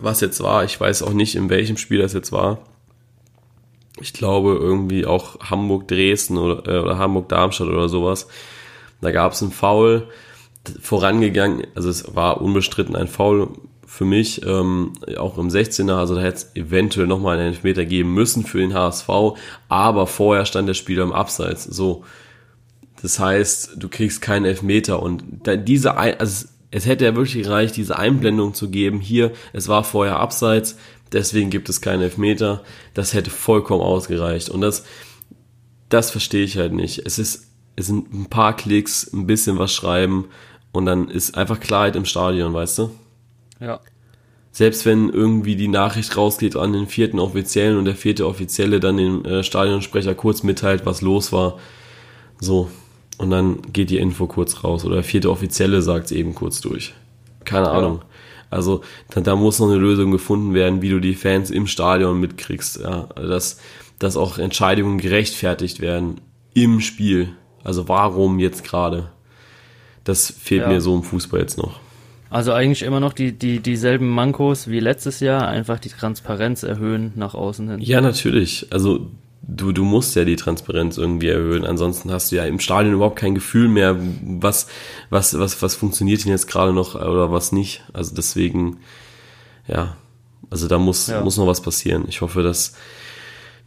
was 0.00 0.20
jetzt 0.20 0.42
war. 0.42 0.64
Ich 0.64 0.80
weiß 0.80 1.02
auch 1.02 1.12
nicht, 1.12 1.34
in 1.34 1.50
welchem 1.50 1.76
Spiel 1.76 1.98
das 1.98 2.12
jetzt 2.12 2.32
war. 2.32 2.58
Ich 4.00 4.12
glaube 4.12 4.58
irgendwie 4.60 5.06
auch 5.06 5.38
Hamburg-Dresden 5.40 6.38
oder, 6.38 6.66
äh, 6.66 6.80
oder 6.80 6.98
Hamburg-Darmstadt 6.98 7.68
oder 7.68 7.88
sowas. 7.88 8.26
Da 9.00 9.10
gab 9.10 9.32
es 9.32 9.42
einen 9.42 9.52
Foul 9.52 10.08
vorangegangen, 10.80 11.66
also 11.74 11.88
es 11.88 12.14
war 12.14 12.40
unbestritten 12.40 12.94
ein 12.94 13.08
Foul 13.08 13.48
für 13.84 14.04
mich, 14.04 14.46
ähm, 14.46 14.92
auch 15.18 15.36
im 15.36 15.48
16er, 15.48 15.96
also 15.96 16.14
da 16.14 16.22
hätte 16.22 16.36
es 16.36 16.56
eventuell 16.56 17.06
nochmal 17.06 17.36
einen 17.36 17.48
Elfmeter 17.48 17.84
geben 17.84 18.14
müssen 18.14 18.44
für 18.44 18.58
den 18.58 18.72
HSV, 18.72 19.08
aber 19.68 20.06
vorher 20.06 20.46
stand 20.46 20.68
der 20.68 20.74
Spieler 20.74 21.02
im 21.02 21.12
Abseits, 21.12 21.64
so. 21.64 22.04
Das 23.02 23.18
heißt, 23.18 23.72
du 23.76 23.88
kriegst 23.88 24.22
keinen 24.22 24.44
Elfmeter 24.44 25.02
und 25.02 25.24
diese, 25.66 25.96
also 25.96 26.46
es 26.72 26.86
hätte 26.86 27.04
ja 27.04 27.14
wirklich 27.14 27.44
gereicht, 27.44 27.76
diese 27.76 27.98
Einblendung 27.98 28.54
zu 28.54 28.70
geben. 28.70 28.98
Hier, 28.98 29.32
es 29.52 29.68
war 29.68 29.84
vorher 29.84 30.18
abseits, 30.18 30.76
deswegen 31.12 31.50
gibt 31.50 31.68
es 31.68 31.82
keinen 31.82 32.02
Elfmeter. 32.02 32.64
Das 32.94 33.12
hätte 33.12 33.30
vollkommen 33.30 33.82
ausgereicht. 33.82 34.48
Und 34.48 34.62
das, 34.62 34.84
das 35.90 36.10
verstehe 36.10 36.44
ich 36.44 36.56
halt 36.56 36.72
nicht. 36.72 37.02
Es 37.04 37.18
ist, 37.18 37.50
es 37.76 37.86
sind 37.86 38.12
ein 38.12 38.26
paar 38.26 38.56
Klicks, 38.56 39.12
ein 39.12 39.26
bisschen 39.26 39.58
was 39.58 39.72
schreiben 39.72 40.28
und 40.72 40.86
dann 40.86 41.08
ist 41.08 41.36
einfach 41.36 41.60
Klarheit 41.60 41.94
im 41.94 42.06
Stadion, 42.06 42.54
weißt 42.54 42.78
du? 42.78 42.90
Ja. 43.60 43.80
Selbst 44.50 44.86
wenn 44.86 45.10
irgendwie 45.10 45.56
die 45.56 45.68
Nachricht 45.68 46.16
rausgeht 46.16 46.56
an 46.56 46.72
den 46.72 46.86
vierten 46.86 47.18
Offiziellen 47.18 47.76
und 47.76 47.84
der 47.84 47.96
vierte 47.96 48.26
Offizielle 48.26 48.80
dann 48.80 48.96
dem 48.96 49.24
äh, 49.26 49.42
Stadionsprecher 49.42 50.14
kurz 50.14 50.42
mitteilt, 50.42 50.86
was 50.86 51.02
los 51.02 51.32
war. 51.32 51.58
So, 52.40 52.70
und 53.18 53.30
dann 53.30 53.60
geht 53.72 53.90
die 53.90 53.98
Info 53.98 54.26
kurz 54.26 54.64
raus. 54.64 54.84
Oder 54.84 54.96
der 54.96 55.04
vierte 55.04 55.30
Offizielle 55.30 55.82
sagt 55.82 56.06
es 56.06 56.12
eben 56.12 56.34
kurz 56.34 56.60
durch. 56.60 56.94
Keine 57.44 57.66
ja. 57.66 57.72
Ahnung. 57.72 58.02
Also 58.50 58.82
da, 59.10 59.20
da, 59.20 59.36
muss 59.36 59.58
noch 59.58 59.68
eine 59.68 59.78
Lösung 59.78 60.10
gefunden 60.10 60.54
werden, 60.54 60.82
wie 60.82 60.90
du 60.90 61.00
die 61.00 61.14
Fans 61.14 61.50
im 61.50 61.66
Stadion 61.66 62.20
mitkriegst. 62.20 62.80
Ja, 62.80 63.08
dass, 63.14 63.58
dass 63.98 64.16
auch 64.16 64.38
Entscheidungen 64.38 64.98
gerechtfertigt 64.98 65.80
werden 65.80 66.20
im 66.54 66.80
Spiel. 66.80 67.30
Also 67.64 67.88
warum 67.88 68.38
jetzt 68.38 68.64
gerade? 68.64 69.10
Das 70.04 70.30
fehlt 70.30 70.62
ja. 70.62 70.68
mir 70.68 70.80
so 70.80 70.94
im 70.94 71.02
Fußball 71.02 71.40
jetzt 71.40 71.58
noch. 71.58 71.80
Also 72.28 72.52
eigentlich 72.52 72.82
immer 72.82 72.98
noch 72.98 73.12
die, 73.12 73.32
die, 73.32 73.60
dieselben 73.60 74.08
Mankos 74.08 74.68
wie 74.68 74.80
letztes 74.80 75.20
Jahr, 75.20 75.48
einfach 75.48 75.78
die 75.78 75.90
Transparenz 75.90 76.62
erhöhen 76.62 77.12
nach 77.14 77.34
außen 77.34 77.68
hin. 77.68 77.80
Ja, 77.80 78.00
natürlich. 78.00 78.66
Also 78.70 79.10
du, 79.56 79.72
du 79.72 79.84
musst 79.84 80.16
ja 80.16 80.24
die 80.24 80.36
Transparenz 80.36 80.98
irgendwie 80.98 81.28
erhöhen. 81.28 81.64
Ansonsten 81.64 82.10
hast 82.10 82.32
du 82.32 82.36
ja 82.36 82.44
im 82.44 82.60
Stadion 82.60 82.94
überhaupt 82.94 83.16
kein 83.16 83.34
Gefühl 83.34 83.68
mehr, 83.68 83.96
was, 84.22 84.66
was, 85.10 85.38
was, 85.38 85.60
was 85.62 85.74
funktioniert 85.74 86.24
denn 86.24 86.32
jetzt 86.32 86.46
gerade 86.46 86.72
noch 86.72 86.94
oder 86.94 87.32
was 87.32 87.52
nicht. 87.52 87.82
Also 87.92 88.14
deswegen, 88.14 88.78
ja, 89.66 89.96
also 90.50 90.68
da 90.68 90.78
muss, 90.78 91.06
ja. 91.08 91.22
muss 91.22 91.36
noch 91.36 91.46
was 91.46 91.62
passieren. 91.62 92.04
Ich 92.08 92.20
hoffe, 92.20 92.42
dass 92.42 92.74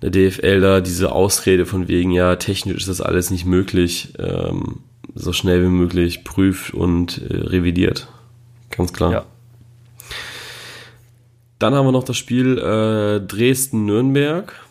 der 0.01 0.09
DFL 0.09 0.59
da 0.61 0.81
diese 0.81 1.11
Ausrede 1.11 1.65
von 1.65 1.87
wegen, 1.87 2.11
ja, 2.11 2.35
technisch 2.35 2.77
ist 2.77 2.89
das 2.89 3.01
alles 3.01 3.31
nicht 3.31 3.45
möglich, 3.45 4.13
ähm, 4.19 4.79
so 5.13 5.33
schnell 5.33 5.63
wie 5.63 5.69
möglich 5.69 6.23
prüft 6.23 6.73
und 6.73 7.21
äh, 7.29 7.37
revidiert. 7.37 8.07
Ganz 8.71 8.91
klar. 8.91 9.11
Ja. 9.11 9.25
Dann 11.59 11.73
haben 11.73 11.87
wir 11.87 11.93
noch 11.93 12.03
das 12.03 12.17
Spiel 12.17 12.57
äh, 12.57 13.25
Dresden-Nürnberg 13.25 14.64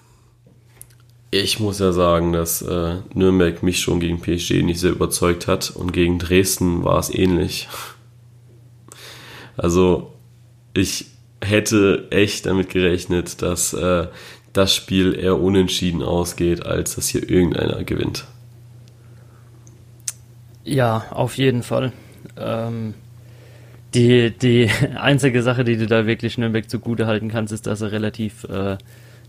ich 1.43 1.61
muss 1.61 1.79
ja 1.79 1.93
sagen, 1.93 2.33
dass 2.33 2.63
äh, 2.63 2.97
Nürnberg 3.13 3.63
mich 3.63 3.81
schon 3.81 4.01
gegen 4.01 4.21
PSG 4.21 4.63
nicht 4.63 4.81
sehr 4.81 4.93
überzeugt 4.93 5.47
hat 5.47 5.71
und 5.71 5.93
gegen 5.93 6.19
Dresden 6.19 6.85
war 6.85 6.99
es 6.99 7.13
ähnlich. 7.13 7.69
Also 9.57 10.13
ich 10.75 11.07
hätte 11.43 12.09
echt 12.11 12.47
damit 12.47 12.69
gerechnet, 12.71 13.43
dass 13.43 13.73
äh, 13.73 14.09
das 14.53 14.75
Spiel 14.75 15.15
eher 15.15 15.41
unentschieden 15.41 16.03
ausgeht, 16.03 16.65
als 16.65 16.95
dass 16.95 17.09
hier 17.09 17.29
irgendeiner 17.29 17.85
gewinnt. 17.85 18.27
Ja, 20.65 21.07
auf 21.11 21.37
jeden 21.37 21.63
Fall. 21.63 21.93
Ähm, 22.39 22.95
die, 23.95 24.31
die 24.31 24.71
einzige 24.97 25.43
Sache, 25.43 25.65
die 25.65 25.77
du 25.77 25.87
da 25.87 26.07
wirklich 26.07 26.39
Nürnberg 26.39 26.71
zugute 26.71 27.07
halten 27.07 27.29
kannst, 27.29 27.53
ist, 27.53 27.67
dass 27.67 27.81
er 27.81 27.93
relativ 27.93 28.45
äh, 28.45 28.79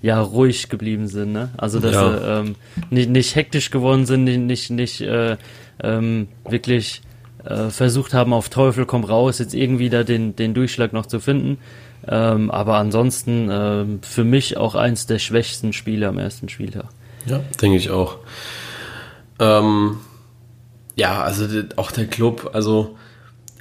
ja 0.06 0.22
ruhig 0.22 0.70
geblieben 0.70 1.08
sind. 1.08 1.34
Ne? 1.34 1.50
Also 1.58 1.80
dass 1.80 1.96
ja. 1.96 2.12
sie 2.12 2.50
ähm, 2.50 2.56
nicht, 2.92 3.10
nicht 3.10 3.36
hektisch 3.36 3.72
geworden 3.72 4.06
sind, 4.06 4.24
nicht, 4.24 4.40
nicht, 4.40 4.70
nicht 4.70 5.02
äh, 5.02 5.38
ähm, 5.82 6.28
wirklich 6.48 7.02
äh, 7.44 7.70
versucht 7.70 8.14
haben, 8.14 8.32
auf 8.32 8.50
Teufel 8.50 8.86
komm 8.86 9.04
raus, 9.04 9.40
jetzt 9.40 9.56
irgendwie 9.56 9.90
da 9.90 10.04
den, 10.04 10.36
den 10.36 10.54
Durchschlag 10.54 10.94
noch 10.94 11.08
zu 11.08 11.20
finden. 11.20 11.58
Ähm, 12.08 12.52
aber 12.52 12.76
ansonsten 12.76 13.50
äh, 13.50 13.86
für 14.04 14.24
mich 14.24 14.58
auch 14.58 14.76
eins 14.76 15.08
der 15.08 15.18
schwächsten 15.18 15.74
Spiele 15.74 16.08
am 16.08 16.20
ersten 16.20 16.50
Spieltag. 16.50 16.90
Ja, 17.26 17.40
denke 17.60 17.78
ich 17.78 17.90
auch. 17.90 18.20
Ähm, 19.40 19.98
ja, 20.96 21.24
also 21.24 21.48
auch 21.78 21.92
der 21.92 22.06
Club, 22.06 22.52
also 22.54 22.96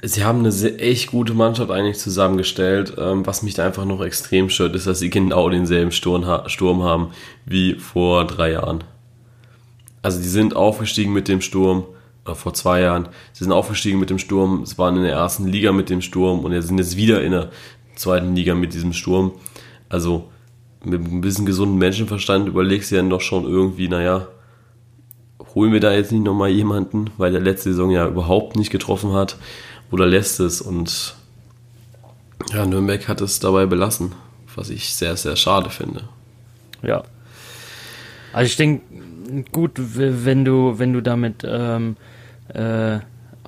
sie 0.01 0.23
haben 0.23 0.39
eine 0.39 0.79
echt 0.79 1.11
gute 1.11 1.33
Mannschaft 1.33 1.71
eigentlich 1.71 1.97
zusammengestellt. 1.97 2.95
Ähm, 2.97 3.25
was 3.25 3.43
mich 3.43 3.53
da 3.53 3.65
einfach 3.65 3.85
noch 3.85 4.01
extrem 4.03 4.49
stört, 4.49 4.75
ist, 4.75 4.87
dass 4.87 4.99
sie 4.99 5.09
genau 5.09 5.49
denselben 5.49 5.91
Sturm, 5.91 6.25
haben 6.25 7.11
wie 7.45 7.75
vor 7.75 8.25
drei 8.25 8.51
Jahren. 8.51 8.83
Also 10.01 10.21
die 10.21 10.27
sind 10.27 10.55
aufgestiegen 10.55 11.13
mit 11.13 11.27
dem 11.27 11.41
Sturm, 11.41 11.85
äh, 12.27 12.35
vor 12.35 12.53
zwei 12.53 12.81
Jahren. 12.81 13.09
Sie 13.33 13.43
sind 13.43 13.53
aufgestiegen 13.53 13.99
mit 13.99 14.09
dem 14.09 14.19
Sturm, 14.19 14.61
es 14.61 14.77
waren 14.77 14.97
in 14.97 15.03
der 15.03 15.13
ersten 15.13 15.47
Liga 15.47 15.71
mit 15.71 15.89
dem 15.89 16.01
Sturm 16.01 16.41
und 16.41 16.51
jetzt 16.51 16.67
sind 16.67 16.77
jetzt 16.77 16.97
wieder 16.97 17.23
in 17.23 17.31
der 17.31 17.49
zweiten 17.95 18.35
Liga 18.35 18.53
mit 18.53 18.73
diesem 18.73 18.93
Sturm. 18.93 19.31
Also 19.89 20.29
mit 20.83 21.01
ein 21.01 21.21
bisschen 21.21 21.45
gesunden 21.45 21.77
Menschenverstand 21.77 22.47
überlegst 22.47 22.91
du 22.91 22.95
ja 22.95 23.01
doch 23.01 23.21
schon 23.21 23.45
irgendwie, 23.45 23.87
naja, 23.87 24.27
holen 25.55 25.71
wir 25.71 25.79
da 25.79 25.93
jetzt 25.93 26.11
nicht 26.11 26.23
nochmal 26.23 26.49
jemanden, 26.49 27.09
weil 27.17 27.31
der 27.31 27.41
letzte 27.41 27.69
Saison 27.71 27.89
ja 27.89 28.07
überhaupt 28.07 28.57
nicht 28.57 28.71
getroffen 28.71 29.13
hat 29.13 29.37
oder 29.91 30.05
lässt 30.05 30.39
es. 30.39 30.61
Und 30.61 31.15
ja, 32.51 32.65
Nürnberg 32.65 33.07
hat 33.07 33.21
es 33.21 33.39
dabei 33.39 33.65
belassen, 33.65 34.13
was 34.55 34.69
ich 34.69 34.93
sehr, 34.95 35.15
sehr 35.17 35.35
schade 35.35 35.69
finde. 35.69 36.03
Ja. 36.81 37.03
Also 38.33 38.47
ich 38.47 38.57
denke, 38.57 38.83
gut, 39.51 39.71
wenn 39.75 40.45
du, 40.45 40.77
wenn 40.77 40.93
du 40.93 41.01
damit 41.01 41.43
ähm, 41.47 41.95
äh, 42.53 42.99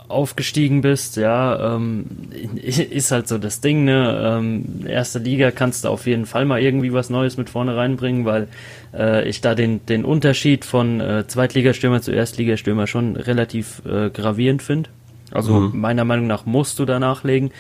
aufgestiegen 0.08 0.82
bist, 0.82 1.18
ja, 1.18 1.76
ähm, 1.76 2.06
ist 2.56 3.12
halt 3.12 3.28
so 3.28 3.38
das 3.38 3.62
Ding, 3.62 3.84
ne? 3.84 4.38
Ähm, 4.40 4.86
erste 4.88 5.20
Liga 5.20 5.52
kannst 5.52 5.84
du 5.84 5.90
auf 5.90 6.08
jeden 6.08 6.26
Fall 6.26 6.46
mal 6.46 6.62
irgendwie 6.62 6.94
was 6.94 7.10
Neues 7.10 7.38
mit 7.38 7.50
vorne 7.50 7.76
reinbringen, 7.76 8.26
weil 8.26 8.48
äh, 8.94 9.28
ich 9.28 9.42
da 9.42 9.56
den, 9.56 9.86
den 9.86 10.06
Unterschied 10.06 10.66
von 10.66 11.02
äh, 11.02 11.28
Zweitligastürmer 11.28 12.02
zu 12.02 12.12
Erstligastürmer 12.12 12.88
schon 12.88 13.16
relativ 13.16 13.82
äh, 13.86 14.10
gravierend 14.10 14.62
finde. 14.62 14.90
Also 15.38 15.54
mhm. 15.54 15.80
meiner 15.80 16.04
Meinung 16.04 16.28
nach 16.28 16.46
musst 16.46 16.80
du 16.80 16.86
da 16.86 17.00
nachlegen. 17.00 17.52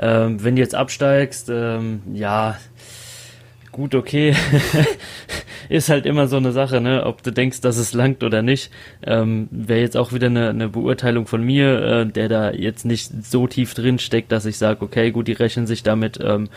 Ähm, 0.00 0.42
wenn 0.42 0.56
du 0.56 0.62
jetzt 0.62 0.74
absteigst, 0.74 1.50
ähm, 1.50 2.02
ja, 2.14 2.56
gut, 3.72 3.94
okay. 3.94 4.34
ist 5.68 5.90
halt 5.90 6.06
immer 6.06 6.28
so 6.28 6.36
eine 6.36 6.52
Sache, 6.52 6.80
ne, 6.80 7.04
ob 7.04 7.22
du 7.22 7.30
denkst, 7.30 7.60
dass 7.60 7.76
es 7.76 7.92
langt 7.92 8.22
oder 8.22 8.42
nicht. 8.42 8.70
Ähm, 9.04 9.48
Wäre 9.50 9.80
jetzt 9.80 9.96
auch 9.96 10.12
wieder 10.12 10.28
eine, 10.28 10.48
eine 10.48 10.68
Beurteilung 10.68 11.26
von 11.26 11.42
mir, 11.42 11.82
äh, 11.82 12.06
der 12.06 12.28
da 12.28 12.52
jetzt 12.52 12.86
nicht 12.86 13.24
so 13.24 13.46
tief 13.46 13.74
drin 13.74 13.98
steckt, 13.98 14.32
dass 14.32 14.46
ich 14.46 14.56
sage, 14.56 14.82
okay, 14.82 15.10
gut, 15.10 15.28
die 15.28 15.32
rechnen 15.32 15.66
sich 15.66 15.82
damit 15.82 16.18
ähm, 16.22 16.48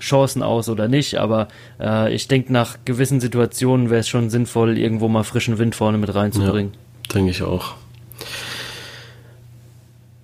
Chancen 0.00 0.42
aus 0.42 0.68
oder 0.68 0.88
nicht, 0.88 1.18
aber 1.18 1.48
äh, 1.80 2.12
ich 2.14 2.28
denke, 2.28 2.52
nach 2.52 2.78
gewissen 2.84 3.20
Situationen 3.20 3.90
wäre 3.90 4.00
es 4.00 4.08
schon 4.08 4.30
sinnvoll, 4.30 4.78
irgendwo 4.78 5.08
mal 5.08 5.24
frischen 5.24 5.58
Wind 5.58 5.74
vorne 5.74 5.98
mit 5.98 6.14
reinzubringen. 6.14 6.72
Ja, 6.72 7.14
denke 7.14 7.30
ich 7.30 7.42
auch. 7.42 7.74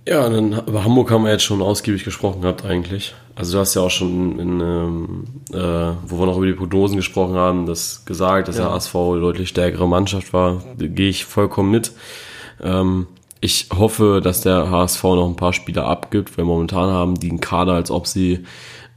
Ja, 0.07 0.29
dann 0.29 0.53
über 0.67 0.85
Hamburg 0.85 1.11
haben 1.11 1.25
wir 1.25 1.31
jetzt 1.31 1.45
schon 1.45 1.63
ausgiebig 1.63 2.05
gesprochen 2.05 2.43
gehabt 2.43 2.65
eigentlich. 2.65 3.15
Also 3.37 3.55
du 3.55 3.59
hast 3.61 3.75
ja 3.75 3.83
auch 3.83 3.91
schon 3.91 4.39
in, 4.39 4.61
ähm, 4.61 5.25
äh, 5.51 5.97
wo 6.07 6.19
wir 6.19 6.27
noch 6.27 6.37
über 6.37 6.47
die 6.47 6.53
Prognosen 6.53 6.97
gesprochen 6.97 7.35
haben, 7.35 7.67
das 7.67 8.05
gesagt, 8.05 8.49
dass 8.49 8.59
ja. 8.59 8.65
der 8.65 8.73
ASV 8.73 8.93
deutlich 8.93 9.49
stärkere 9.49 9.89
Mannschaft 9.89 10.33
war. 10.33 10.63
Da 10.79 10.87
gehe 10.87 11.09
ich 11.09 11.25
vollkommen 11.25 11.71
mit. 11.71 11.93
Ähm, 12.63 13.07
ich 13.41 13.69
hoffe, 13.77 14.21
dass 14.23 14.43
der 14.43 14.71
HSV 14.71 15.03
noch 15.03 15.27
ein 15.27 15.37
paar 15.37 15.53
Spieler 15.53 15.87
abgibt, 15.87 16.37
weil 16.37 16.45
momentan 16.45 16.91
haben 16.91 17.15
die 17.15 17.31
einen 17.31 17.41
Kader, 17.41 17.73
als 17.73 17.91
ob 17.91 18.07
sie 18.07 18.45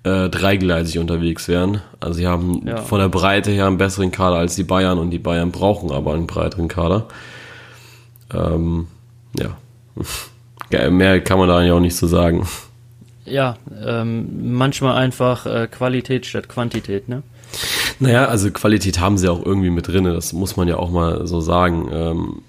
äh, 0.03 0.29
dreigleisig 0.29 0.99
unterwegs 0.99 1.47
wären. 1.47 1.81
Also 1.99 2.19
sie 2.19 2.27
haben 2.27 2.67
ja. 2.67 2.77
von 2.77 2.99
der 2.99 3.09
Breite 3.09 3.51
her 3.51 3.67
einen 3.67 3.77
besseren 3.77 4.11
Kader 4.11 4.37
als 4.37 4.55
die 4.55 4.63
Bayern 4.63 4.99
und 4.99 5.11
die 5.11 5.19
Bayern 5.19 5.51
brauchen 5.51 5.91
aber 5.91 6.13
einen 6.13 6.27
breiteren 6.27 6.67
Kader. 6.67 7.07
Ähm, 8.33 8.87
ja. 9.37 9.57
Mehr 10.89 11.21
kann 11.21 11.39
man 11.39 11.47
da 11.47 11.57
eigentlich 11.57 11.71
auch 11.71 11.79
nicht 11.79 11.95
so 11.95 12.07
sagen. 12.07 12.47
Ja, 13.25 13.57
ähm, 13.85 14.53
manchmal 14.53 14.95
einfach 14.95 15.45
äh, 15.45 15.67
Qualität 15.67 16.25
statt 16.25 16.47
Quantität, 16.49 17.09
ne? 17.09 17.23
Naja, 17.99 18.25
also 18.25 18.51
Qualität 18.51 18.99
haben 18.99 19.17
sie 19.17 19.29
auch 19.29 19.45
irgendwie 19.45 19.69
mit 19.69 19.87
drin, 19.87 20.03
das 20.03 20.33
muss 20.33 20.55
man 20.55 20.67
ja 20.67 20.77
auch 20.77 20.91
mal 20.91 21.25
so 21.27 21.41
sagen. 21.41 21.89
Ähm, 21.91 22.41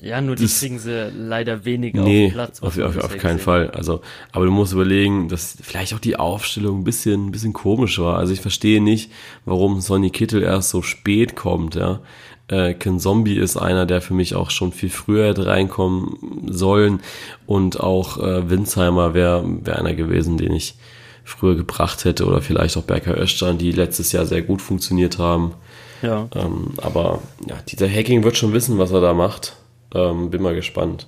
ja, 0.00 0.20
nur 0.20 0.36
die 0.36 0.44
das, 0.44 0.60
kriegen 0.60 0.78
sie 0.78 1.10
leider 1.10 1.64
weniger 1.64 2.02
nee, 2.02 2.26
auf 2.26 2.32
Platz. 2.32 2.62
Auf, 2.62 2.78
auf, 2.78 2.96
auf 2.96 3.16
keinen 3.16 3.38
sehen. 3.38 3.44
Fall. 3.44 3.70
Also, 3.70 4.00
aber 4.32 4.44
du 4.44 4.50
musst 4.50 4.72
überlegen, 4.72 5.28
dass 5.28 5.56
vielleicht 5.60 5.94
auch 5.94 5.98
die 5.98 6.16
Aufstellung 6.16 6.80
ein 6.80 6.84
bisschen, 6.84 7.26
ein 7.26 7.32
bisschen 7.32 7.52
komisch 7.52 7.98
war. 7.98 8.18
Also 8.18 8.32
ich 8.32 8.40
verstehe 8.40 8.80
nicht, 8.80 9.10
warum 9.44 9.80
Sonny 9.80 10.10
Kittel 10.10 10.42
erst 10.42 10.70
so 10.70 10.82
spät 10.82 11.36
kommt, 11.36 11.74
ja. 11.74 12.00
Äh, 12.48 12.74
Ken 12.74 12.98
Zombie 12.98 13.36
ist 13.36 13.56
einer, 13.56 13.84
der 13.86 14.00
für 14.00 14.14
mich 14.14 14.34
auch 14.34 14.50
schon 14.50 14.72
viel 14.72 14.88
früher 14.88 15.28
hätte 15.28 15.46
reinkommen 15.46 16.46
sollen. 16.46 17.00
Und 17.46 17.78
auch 17.80 18.18
äh, 18.18 18.48
Winsheimer 18.48 19.14
wäre 19.14 19.44
wär 19.64 19.78
einer 19.78 19.94
gewesen, 19.94 20.38
den 20.38 20.52
ich 20.52 20.76
früher 21.24 21.56
gebracht 21.56 22.04
hätte. 22.04 22.24
Oder 22.26 22.40
vielleicht 22.40 22.76
auch 22.78 22.84
Berker 22.84 23.12
Östern, 23.12 23.58
die 23.58 23.72
letztes 23.72 24.12
Jahr 24.12 24.24
sehr 24.24 24.40
gut 24.40 24.62
funktioniert 24.62 25.18
haben. 25.18 25.52
Ja. 26.00 26.28
Ähm, 26.34 26.68
aber 26.78 27.20
ja, 27.46 27.56
dieser 27.68 27.88
Hacking 27.88 28.24
wird 28.24 28.38
schon 28.38 28.54
wissen, 28.54 28.78
was 28.78 28.92
er 28.92 29.02
da 29.02 29.12
macht. 29.12 29.57
Ähm, 29.94 30.30
bin 30.30 30.42
mal 30.42 30.54
gespannt. 30.54 31.06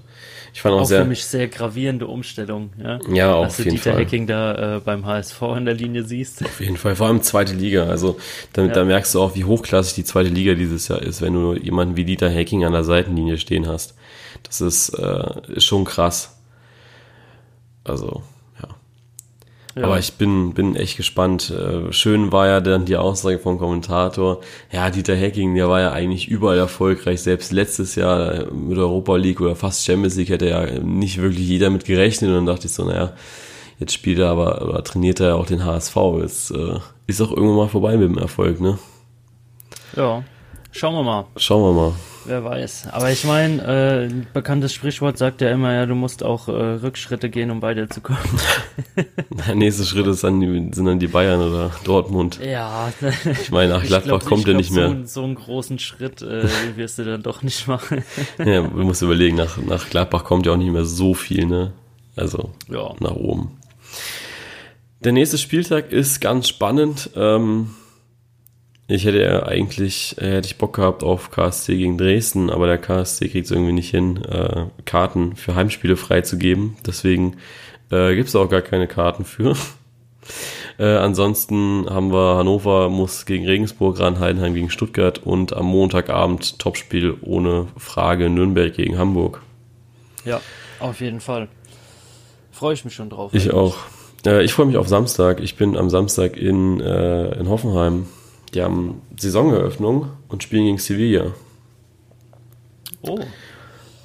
Ich 0.52 0.62
fand 0.62 0.74
auch, 0.74 0.80
auch 0.80 0.86
sehr, 0.86 1.02
für 1.02 1.08
mich 1.08 1.24
sehr 1.24 1.48
gravierende 1.48 2.06
Umstellung. 2.06 2.70
Ja, 2.82 2.98
ja 3.12 3.34
auf 3.34 3.58
jeden 3.58 3.70
Dieter 3.70 3.92
Fall. 3.92 4.02
Hacking 4.02 4.26
da 4.26 4.76
äh, 4.76 4.80
beim 4.80 5.06
HSV 5.06 5.40
in 5.56 5.64
der 5.64 5.74
Linie 5.74 6.02
siehst. 6.02 6.44
Auf 6.44 6.60
jeden 6.60 6.76
Fall, 6.76 6.96
vor 6.96 7.06
allem 7.06 7.22
zweite 7.22 7.54
Liga. 7.54 7.84
Also 7.84 8.18
damit, 8.52 8.70
ja. 8.70 8.76
da 8.76 8.84
merkst 8.84 9.14
du 9.14 9.22
auch, 9.22 9.34
wie 9.36 9.44
hochklassig 9.44 9.94
die 9.94 10.04
zweite 10.04 10.30
Liga 10.30 10.54
dieses 10.54 10.88
Jahr 10.88 11.00
ist, 11.02 11.22
wenn 11.22 11.34
du 11.34 11.54
jemanden 11.54 11.96
wie 11.96 12.04
Dieter 12.04 12.32
Hacking 12.32 12.64
an 12.64 12.72
der 12.72 12.84
Seitenlinie 12.84 13.38
stehen 13.38 13.68
hast. 13.68 13.94
Das 14.42 14.60
ist, 14.60 14.90
äh, 14.90 15.54
ist 15.54 15.64
schon 15.64 15.84
krass. 15.84 16.40
Also 17.84 18.22
ja. 19.80 19.86
Aber 19.86 19.98
ich 19.98 20.12
bin, 20.14 20.52
bin 20.52 20.76
echt 20.76 20.96
gespannt. 20.96 21.50
Äh, 21.50 21.92
schön 21.92 22.32
war 22.32 22.46
ja 22.46 22.60
dann 22.60 22.84
die 22.84 22.96
Aussage 22.96 23.38
vom 23.38 23.58
Kommentator. 23.58 24.40
Ja, 24.70 24.90
Dieter 24.90 25.16
Hacking, 25.16 25.54
der 25.54 25.68
war 25.68 25.80
ja 25.80 25.92
eigentlich 25.92 26.28
überall 26.28 26.58
erfolgreich. 26.58 27.22
Selbst 27.22 27.50
letztes 27.50 27.94
Jahr 27.94 28.52
mit 28.52 28.76
Europa 28.76 29.16
League 29.16 29.40
oder 29.40 29.56
fast 29.56 29.84
Champions 29.84 30.16
League 30.16 30.28
hätte 30.28 30.48
ja 30.48 30.66
nicht 30.80 31.20
wirklich 31.20 31.48
jeder 31.48 31.70
mit 31.70 31.86
gerechnet. 31.86 32.28
Und 32.28 32.36
dann 32.36 32.46
dachte 32.46 32.66
ich 32.66 32.72
so, 32.72 32.84
naja, 32.84 33.14
jetzt 33.78 33.94
spielt 33.94 34.18
er 34.18 34.28
aber, 34.28 34.68
oder 34.68 34.84
trainiert 34.84 35.20
er 35.20 35.28
ja 35.28 35.34
auch 35.36 35.46
den 35.46 35.64
HSV. 35.64 35.96
Jetzt 36.20 36.50
äh, 36.50 36.78
ist 37.06 37.22
auch 37.22 37.30
irgendwann 37.30 37.56
mal 37.56 37.68
vorbei 37.68 37.96
mit 37.96 38.08
dem 38.08 38.18
Erfolg, 38.18 38.60
ne? 38.60 38.78
Ja, 39.96 40.22
schauen 40.72 40.94
wir 40.94 41.02
mal. 41.02 41.24
Schauen 41.36 41.62
wir 41.62 41.80
mal. 41.80 41.92
Wer 42.30 42.44
weiß. 42.44 42.86
Aber 42.92 43.10
ich 43.10 43.24
meine, 43.24 43.60
äh, 43.60 44.04
ein 44.04 44.24
bekanntes 44.32 44.72
Sprichwort 44.72 45.18
sagt 45.18 45.40
ja 45.40 45.50
immer, 45.50 45.74
ja, 45.74 45.84
du 45.84 45.96
musst 45.96 46.22
auch 46.22 46.46
äh, 46.46 46.52
Rückschritte 46.52 47.28
gehen, 47.28 47.50
um 47.50 47.60
weiterzukommen. 47.60 48.22
Der 49.48 49.54
nächste 49.56 49.84
Schritt 49.84 50.06
ist 50.06 50.22
dann 50.22 50.40
die, 50.40 50.70
sind 50.72 50.84
dann 50.84 51.00
die 51.00 51.08
Bayern 51.08 51.40
oder 51.40 51.72
Dortmund. 51.82 52.38
Ja. 52.40 52.92
Ich 53.24 53.50
meine, 53.50 53.72
nach 53.72 53.82
Gladbach 53.82 54.20
glaub, 54.20 54.24
kommt 54.26 54.46
er 54.46 54.54
nicht 54.54 54.70
mehr. 54.70 54.90
So, 54.90 55.06
so 55.06 55.24
einen 55.24 55.34
großen 55.34 55.80
Schritt 55.80 56.22
äh, 56.22 56.46
wirst 56.76 57.00
du 57.00 57.04
dann 57.04 57.24
doch 57.24 57.42
nicht 57.42 57.66
machen. 57.66 58.04
ja, 58.38 58.62
du 58.62 58.84
musst 58.84 59.02
überlegen, 59.02 59.34
nach, 59.34 59.58
nach 59.58 59.90
Gladbach 59.90 60.22
kommt 60.22 60.46
ja 60.46 60.52
auch 60.52 60.56
nicht 60.56 60.70
mehr 60.70 60.84
so 60.84 61.14
viel, 61.14 61.46
ne? 61.46 61.72
Also 62.14 62.50
ja. 62.68 62.94
nach 63.00 63.16
oben. 63.16 63.58
Der 65.00 65.10
nächste 65.10 65.36
Spieltag 65.36 65.90
ist 65.90 66.20
ganz 66.20 66.46
spannend. 66.46 67.10
Ähm, 67.16 67.70
ich 68.90 69.04
hätte 69.04 69.22
ja 69.22 69.44
eigentlich, 69.44 70.16
äh, 70.18 70.32
hätte 70.32 70.46
ich 70.46 70.58
Bock 70.58 70.74
gehabt 70.74 71.04
auf 71.04 71.30
KSC 71.30 71.76
gegen 71.76 71.96
Dresden, 71.96 72.50
aber 72.50 72.66
der 72.66 72.78
KSC 72.78 73.28
kriegt 73.28 73.46
es 73.46 73.52
irgendwie 73.52 73.72
nicht 73.72 73.90
hin, 73.90 74.22
äh, 74.24 74.66
Karten 74.84 75.36
für 75.36 75.54
Heimspiele 75.54 75.96
freizugeben. 75.96 76.76
Deswegen 76.84 77.36
äh, 77.90 78.14
gibt 78.16 78.28
es 78.28 78.36
auch 78.36 78.48
gar 78.48 78.62
keine 78.62 78.88
Karten 78.88 79.24
für. 79.24 79.56
äh, 80.78 80.96
ansonsten 80.96 81.86
haben 81.88 82.12
wir 82.12 82.36
Hannover 82.36 82.88
muss 82.88 83.26
gegen 83.26 83.46
Regensburg 83.46 84.00
ran, 84.00 84.18
Heidenheim 84.18 84.54
gegen 84.54 84.70
Stuttgart 84.70 85.18
und 85.18 85.52
am 85.52 85.66
Montagabend 85.66 86.58
Topspiel 86.58 87.16
ohne 87.22 87.68
Frage 87.76 88.28
Nürnberg 88.28 88.74
gegen 88.74 88.98
Hamburg. 88.98 89.40
Ja, 90.24 90.40
auf 90.80 91.00
jeden 91.00 91.20
Fall. 91.20 91.48
Freue 92.50 92.74
ich 92.74 92.84
mich 92.84 92.94
schon 92.94 93.08
drauf. 93.08 93.32
Ich 93.34 93.44
eigentlich. 93.44 93.54
auch. 93.54 93.76
Äh, 94.26 94.42
ich 94.44 94.52
freue 94.52 94.66
mich 94.66 94.76
auf 94.76 94.88
Samstag. 94.88 95.40
Ich 95.40 95.56
bin 95.56 95.76
am 95.76 95.90
Samstag 95.90 96.36
in, 96.36 96.80
äh, 96.80 97.38
in 97.38 97.48
Hoffenheim 97.48 98.06
die 98.54 98.62
haben 98.62 99.02
Saisoneröffnung 99.16 100.08
und 100.28 100.42
spielen 100.42 100.64
gegen 100.64 100.78
Sevilla. 100.78 101.32
Oh. 103.02 103.18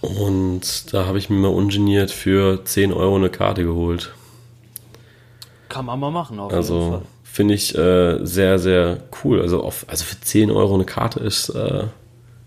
Und 0.01 0.93
da 0.93 1.05
habe 1.05 1.17
ich 1.17 1.29
mir 1.29 1.37
mal 1.37 1.47
ungeniert 1.47 2.11
für 2.11 2.63
10 2.63 2.93
Euro 2.93 3.15
eine 3.15 3.29
Karte 3.29 3.63
geholt. 3.63 4.13
Kann 5.69 5.85
man 5.85 5.99
mal 5.99 6.11
machen, 6.11 6.39
auf 6.39 6.53
also, 6.53 7.01
Finde 7.23 7.55
ich 7.55 7.75
äh, 7.77 8.23
sehr, 8.23 8.59
sehr 8.59 8.99
cool. 9.23 9.41
Also, 9.41 9.61
auf, 9.61 9.85
also 9.89 10.05
für 10.05 10.21
10 10.21 10.51
Euro 10.51 10.75
eine 10.75 10.85
Karte 10.85 11.19
ist 11.19 11.49
äh, 11.49 11.85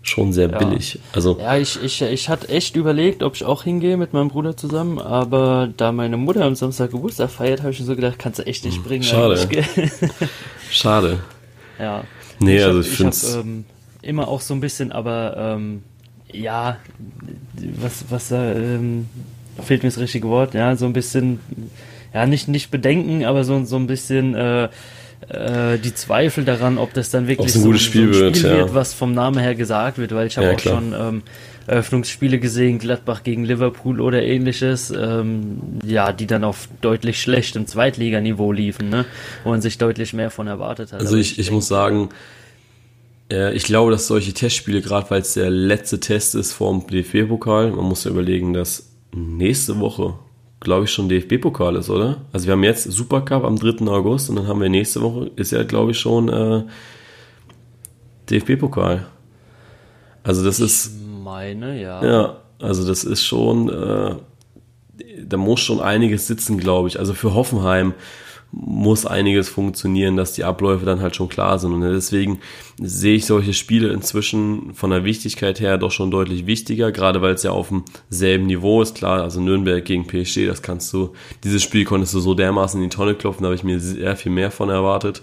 schon 0.01 0.33
sehr 0.33 0.49
ja. 0.49 0.57
billig. 0.57 0.99
Also, 1.13 1.37
ja, 1.39 1.57
ich, 1.57 1.83
ich, 1.83 2.01
ich 2.01 2.29
hatte 2.29 2.49
echt 2.49 2.75
überlegt, 2.75 3.21
ob 3.21 3.35
ich 3.35 3.43
auch 3.43 3.63
hingehe 3.63 3.97
mit 3.97 4.13
meinem 4.13 4.29
Bruder 4.29 4.57
zusammen, 4.57 4.97
aber 4.97 5.69
da 5.77 5.91
meine 5.91 6.17
Mutter 6.17 6.45
am 6.45 6.55
Samstag 6.55 6.91
Geburtstag 6.91 7.29
feiert, 7.29 7.59
habe 7.61 7.71
ich 7.71 7.79
mir 7.79 7.85
so 7.85 7.95
gedacht, 7.95 8.17
kannst 8.17 8.39
du 8.39 8.47
echt 8.47 8.65
nicht 8.65 8.77
hm, 8.77 8.83
bringen. 8.83 9.03
Schade. 9.03 9.47
Schade. 10.71 11.19
Ja. 11.79 12.03
Nee, 12.39 12.57
ich 12.57 12.63
also 12.63 12.79
hab, 12.79 12.85
ich 12.85 12.91
finde 12.91 13.11
es. 13.11 13.35
Ähm, 13.35 13.65
immer 14.01 14.27
auch 14.27 14.41
so 14.41 14.53
ein 14.53 14.59
bisschen, 14.59 14.91
aber 14.91 15.35
ähm, 15.37 15.83
ja, 16.31 16.77
was, 17.81 18.05
was 18.09 18.31
ähm, 18.31 19.07
fehlt 19.63 19.83
mir 19.83 19.89
das 19.89 19.99
richtige 19.99 20.27
Wort, 20.27 20.53
ja, 20.53 20.75
so 20.75 20.85
ein 20.85 20.93
bisschen, 20.93 21.39
ja, 22.13 22.25
nicht, 22.25 22.47
nicht 22.47 22.71
bedenken, 22.71 23.25
aber 23.25 23.43
so, 23.43 23.63
so 23.65 23.75
ein 23.75 23.87
bisschen 23.87 24.35
äh, 24.35 24.69
äh, 25.27 25.77
die 25.79 25.93
Zweifel 25.93 26.45
daran, 26.45 26.77
ob 26.77 26.93
das 26.93 27.09
dann 27.09 27.27
wirklich 27.27 27.51
so, 27.51 27.59
ein, 27.59 27.65
gutes 27.65 27.81
Spiel, 27.81 28.13
so 28.13 28.25
ein 28.25 28.35
Spiel 28.35 28.49
wird, 28.49 28.57
wird, 28.57 28.73
was 28.73 28.93
vom 28.93 29.13
Namen 29.13 29.39
her 29.39 29.55
gesagt 29.55 29.97
wird, 29.97 30.13
weil 30.13 30.27
ich 30.27 30.37
habe 30.37 30.47
ja, 30.47 30.53
auch 30.53 30.57
klar. 30.57 30.75
schon 30.75 30.93
ähm, 30.93 31.23
Eröffnungsspiele 31.69 32.39
gesehen, 32.39 32.79
Gladbach 32.79 33.23
gegen 33.23 33.45
Liverpool 33.45 34.01
oder 34.01 34.23
ähnliches, 34.23 34.91
ähm, 34.91 35.61
ja, 35.85 36.11
die 36.11 36.25
dann 36.25 36.43
auf 36.43 36.67
deutlich 36.81 37.21
schlechtem 37.21 37.67
Zweitliganiveau 37.67 38.51
liefen, 38.51 38.89
ne? 38.89 39.05
wo 39.43 39.51
man 39.51 39.61
sich 39.61 39.77
deutlich 39.77 40.13
mehr 40.13 40.31
von 40.31 40.47
erwartet 40.47 40.91
hat. 40.91 40.99
Also 40.99 41.15
ich, 41.15 41.33
ich, 41.33 41.39
ich 41.39 41.51
muss 41.51 41.67
sagen, 41.67 42.09
äh, 43.31 43.53
ich 43.53 43.63
glaube, 43.63 43.91
dass 43.91 44.07
solche 44.07 44.33
Testspiele, 44.33 44.81
gerade 44.81 45.09
weil 45.11 45.21
es 45.21 45.35
der 45.35 45.51
letzte 45.51 45.99
Test 45.99 46.33
ist 46.33 46.53
vom 46.53 46.87
DFB-Pokal, 46.87 47.71
man 47.71 47.85
muss 47.85 48.03
ja 48.03 48.11
überlegen, 48.11 48.53
dass 48.53 48.89
nächste 49.13 49.79
Woche, 49.79 50.15
glaube 50.59 50.85
ich, 50.85 50.91
schon 50.91 51.07
DFB-Pokal 51.07 51.75
ist, 51.75 51.91
oder? 51.91 52.21
Also 52.33 52.47
wir 52.47 52.53
haben 52.53 52.63
jetzt 52.63 52.91
Supercup 52.91 53.43
am 53.43 53.57
3. 53.57 53.85
August 53.87 54.31
und 54.31 54.37
dann 54.37 54.47
haben 54.47 54.59
wir 54.59 54.69
nächste 54.69 55.01
Woche, 55.01 55.29
ist 55.35 55.51
ja, 55.51 55.61
glaube 55.63 55.91
ich, 55.91 55.99
schon 55.99 56.29
äh, 56.29 56.63
DFB-Pokal. 58.31 59.05
Also 60.23 60.43
das 60.43 60.59
ich 60.59 60.65
ist 60.65 60.91
meine, 61.29 61.81
ja. 61.81 62.03
Ja, 62.03 62.37
also 62.59 62.87
das 62.87 63.03
ist 63.03 63.23
schon, 63.23 63.69
äh, 63.69 64.15
da 65.23 65.37
muss 65.37 65.59
schon 65.59 65.79
einiges 65.79 66.27
sitzen, 66.27 66.57
glaube 66.57 66.87
ich. 66.87 66.99
Also 66.99 67.13
für 67.13 67.33
Hoffenheim 67.33 67.93
muss 68.51 69.05
einiges 69.05 69.47
funktionieren, 69.47 70.17
dass 70.17 70.33
die 70.33 70.43
Abläufe 70.43 70.83
dann 70.83 71.01
halt 71.01 71.15
schon 71.15 71.29
klar 71.29 71.59
sind. 71.59 71.71
Und 71.71 71.81
deswegen 71.81 72.39
sehe 72.79 73.15
ich 73.15 73.27
solche 73.27 73.53
Spiele 73.53 73.93
inzwischen 73.93 74.73
von 74.73 74.89
der 74.89 75.03
Wichtigkeit 75.03 75.59
her 75.59 75.77
doch 75.77 75.91
schon 75.91 76.09
deutlich 76.09 76.47
wichtiger, 76.47 76.91
gerade 76.91 77.21
weil 77.21 77.35
es 77.35 77.43
ja 77.43 77.51
auf 77.51 77.71
demselben 78.09 78.47
Niveau 78.47 78.81
ist. 78.81 78.95
Klar, 78.95 79.21
also 79.21 79.39
Nürnberg 79.39 79.85
gegen 79.85 80.07
PSG, 80.07 80.47
das 80.47 80.63
kannst 80.63 80.91
du, 80.93 81.13
dieses 81.43 81.61
Spiel 81.61 81.85
konntest 81.85 82.15
du 82.15 82.19
so 82.19 82.33
dermaßen 82.33 82.81
in 82.81 82.89
die 82.89 82.95
Tonne 82.95 83.13
klopfen, 83.13 83.43
da 83.43 83.49
habe 83.49 83.55
ich 83.55 83.63
mir 83.63 83.79
sehr 83.79 84.17
viel 84.17 84.31
mehr 84.31 84.49
von 84.49 84.69
erwartet. 84.69 85.21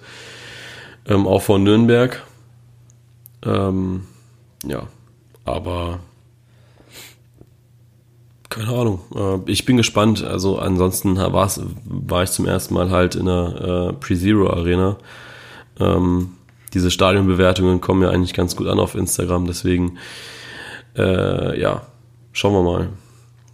Ähm, 1.09 1.27
auch 1.27 1.43
von 1.43 1.65
Nürnberg. 1.65 2.23
Ähm, 3.45 4.03
ja, 4.65 4.87
aber 5.47 6.01
keine 8.49 8.69
Ahnung. 8.69 9.01
Äh, 9.15 9.51
ich 9.51 9.65
bin 9.65 9.77
gespannt. 9.77 10.25
Also 10.25 10.59
ansonsten 10.59 11.17
war's, 11.17 11.61
war 11.85 12.23
ich 12.23 12.31
zum 12.31 12.47
ersten 12.47 12.75
Mal 12.75 12.91
halt 12.91 13.15
in 13.15 13.27
der 13.27 13.91
äh, 13.91 13.93
Pre-Zero 13.93 14.51
Arena. 14.51 14.97
Ähm, 15.79 16.31
diese 16.73 16.91
Stadionbewertungen 16.91 17.81
kommen 17.81 18.03
ja 18.03 18.11
eigentlich 18.11 18.35
ganz 18.35 18.57
gut 18.57 18.67
an 18.67 18.79
auf 18.79 18.95
Instagram. 18.95 19.47
Deswegen, 19.47 19.99
äh, 20.97 21.61
ja, 21.61 21.83
schauen 22.33 22.55
wir 22.55 22.63
mal. 22.63 22.89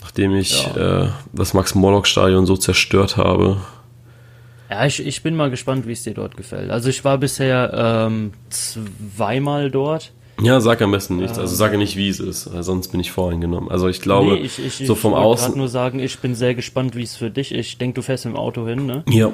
Nachdem 0.03 0.34
ich 0.34 0.66
ja. 0.66 1.05
äh, 1.05 1.09
das 1.32 1.55
Max-Morlock-Stadion 1.55 2.47
so 2.47 2.57
zerstört 2.57 3.16
habe. 3.16 3.59
Ja, 4.70 4.86
ich, 4.86 5.05
ich 5.05 5.22
bin 5.22 5.36
mal 5.36 5.51
gespannt, 5.51 5.86
wie 5.86 5.93
es 5.93 6.03
dir 6.03 6.14
dort 6.14 6.36
gefällt. 6.36 6.70
Also 6.70 6.88
ich 6.88 7.05
war 7.05 7.18
bisher 7.18 8.07
ähm, 8.07 8.32
zweimal 8.51 9.70
dort. 9.70 10.12
Ja, 10.43 10.61
sag 10.61 10.82
am 10.82 10.90
besten 10.90 11.16
nichts. 11.16 11.38
Also 11.38 11.55
sage 11.55 11.78
nicht, 11.78 11.97
wie 11.97 12.09
es 12.09 12.20
ist, 12.20 12.45
sonst 12.45 12.88
bin 12.88 13.01
ich 13.01 13.12
voreingenommen. 13.12 13.70
Also 13.70 13.88
ich 13.88 14.01
glaube, 14.01 14.32
nee, 14.32 14.40
ich, 14.40 14.64
ich, 14.64 14.86
so 14.86 14.95
vom 14.95 15.12
ich 15.12 15.18
Außen. 15.18 15.51
Ich 15.51 15.57
nur 15.57 15.68
sagen, 15.68 15.99
ich 15.99 16.18
bin 16.18 16.34
sehr 16.34 16.55
gespannt, 16.55 16.97
wie 16.97 17.03
es 17.03 17.16
für 17.16 17.30
dich 17.30 17.53
ist. 17.53 17.66
Ich 17.66 17.78
denke, 17.78 17.97
du 17.97 18.03
fährst 18.03 18.26
im 18.26 18.36
Auto 18.36 18.66
hin, 18.66 18.86
ne? 18.86 19.05
Ja. 19.09 19.32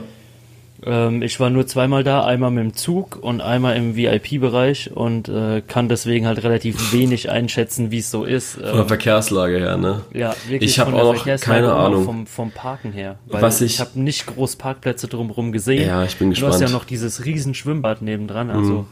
Ähm, 0.85 1.23
ich 1.23 1.41
war 1.41 1.51
nur 1.51 1.67
zweimal 1.67 2.05
da, 2.05 2.25
einmal 2.25 2.51
mit 2.51 2.63
dem 2.63 2.75
Zug 2.75 3.19
und 3.21 3.41
einmal 3.41 3.77
im 3.77 3.97
VIP-Bereich 3.97 4.93
und 4.95 5.29
äh, 5.29 5.61
kann 5.67 5.89
deswegen 5.89 6.27
halt 6.27 6.43
relativ 6.45 6.93
wenig 6.93 7.31
einschätzen, 7.31 7.91
wie 7.91 7.99
es 7.99 8.11
so 8.11 8.25
ist. 8.25 8.55
Von 8.55 8.63
der 8.63 8.75
ähm, 8.75 8.89
Verkehrslage 8.89 9.59
her, 9.59 9.77
ne? 9.77 10.03
Ja, 10.13 10.35
wirklich. 10.47 10.71
Ich 10.71 10.79
habe 10.79 10.95
auch 10.95 11.15
noch 11.15 11.41
keine 11.41 11.73
Ahnung. 11.73 12.05
Vom, 12.05 12.27
vom 12.27 12.51
Parken 12.53 12.93
her. 12.93 13.19
Weil 13.27 13.43
Was 13.43 13.61
ich, 13.61 13.75
ich 13.75 13.81
habe 13.81 13.99
nicht 14.01 14.27
groß 14.27 14.57
Parkplätze 14.57 15.09
drumherum 15.09 15.51
gesehen. 15.51 15.87
Ja, 15.87 16.05
ich 16.05 16.17
bin 16.17 16.31
gespannt. 16.31 16.53
Du 16.53 16.55
hast 16.55 16.61
ja 16.61 16.69
noch 16.69 16.85
dieses 16.85 17.25
riesen 17.25 17.55
Schwimmbad 17.55 18.03
nebendran, 18.03 18.51
also. 18.51 18.73
Mhm. 18.73 18.87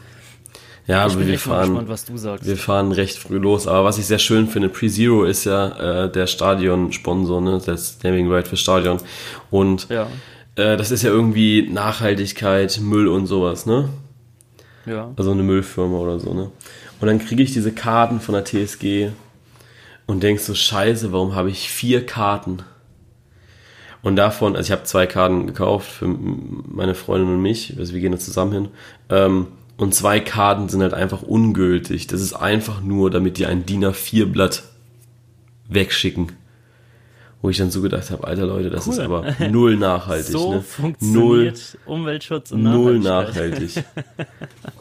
Ja, 0.87 1.05
ich 1.05 1.13
aber 1.13 1.27
wir 1.27 1.37
fahren, 1.37 1.85
gespannt, 1.85 2.45
wir 2.45 2.57
fahren 2.57 2.91
recht 2.93 3.17
früh 3.17 3.37
los. 3.37 3.67
Aber 3.67 3.83
was 3.83 3.97
ich 3.97 4.05
sehr 4.05 4.19
schön 4.19 4.47
finde, 4.47 4.69
Pre-Zero 4.69 5.25
ist 5.25 5.43
ja 5.43 6.05
äh, 6.05 6.11
der 6.11 6.27
Stadion-Sponsor, 6.27 7.41
ne? 7.41 7.61
das 7.65 7.99
Naming 8.03 8.31
Right 8.31 8.47
für 8.47 8.55
Stadion. 8.55 8.99
Und 9.51 9.89
ja. 9.89 10.07
äh, 10.55 10.77
das 10.77 10.91
ist 10.91 11.03
ja 11.03 11.09
irgendwie 11.09 11.67
Nachhaltigkeit, 11.69 12.79
Müll 12.81 13.09
und 13.09 13.27
sowas, 13.27 13.65
ne? 13.65 13.89
Ja. 14.85 15.11
Also 15.17 15.31
eine 15.31 15.43
Müllfirma 15.43 15.97
oder 15.97 16.19
so, 16.19 16.33
ne? 16.33 16.51
Und 17.01 17.07
dann 17.07 17.19
kriege 17.19 17.43
ich 17.43 17.51
diese 17.51 17.73
Karten 17.73 18.21
von 18.21 18.33
der 18.33 18.45
TSG 18.45 19.09
und 20.05 20.23
denk 20.23 20.39
so, 20.39 20.55
scheiße, 20.55 21.11
warum 21.11 21.35
habe 21.35 21.49
ich 21.49 21.69
vier 21.69 22.05
Karten? 22.05 22.63
Und 24.01 24.15
davon, 24.15 24.55
also 24.55 24.67
ich 24.67 24.71
habe 24.71 24.85
zwei 24.85 25.05
Karten 25.05 25.47
gekauft 25.47 25.91
für 25.91 26.07
meine 26.07 26.95
Freundin 26.95 27.29
und 27.29 27.41
mich, 27.41 27.75
also 27.77 27.93
wir 27.93 27.99
gehen 27.99 28.13
da 28.13 28.17
zusammen 28.17 28.53
hin. 28.53 28.67
Ähm, 29.09 29.47
und 29.77 29.93
zwei 29.93 30.19
Karten 30.19 30.69
sind 30.69 30.81
halt 30.81 30.93
einfach 30.93 31.21
ungültig. 31.21 32.07
Das 32.07 32.21
ist 32.21 32.33
einfach 32.33 32.81
nur, 32.81 33.11
damit 33.11 33.37
die 33.37 33.45
ein 33.45 33.65
DIN 33.65 33.85
A4-Blatt 33.85 34.63
wegschicken. 35.69 36.31
Wo 37.39 37.51
ich 37.51 37.57
dann 37.57 37.69
so 37.69 37.83
gedacht 37.83 38.09
habe, 38.09 38.25
alter 38.25 38.47
Leute, 38.47 38.71
das 38.71 38.87
cool. 38.87 38.93
ist 38.93 38.99
aber 38.99 39.35
null 39.51 39.77
nachhaltig. 39.77 40.31
so 40.31 40.55
ne? 40.55 40.61
funktioniert 40.61 41.77
null, 41.85 41.95
Umweltschutz 41.95 42.51
und 42.51 42.63
Null 42.63 42.97
nachhaltig. 42.97 43.83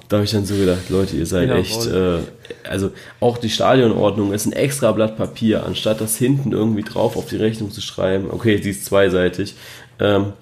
da 0.08 0.16
habe 0.16 0.24
ich 0.24 0.30
dann 0.30 0.46
so 0.46 0.54
gedacht, 0.54 0.88
Leute, 0.88 1.16
ihr 1.16 1.26
seid 1.26 1.50
ja, 1.50 1.56
echt, 1.56 1.86
äh, 1.86 2.20
also 2.66 2.92
auch 3.20 3.36
die 3.36 3.50
Stadionordnung 3.50 4.32
ist 4.32 4.46
ein 4.46 4.54
extra 4.54 4.90
Blatt 4.92 5.18
Papier, 5.18 5.66
anstatt 5.66 6.00
das 6.00 6.16
hinten 6.16 6.52
irgendwie 6.52 6.82
drauf 6.82 7.18
auf 7.18 7.26
die 7.26 7.36
Rechnung 7.36 7.70
zu 7.70 7.82
schreiben. 7.82 8.28
Okay, 8.30 8.58
sie 8.62 8.70
ist 8.70 8.86
zweiseitig. 8.86 9.54
Ähm, 10.00 10.32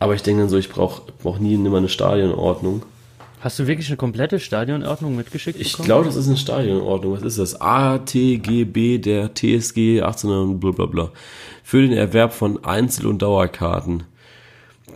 aber 0.00 0.16
ich 0.16 0.22
denke 0.22 0.40
dann 0.40 0.50
so, 0.50 0.58
ich 0.58 0.68
brauche 0.68 1.02
brauch 1.22 1.38
nie 1.38 1.54
immer 1.54 1.78
eine 1.78 1.88
Stadionordnung. 1.88 2.82
Hast 3.42 3.58
du 3.58 3.66
wirklich 3.66 3.88
eine 3.88 3.96
komplette 3.96 4.38
Stadionordnung 4.38 5.16
mitgeschickt 5.16 5.60
Ich 5.60 5.72
glaube, 5.72 6.04
das 6.04 6.14
ist 6.14 6.28
eine 6.28 6.36
Stadionordnung. 6.36 7.14
Was 7.14 7.22
ist 7.22 7.38
das? 7.40 7.60
ATGB 7.60 8.98
der 8.98 9.34
TSG 9.34 10.00
1800 10.00 10.60
bla 10.60 10.70
bla 10.70 10.86
bla. 10.86 11.10
Für 11.64 11.82
den 11.82 11.92
Erwerb 11.92 12.32
von 12.34 12.64
Einzel- 12.64 13.08
und 13.08 13.20
Dauerkarten. 13.20 14.04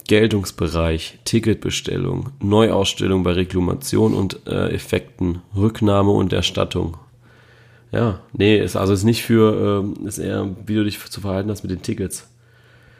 Geltungsbereich, 0.06 1.18
Ticketbestellung, 1.24 2.30
Neuausstellung 2.38 3.24
bei 3.24 3.32
Reklamation 3.32 4.14
und 4.14 4.46
äh, 4.46 4.68
Effekten, 4.68 5.40
Rücknahme 5.56 6.12
und 6.12 6.32
Erstattung. 6.32 6.98
Ja, 7.90 8.20
nee, 8.32 8.58
ist 8.58 8.76
also 8.76 8.92
ist 8.92 9.02
nicht 9.02 9.24
für, 9.24 9.82
ähm, 9.82 10.06
ist 10.06 10.18
eher, 10.18 10.54
wie 10.66 10.74
du 10.76 10.84
dich 10.84 11.04
zu 11.04 11.20
verhalten 11.20 11.50
hast 11.50 11.64
mit 11.64 11.72
den 11.72 11.82
Tickets. 11.82 12.28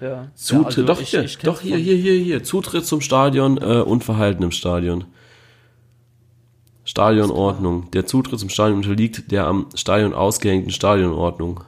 Ja. 0.01 0.27
Zutritt, 0.35 0.77
ja, 0.77 0.83
also 0.83 0.87
doch, 0.87 1.01
ich, 1.01 1.11
hier, 1.11 1.23
ich 1.23 1.39
doch 1.39 1.61
hier, 1.61 1.77
hier, 1.77 1.97
hier, 1.97 2.15
hier, 2.15 2.43
Zutritt 2.43 2.85
zum 2.85 3.01
Stadion 3.01 3.59
äh, 3.59 3.83
und 3.83 4.03
Verhalten 4.03 4.43
im 4.43 4.51
Stadion. 4.51 5.05
Stadionordnung. 6.87 7.91
Der 7.91 8.07
Zutritt 8.07 8.39
zum 8.39 8.49
Stadion 8.49 8.79
unterliegt 8.79 9.31
der 9.31 9.47
am 9.47 9.67
Stadion 9.75 10.15
ausgehängten 10.15 10.71
Stadionordnung. 10.71 11.61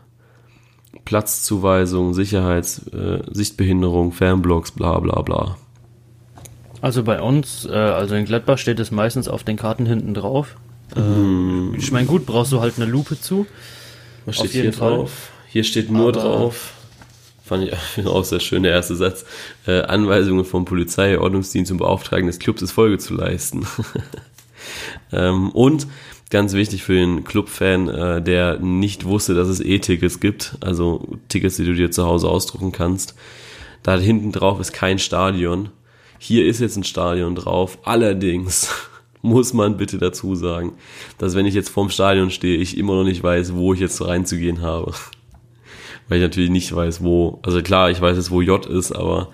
Platzzuweisung, 1.05 2.14
Sicherheits, 2.14 2.87
äh, 2.89 3.23
Sichtbehinderung, 3.31 4.12
Fernblocks, 4.12 4.71
bla 4.71 4.99
bla 5.01 5.21
bla. 5.23 5.57
Also 6.81 7.03
bei 7.03 7.21
uns, 7.21 7.66
äh, 7.66 7.73
also 7.73 8.14
in 8.14 8.25
Gladbach 8.25 8.59
steht 8.59 8.79
es 8.79 8.91
meistens 8.91 9.29
auf 9.29 9.43
den 9.43 9.57
Karten 9.57 9.85
hinten 9.85 10.14
drauf. 10.14 10.57
Mhm. 10.97 11.75
ich 11.77 11.93
meine, 11.93 12.07
gut, 12.07 12.25
brauchst 12.25 12.51
du 12.53 12.61
halt 12.61 12.75
eine 12.77 12.87
Lupe 12.87 13.21
zu. 13.21 13.47
Was 14.25 14.37
steht 14.37 14.53
hier 14.53 14.73
Fall. 14.73 14.91
drauf? 14.91 15.31
Hier 15.49 15.64
steht 15.64 15.91
nur 15.91 16.09
Aber 16.09 16.21
drauf, 16.21 16.73
fand 17.45 17.64
ich 17.64 18.07
auch 18.07 18.25
sehr 18.25 18.41
schön, 18.41 18.62
der 18.62 18.73
erste 18.73 18.95
Satz, 18.97 19.27
äh, 19.66 19.83
Anweisungen 19.83 20.45
vom 20.45 20.64
Polizei, 20.64 21.19
Ordnungsdienst 21.19 21.73
und 21.73 21.79
Beauftragten 21.79 22.29
des 22.29 22.39
Clubs 22.39 22.62
ist 22.62 22.73
Folge 22.73 22.99
zu 22.99 23.14
leisten. 23.14 23.66
Ähm, 25.12 25.51
und 25.51 25.87
ganz 26.31 26.53
wichtig 26.53 26.83
für 26.83 26.95
den 26.95 27.25
Clubfan, 27.25 27.89
äh, 27.89 28.23
der 28.23 28.59
nicht 28.59 29.05
wusste, 29.05 29.35
dass 29.35 29.49
es 29.49 29.61
E-Tickets 29.61 30.21
gibt, 30.21 30.57
also 30.61 31.07
Tickets, 31.29 31.57
die 31.57 31.64
du 31.64 31.75
dir 31.75 31.91
zu 31.91 32.05
Hause 32.05 32.29
ausdrucken 32.29 32.73
kannst. 32.73 33.14
Da 33.83 33.97
hinten 33.99 34.33
drauf 34.33 34.61
ist 34.61 34.73
kein 34.73 34.99
Stadion. 34.99 35.71
Hier 36.19 36.47
ist 36.47 36.61
jetzt 36.61 36.77
ein 36.77 36.85
Stadion 36.85 37.35
drauf. 37.35 37.79
Allerdings 37.85 38.69
muss 39.23 39.53
man 39.53 39.77
bitte 39.77 39.99
dazu 39.99 40.35
sagen, 40.35 40.75
dass 41.16 41.35
wenn 41.35 41.47
ich 41.47 41.55
jetzt 41.55 41.71
vorm 41.71 41.91
Stadion 41.91 42.31
stehe, 42.31 42.59
ich 42.59 42.77
immer 42.77 42.95
noch 42.97 43.05
nicht 43.05 43.23
weiß, 43.23 43.55
wo 43.55 43.73
ich 43.73 43.81
jetzt 43.81 44.05
reinzugehen 44.05 44.61
habe. 44.62 44.93
Weil 46.09 46.19
ich 46.19 46.23
natürlich 46.23 46.51
nicht 46.51 46.75
weiß, 46.75 47.03
wo, 47.03 47.39
also 47.43 47.62
klar, 47.62 47.91
ich 47.91 48.01
weiß 48.01 48.16
jetzt, 48.16 48.31
wo 48.31 48.41
J 48.41 48.64
ist, 48.66 48.93
aber 48.93 49.29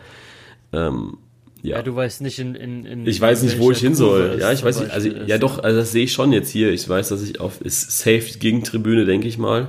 ähm, 0.73 1.19
ja. 1.65 1.77
ja, 1.77 1.83
du 1.83 1.97
weißt 1.97 2.21
nicht 2.21 2.39
in, 2.39 2.55
in, 2.55 2.85
in 2.85 3.07
Ich 3.07 3.19
weiß 3.19 3.43
nicht, 3.43 3.59
wo 3.59 3.71
ich 3.71 3.79
hin 3.79 3.95
soll. 3.95 4.37
Ja, 4.39 4.53
ich 4.53 4.63
weiß 4.63 4.81
nicht. 4.81 4.93
Also 4.93 5.09
ja, 5.09 5.39
doch, 5.39 5.61
also 5.61 5.79
das 5.79 5.93
sehe 5.93 6.05
ich 6.05 6.13
schon 6.13 6.31
jetzt 6.31 6.51
hier. 6.51 6.71
Ich 6.71 6.87
weiß, 6.87 7.09
dass 7.09 7.23
ich 7.23 7.41
auf 7.41 7.63
ist 7.63 7.91
safe 7.91 8.39
Gegentribüne, 8.39 9.07
denke 9.07 9.29
ich 9.29 9.39
mal. 9.39 9.69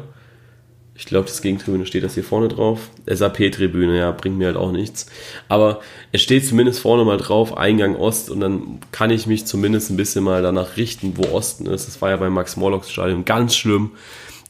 Ich 0.98 1.06
glaube, 1.06 1.28
das 1.28 1.42
Gegentribüne 1.42 1.86
steht 1.86 2.04
das 2.04 2.14
hier 2.16 2.26
vorne 2.26 2.50
drauf. 2.50 2.90
SAP-Tribüne, 3.06 3.98
ja, 3.98 4.12
bringt 4.12 4.38
mir 4.38 4.48
halt 4.48 4.58
auch 4.58 4.74
nichts. 4.74 5.06
Aber 5.48 5.80
es 6.12 6.22
steht 6.22 6.46
zumindest 6.46 6.82
vorne 6.82 7.06
mal 7.06 7.18
drauf, 7.18 7.58
Eingang 7.58 7.96
Ost, 7.96 8.30
und 8.30 8.42
dann 8.42 8.80
kann 8.92 9.10
ich 9.10 9.26
mich 9.26 9.46
zumindest 9.46 9.90
ein 9.90 9.98
bisschen 9.98 10.24
mal 10.26 10.42
danach 10.42 10.76
richten, 10.76 11.14
wo 11.16 11.34
Osten 11.34 11.66
ist. 11.66 11.88
Das 11.88 12.02
war 12.02 12.10
ja 12.10 12.18
beim 12.18 12.34
Max-Morlock-Stadion 12.34 13.24
ganz 13.24 13.56
schlimm, 13.56 13.92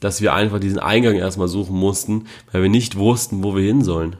dass 0.00 0.20
wir 0.20 0.34
einfach 0.34 0.58
diesen 0.58 0.80
Eingang 0.80 1.14
erstmal 1.14 1.48
suchen 1.48 1.76
mussten, 1.76 2.26
weil 2.50 2.62
wir 2.62 2.70
nicht 2.70 2.96
wussten, 2.96 3.44
wo 3.44 3.54
wir 3.54 3.62
hin 3.62 3.82
sollen. 3.82 4.16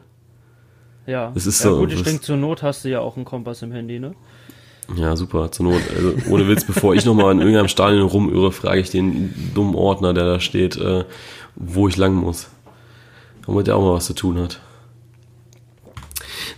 Ja, 1.06 1.30
das 1.32 1.46
ist 1.46 1.62
ja, 1.62 1.70
so. 1.70 1.78
Gut, 1.78 1.92
ich 1.92 2.02
denke, 2.02 2.22
zur 2.22 2.36
Not 2.36 2.62
hast 2.62 2.84
du 2.84 2.88
ja 2.88 3.00
auch 3.00 3.16
einen 3.16 3.24
Kompass 3.24 3.62
im 3.62 3.72
Handy, 3.72 3.98
ne? 3.98 4.14
Ja, 4.94 5.16
super, 5.16 5.50
zur 5.50 5.66
Not. 5.66 5.80
Also, 5.94 6.14
ohne 6.30 6.46
Witz, 6.48 6.64
bevor 6.64 6.94
ich 6.94 7.04
nochmal 7.04 7.32
in 7.32 7.40
irgendeinem 7.40 7.68
Stadion 7.68 8.06
rumirre, 8.06 8.52
frage 8.52 8.80
ich 8.80 8.88
den 8.90 9.34
dummen 9.54 9.74
Ordner, 9.74 10.14
der 10.14 10.24
da 10.24 10.40
steht, 10.40 10.76
äh, 10.76 11.04
wo 11.54 11.88
ich 11.88 11.96
lang 11.96 12.14
muss. 12.14 12.48
Damit 13.46 13.66
der 13.66 13.76
auch 13.76 13.82
mal 13.82 13.94
was 13.94 14.06
zu 14.06 14.14
tun 14.14 14.38
hat. 14.38 14.60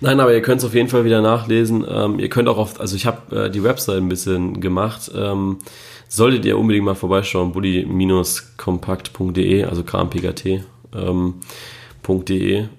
Nein, 0.00 0.20
aber 0.20 0.32
ihr 0.32 0.42
könnt 0.42 0.60
es 0.60 0.64
auf 0.64 0.74
jeden 0.74 0.88
Fall 0.88 1.04
wieder 1.04 1.20
nachlesen. 1.22 1.84
Ähm, 1.88 2.20
ihr 2.20 2.28
könnt 2.28 2.48
auch 2.48 2.58
auf, 2.58 2.80
also 2.80 2.96
ich 2.96 3.06
habe 3.06 3.46
äh, 3.46 3.50
die 3.50 3.64
Website 3.64 3.96
ein 3.96 4.08
bisschen 4.08 4.60
gemacht. 4.60 5.10
Ähm, 5.14 5.58
solltet 6.08 6.44
ihr 6.44 6.58
unbedingt 6.58 6.84
mal 6.84 6.94
vorbeischauen, 6.94 7.52
bully-kompakt.de, 7.52 9.64
also 9.64 9.82
KMPGT. 9.82 10.62
Ähm, 10.94 11.34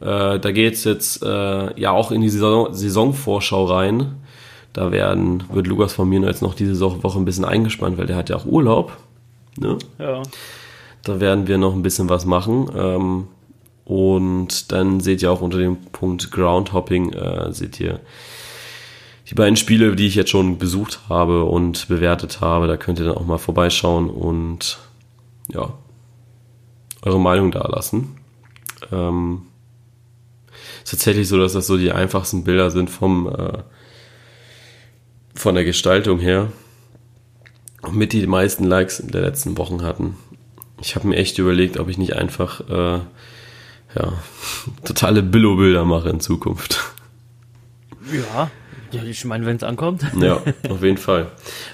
Äh, 0.02 0.40
da 0.40 0.52
geht's 0.52 0.84
jetzt 0.84 1.24
äh, 1.24 1.80
ja 1.80 1.92
auch 1.92 2.12
in 2.12 2.22
die 2.22 2.30
Saison, 2.30 2.74
Saisonvorschau 2.74 3.66
rein. 3.66 4.16
Da 4.74 4.92
werden, 4.92 5.44
wird 5.52 5.68
Lukas 5.68 5.94
von 5.94 6.10
mir 6.10 6.22
jetzt 6.22 6.42
noch 6.42 6.54
diese 6.54 6.80
Woche 6.80 7.20
ein 7.20 7.26
bisschen 7.26 7.46
eingespannt, 7.46 7.98
weil 7.98 8.08
der 8.08 8.16
hat 8.16 8.30
ja 8.30 8.36
auch 8.36 8.46
Urlaub. 8.46 8.98
Ne? 9.58 9.78
Ja. 9.98 10.22
Da 11.04 11.20
werden 11.20 11.48
wir 11.48 11.58
noch 11.58 11.74
ein 11.74 11.84
bisschen 11.84 12.10
was 12.10 12.26
machen. 12.26 12.70
Ähm, 12.76 13.28
Und 13.86 14.72
dann 14.72 15.00
seht 15.00 15.24
ihr 15.24 15.32
auch 15.32 15.42
unter 15.42 15.58
dem 15.58 15.78
Punkt 15.92 16.30
Groundhopping, 16.32 17.14
äh, 17.14 17.52
seht 17.52 17.80
ihr 17.80 18.00
die 19.28 19.34
beiden 19.34 19.56
Spiele, 19.58 19.96
die 19.96 20.06
ich 20.06 20.14
jetzt 20.14 20.30
schon 20.30 20.60
besucht 20.60 21.00
habe 21.10 21.46
und 21.46 21.88
bewertet 21.88 22.40
habe. 22.40 22.68
Da 22.68 22.78
könnt 22.78 23.00
ihr 23.00 23.06
dann 23.06 23.18
auch 23.18 23.26
mal 23.26 23.40
vorbeischauen 23.40 24.12
und 24.12 24.78
ja, 25.52 25.74
eure 27.02 27.20
Meinung 27.20 27.50
da 27.50 27.68
lassen. 27.68 28.16
Ähm, 28.92 29.44
ist 30.84 30.92
tatsächlich 30.92 31.28
so, 31.28 31.38
dass 31.38 31.54
das 31.54 31.68
so 31.68 31.78
die 31.78 31.92
einfachsten 31.92 32.44
Bilder 32.44 32.72
sind 32.72 32.90
vom 32.90 33.28
äh, 33.28 33.60
von 35.36 35.56
der 35.56 35.64
Gestaltung 35.64 36.20
her. 36.20 36.52
Und 37.82 37.96
mit 37.96 38.12
die 38.12 38.28
meisten 38.28 38.66
Likes 38.66 39.00
in 39.00 39.10
der 39.10 39.22
letzten 39.22 39.58
Wochen 39.58 39.84
hatten. 39.84 40.18
Ich 40.82 40.96
habe 40.96 41.08
mir 41.08 41.16
echt 41.16 41.38
überlegt, 41.38 41.78
ob 41.78 41.88
ich 41.88 41.98
nicht 41.98 42.14
einfach 42.14 42.60
äh, 42.70 43.00
ja, 43.96 44.14
totale 44.84 45.24
Billo-Bilder 45.24 45.86
mache 45.86 46.10
in 46.10 46.20
Zukunft. 46.20 46.94
Ja, 48.12 48.52
ja, 48.92 49.04
ich 49.04 49.24
meine, 49.26 49.46
wenn 49.46 49.56
es 49.56 49.64
ankommt. 49.64 50.04
Ja, 50.20 50.42
auf 50.70 50.84
jeden 50.84 50.98
Fall. 50.98 51.28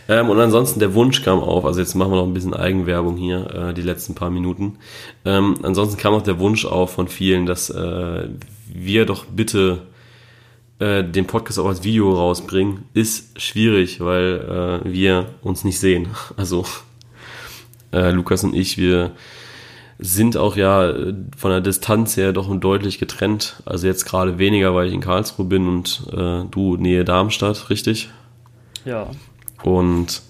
Ähm, 0.07 0.29
und 0.29 0.39
ansonsten, 0.39 0.79
der 0.79 0.93
Wunsch 0.93 1.23
kam 1.23 1.39
auf, 1.39 1.65
also 1.65 1.79
jetzt 1.79 1.95
machen 1.95 2.11
wir 2.11 2.17
noch 2.17 2.27
ein 2.27 2.33
bisschen 2.33 2.53
Eigenwerbung 2.53 3.17
hier, 3.17 3.69
äh, 3.69 3.73
die 3.73 3.81
letzten 3.81 4.15
paar 4.15 4.29
Minuten. 4.29 4.77
Ähm, 5.25 5.55
ansonsten 5.63 5.97
kam 5.97 6.13
auch 6.13 6.21
der 6.21 6.39
Wunsch 6.39 6.65
auf 6.65 6.93
von 6.93 7.07
vielen, 7.07 7.45
dass 7.45 7.69
äh, 7.69 8.27
wir 8.67 9.05
doch 9.05 9.25
bitte 9.25 9.81
äh, 10.79 11.03
den 11.03 11.25
Podcast 11.25 11.59
auch 11.59 11.67
als 11.67 11.83
Video 11.83 12.13
rausbringen. 12.13 12.83
Ist 12.93 13.39
schwierig, 13.41 14.01
weil 14.01 14.81
äh, 14.85 14.91
wir 14.91 15.27
uns 15.41 15.63
nicht 15.63 15.79
sehen. 15.79 16.09
Also 16.37 16.65
äh, 17.93 18.11
Lukas 18.11 18.43
und 18.43 18.53
ich, 18.53 18.77
wir 18.77 19.11
sind 19.97 20.35
auch 20.35 20.57
ja 20.57 20.93
von 21.37 21.51
der 21.51 21.61
Distanz 21.61 22.17
her 22.17 22.33
doch 22.33 22.53
deutlich 22.59 22.99
getrennt. 22.99 23.61
Also 23.65 23.87
jetzt 23.87 24.05
gerade 24.05 24.37
weniger, 24.37 24.75
weil 24.75 24.87
ich 24.87 24.93
in 24.93 25.01
Karlsruhe 25.01 25.45
bin 25.45 25.67
und 25.67 26.07
äh, 26.11 26.43
du 26.49 26.77
Nähe 26.77 27.05
Darmstadt, 27.05 27.69
richtig? 27.69 28.09
Ja. 28.83 29.09
Und 29.63 30.21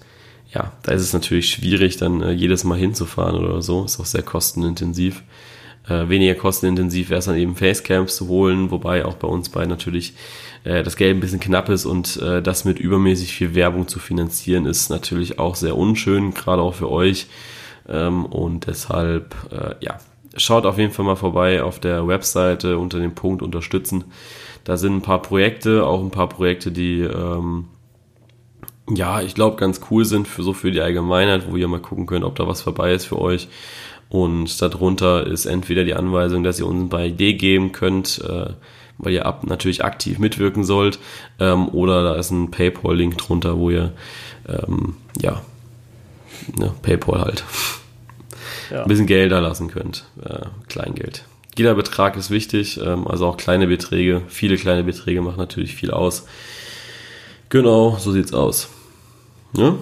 ja, 0.54 0.72
da 0.82 0.92
ist 0.92 1.02
es 1.02 1.12
natürlich 1.12 1.50
schwierig, 1.50 1.96
dann 1.96 2.22
äh, 2.22 2.30
jedes 2.30 2.64
Mal 2.64 2.78
hinzufahren 2.78 3.36
oder 3.36 3.60
so. 3.60 3.84
Ist 3.84 3.98
auch 3.98 4.06
sehr 4.06 4.22
kostenintensiv. 4.22 5.22
Äh, 5.88 6.08
weniger 6.08 6.34
kostenintensiv 6.34 7.10
wäre 7.10 7.18
es 7.18 7.26
dann 7.26 7.36
eben 7.36 7.56
Facecamps 7.56 8.16
zu 8.16 8.28
holen, 8.28 8.70
wobei 8.70 9.04
auch 9.04 9.14
bei 9.14 9.28
uns 9.28 9.48
beiden 9.48 9.70
natürlich 9.70 10.14
äh, 10.64 10.82
das 10.82 10.96
Geld 10.96 11.16
ein 11.16 11.20
bisschen 11.20 11.40
knapp 11.40 11.68
ist 11.68 11.86
und 11.86 12.16
äh, 12.22 12.42
das 12.42 12.64
mit 12.64 12.78
übermäßig 12.78 13.32
viel 13.32 13.54
Werbung 13.54 13.86
zu 13.86 13.98
finanzieren 13.98 14.66
ist 14.66 14.90
natürlich 14.90 15.38
auch 15.38 15.54
sehr 15.54 15.76
unschön, 15.76 16.34
gerade 16.34 16.62
auch 16.62 16.74
für 16.74 16.90
euch 16.90 17.26
ähm, 17.88 18.24
und 18.26 18.66
deshalb, 18.66 19.34
äh, 19.50 19.74
ja, 19.80 19.98
schaut 20.36 20.66
auf 20.66 20.78
jeden 20.78 20.92
Fall 20.92 21.04
mal 21.04 21.16
vorbei 21.16 21.62
auf 21.62 21.80
der 21.80 22.06
Webseite 22.06 22.78
unter 22.78 22.98
dem 22.98 23.14
Punkt 23.14 23.42
unterstützen. 23.42 24.04
Da 24.64 24.76
sind 24.76 24.96
ein 24.96 25.02
paar 25.02 25.22
Projekte, 25.22 25.86
auch 25.86 26.00
ein 26.00 26.10
paar 26.10 26.28
Projekte, 26.28 26.72
die 26.72 27.00
ähm, 27.00 27.66
ja, 28.88 29.20
ich 29.20 29.34
glaube, 29.34 29.56
ganz 29.56 29.80
cool 29.90 30.04
sind 30.04 30.28
für 30.28 30.42
so 30.42 30.52
für 30.52 30.70
die 30.70 30.80
Allgemeinheit, 30.80 31.50
wo 31.50 31.56
ihr 31.56 31.68
mal 31.68 31.80
gucken 31.80 32.06
könnt, 32.06 32.24
ob 32.24 32.36
da 32.36 32.46
was 32.46 32.62
vorbei 32.62 32.92
ist 32.92 33.06
für 33.06 33.20
euch. 33.20 33.48
Und 34.08 34.62
darunter 34.62 35.26
ist 35.26 35.46
entweder 35.46 35.84
die 35.84 35.94
Anweisung, 35.94 36.44
dass 36.44 36.60
ihr 36.60 36.66
uns 36.66 36.84
ein 36.84 36.88
paar 36.88 37.04
Ideen 37.04 37.38
geben 37.38 37.72
könnt, 37.72 38.22
äh, 38.24 38.52
weil 38.98 39.12
ihr 39.12 39.26
ab, 39.26 39.44
natürlich 39.44 39.84
aktiv 39.84 40.18
mitwirken 40.18 40.64
sollt, 40.64 41.00
ähm, 41.40 41.68
oder 41.68 42.04
da 42.04 42.14
ist 42.14 42.30
ein 42.30 42.50
PayPal-Link 42.50 43.18
drunter, 43.18 43.58
wo 43.58 43.70
ihr 43.70 43.92
ähm, 44.48 44.96
ja 45.20 45.42
ne, 46.58 46.74
PayPal 46.82 47.20
halt, 47.20 47.44
ja. 48.70 48.82
ein 48.82 48.88
bisschen 48.88 49.06
Geld 49.06 49.32
da 49.32 49.40
lassen 49.40 49.68
könnt. 49.68 50.04
Äh, 50.22 50.46
Kleingeld. 50.68 51.24
Jeder 51.56 51.74
Betrag 51.74 52.16
ist 52.16 52.30
wichtig, 52.30 52.80
ähm, 52.82 53.06
also 53.06 53.26
auch 53.26 53.36
kleine 53.36 53.66
Beträge, 53.66 54.22
viele 54.28 54.56
kleine 54.56 54.84
Beträge 54.84 55.22
machen 55.22 55.38
natürlich 55.38 55.74
viel 55.74 55.90
aus. 55.90 56.26
Genau, 57.48 57.96
so 57.98 58.12
sieht's 58.12 58.34
aus. 58.34 58.68
Ja, 59.54 59.76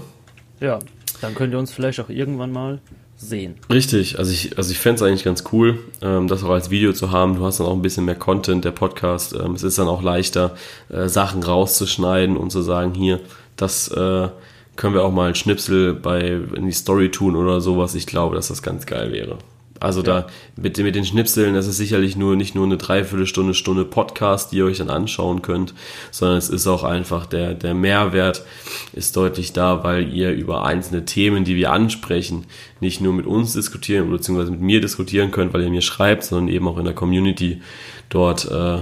ja 0.60 0.78
dann 1.20 1.34
könnt 1.34 1.52
ihr 1.52 1.58
uns 1.58 1.72
vielleicht 1.72 2.00
auch 2.00 2.10
irgendwann 2.10 2.52
mal 2.52 2.80
sehen. 3.16 3.56
Richtig, 3.70 4.18
also 4.18 4.30
ich, 4.32 4.58
also 4.58 4.70
ich 4.70 4.78
fände 4.78 4.96
es 4.96 5.02
eigentlich 5.02 5.24
ganz 5.24 5.44
cool, 5.52 5.78
ähm, 6.02 6.28
das 6.28 6.44
auch 6.44 6.50
als 6.50 6.70
Video 6.70 6.92
zu 6.92 7.10
haben. 7.10 7.36
Du 7.36 7.44
hast 7.44 7.60
dann 7.60 7.66
auch 7.66 7.72
ein 7.72 7.82
bisschen 7.82 8.04
mehr 8.04 8.14
Content, 8.14 8.64
der 8.64 8.72
Podcast. 8.72 9.34
Ähm, 9.34 9.54
es 9.54 9.62
ist 9.62 9.78
dann 9.78 9.88
auch 9.88 10.02
leichter, 10.02 10.56
äh, 10.90 11.08
Sachen 11.08 11.42
rauszuschneiden 11.42 12.36
und 12.36 12.50
zu 12.50 12.62
sagen, 12.62 12.94
hier, 12.94 13.20
das 13.56 13.88
äh, 13.88 14.28
können 14.76 14.94
wir 14.94 15.04
auch 15.04 15.12
mal 15.12 15.28
ein 15.28 15.34
Schnipsel 15.34 15.94
bei 15.94 16.40
in 16.54 16.66
die 16.66 16.72
Story 16.72 17.10
tun 17.10 17.36
oder 17.36 17.60
sowas. 17.60 17.94
Ich 17.94 18.06
glaube, 18.06 18.34
dass 18.36 18.48
das 18.48 18.62
ganz 18.62 18.86
geil 18.86 19.12
wäre. 19.12 19.38
Also 19.80 20.00
ja. 20.00 20.06
da 20.06 20.26
mit, 20.56 20.78
mit 20.78 20.94
den 20.94 21.04
Schnipseln, 21.04 21.54
das 21.54 21.66
ist 21.66 21.76
sicherlich 21.76 22.16
nur 22.16 22.36
nicht 22.36 22.54
nur 22.54 22.64
eine 22.64 22.78
Dreiviertelstunde, 22.78 23.54
Stunde 23.54 23.84
Podcast, 23.84 24.50
die 24.50 24.56
ihr 24.56 24.64
euch 24.64 24.78
dann 24.78 24.88
anschauen 24.88 25.42
könnt, 25.42 25.74
sondern 26.10 26.38
es 26.38 26.48
ist 26.48 26.66
auch 26.66 26.84
einfach 26.84 27.26
der, 27.26 27.54
der 27.54 27.74
Mehrwert 27.74 28.44
ist 28.92 29.16
deutlich 29.16 29.52
da, 29.52 29.84
weil 29.84 30.10
ihr 30.12 30.32
über 30.32 30.64
einzelne 30.64 31.04
Themen, 31.04 31.44
die 31.44 31.56
wir 31.56 31.72
ansprechen, 31.72 32.46
nicht 32.80 33.00
nur 33.00 33.12
mit 33.12 33.26
uns 33.26 33.52
diskutieren, 33.52 34.10
beziehungsweise 34.10 34.52
mit 34.52 34.60
mir 34.60 34.80
diskutieren 34.80 35.30
könnt, 35.32 35.52
weil 35.52 35.62
ihr 35.62 35.70
mir 35.70 35.82
schreibt, 35.82 36.24
sondern 36.24 36.54
eben 36.54 36.66
auch 36.66 36.78
in 36.78 36.84
der 36.84 36.94
Community 36.94 37.60
dort 38.08 38.50
äh, 38.50 38.78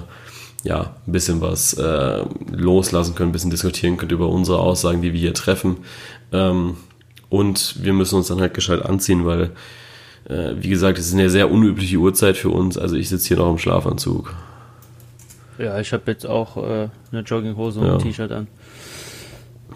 ja, 0.65 0.95
ein 1.07 1.13
bisschen 1.13 1.41
was 1.41 1.75
äh, 1.75 2.25
loslassen 2.51 3.15
können, 3.15 3.31
ein 3.31 3.33
bisschen 3.33 3.51
diskutieren 3.51 3.97
könnt 3.97 4.13
über 4.13 4.29
unsere 4.29 4.59
Aussagen, 4.59 5.03
die 5.03 5.13
wir 5.13 5.21
hier 5.21 5.35
treffen. 5.35 5.79
Ähm, 6.33 6.77
und 7.29 7.83
wir 7.83 7.93
müssen 7.93 8.17
uns 8.17 8.29
dann 8.29 8.41
halt 8.41 8.55
gescheit 8.55 8.85
anziehen, 8.85 9.25
weil, 9.25 9.51
äh, 10.29 10.55
wie 10.57 10.69
gesagt, 10.69 10.99
es 10.99 11.09
ist 11.09 11.15
eine 11.15 11.31
sehr 11.31 11.51
unübliche 11.51 11.97
Uhrzeit 11.97 12.37
für 12.37 12.51
uns. 12.51 12.79
Also 12.79 12.95
ich 12.97 13.09
sitze 13.09 13.29
hier 13.29 13.39
noch 13.39 13.51
im 13.51 13.59
Schlafanzug. 13.59 14.35
Ja, 15.59 15.79
ich 15.81 15.93
habe 15.93 16.03
jetzt 16.07 16.27
auch 16.27 16.57
äh, 16.57 16.89
eine 17.11 17.21
Jogginghose 17.23 17.81
und 17.81 17.87
ja. 17.87 17.93
ein 17.95 17.99
T-Shirt 17.99 18.33
an. 18.33 18.47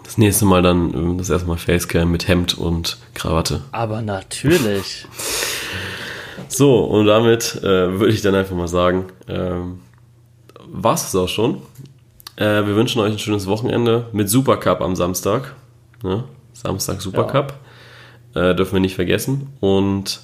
Das 0.03 0.17
nächste 0.17 0.45
Mal 0.45 0.61
dann 0.61 1.15
äh, 1.15 1.17
das 1.17 1.29
erste 1.29 1.47
Mal 1.47 1.57
Facecam 1.57 2.11
mit 2.11 2.27
Hemd 2.27 2.57
und 2.57 2.97
Krawatte. 3.13 3.61
Aber 3.71 4.01
natürlich. 4.01 5.05
so, 6.47 6.85
und 6.85 7.07
damit 7.07 7.55
äh, 7.61 7.99
würde 7.99 8.13
ich 8.13 8.21
dann 8.21 8.35
einfach 8.35 8.55
mal 8.55 8.67
sagen, 8.67 9.05
ähm, 9.27 9.79
war 10.71 10.93
es 10.93 11.15
auch 11.15 11.27
schon. 11.27 11.61
Äh, 12.35 12.65
wir 12.65 12.75
wünschen 12.75 12.99
euch 12.99 13.13
ein 13.13 13.19
schönes 13.19 13.47
Wochenende 13.47 14.07
mit 14.11 14.29
Supercup 14.29 14.81
am 14.81 14.95
Samstag. 14.95 15.55
Ne? 16.03 16.23
Samstag 16.53 17.01
Supercup. 17.01 17.53
Ja. 18.35 18.51
Äh, 18.51 18.55
dürfen 18.55 18.73
wir 18.73 18.79
nicht 18.79 18.95
vergessen. 18.95 19.49
Und 19.59 20.21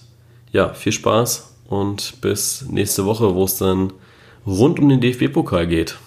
ja, 0.52 0.74
viel 0.74 0.92
Spaß 0.92 1.56
und 1.68 2.22
bis 2.22 2.66
nächste 2.70 3.06
Woche, 3.06 3.34
wo 3.34 3.44
es 3.44 3.58
dann 3.58 3.94
rund 4.46 4.80
um 4.80 4.90
den 4.90 5.02
DFB-Pokal 5.02 5.68
geht. 5.68 5.98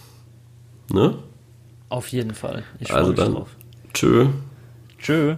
Ne? 0.93 1.18
Auf 1.89 2.09
jeden 2.09 2.34
Fall. 2.34 2.64
Ich 2.78 2.93
also 2.93 3.12
dann. 3.12 3.34
Drauf. 3.34 3.49
Tschö. 3.93 4.28
Tschö. 5.01 5.37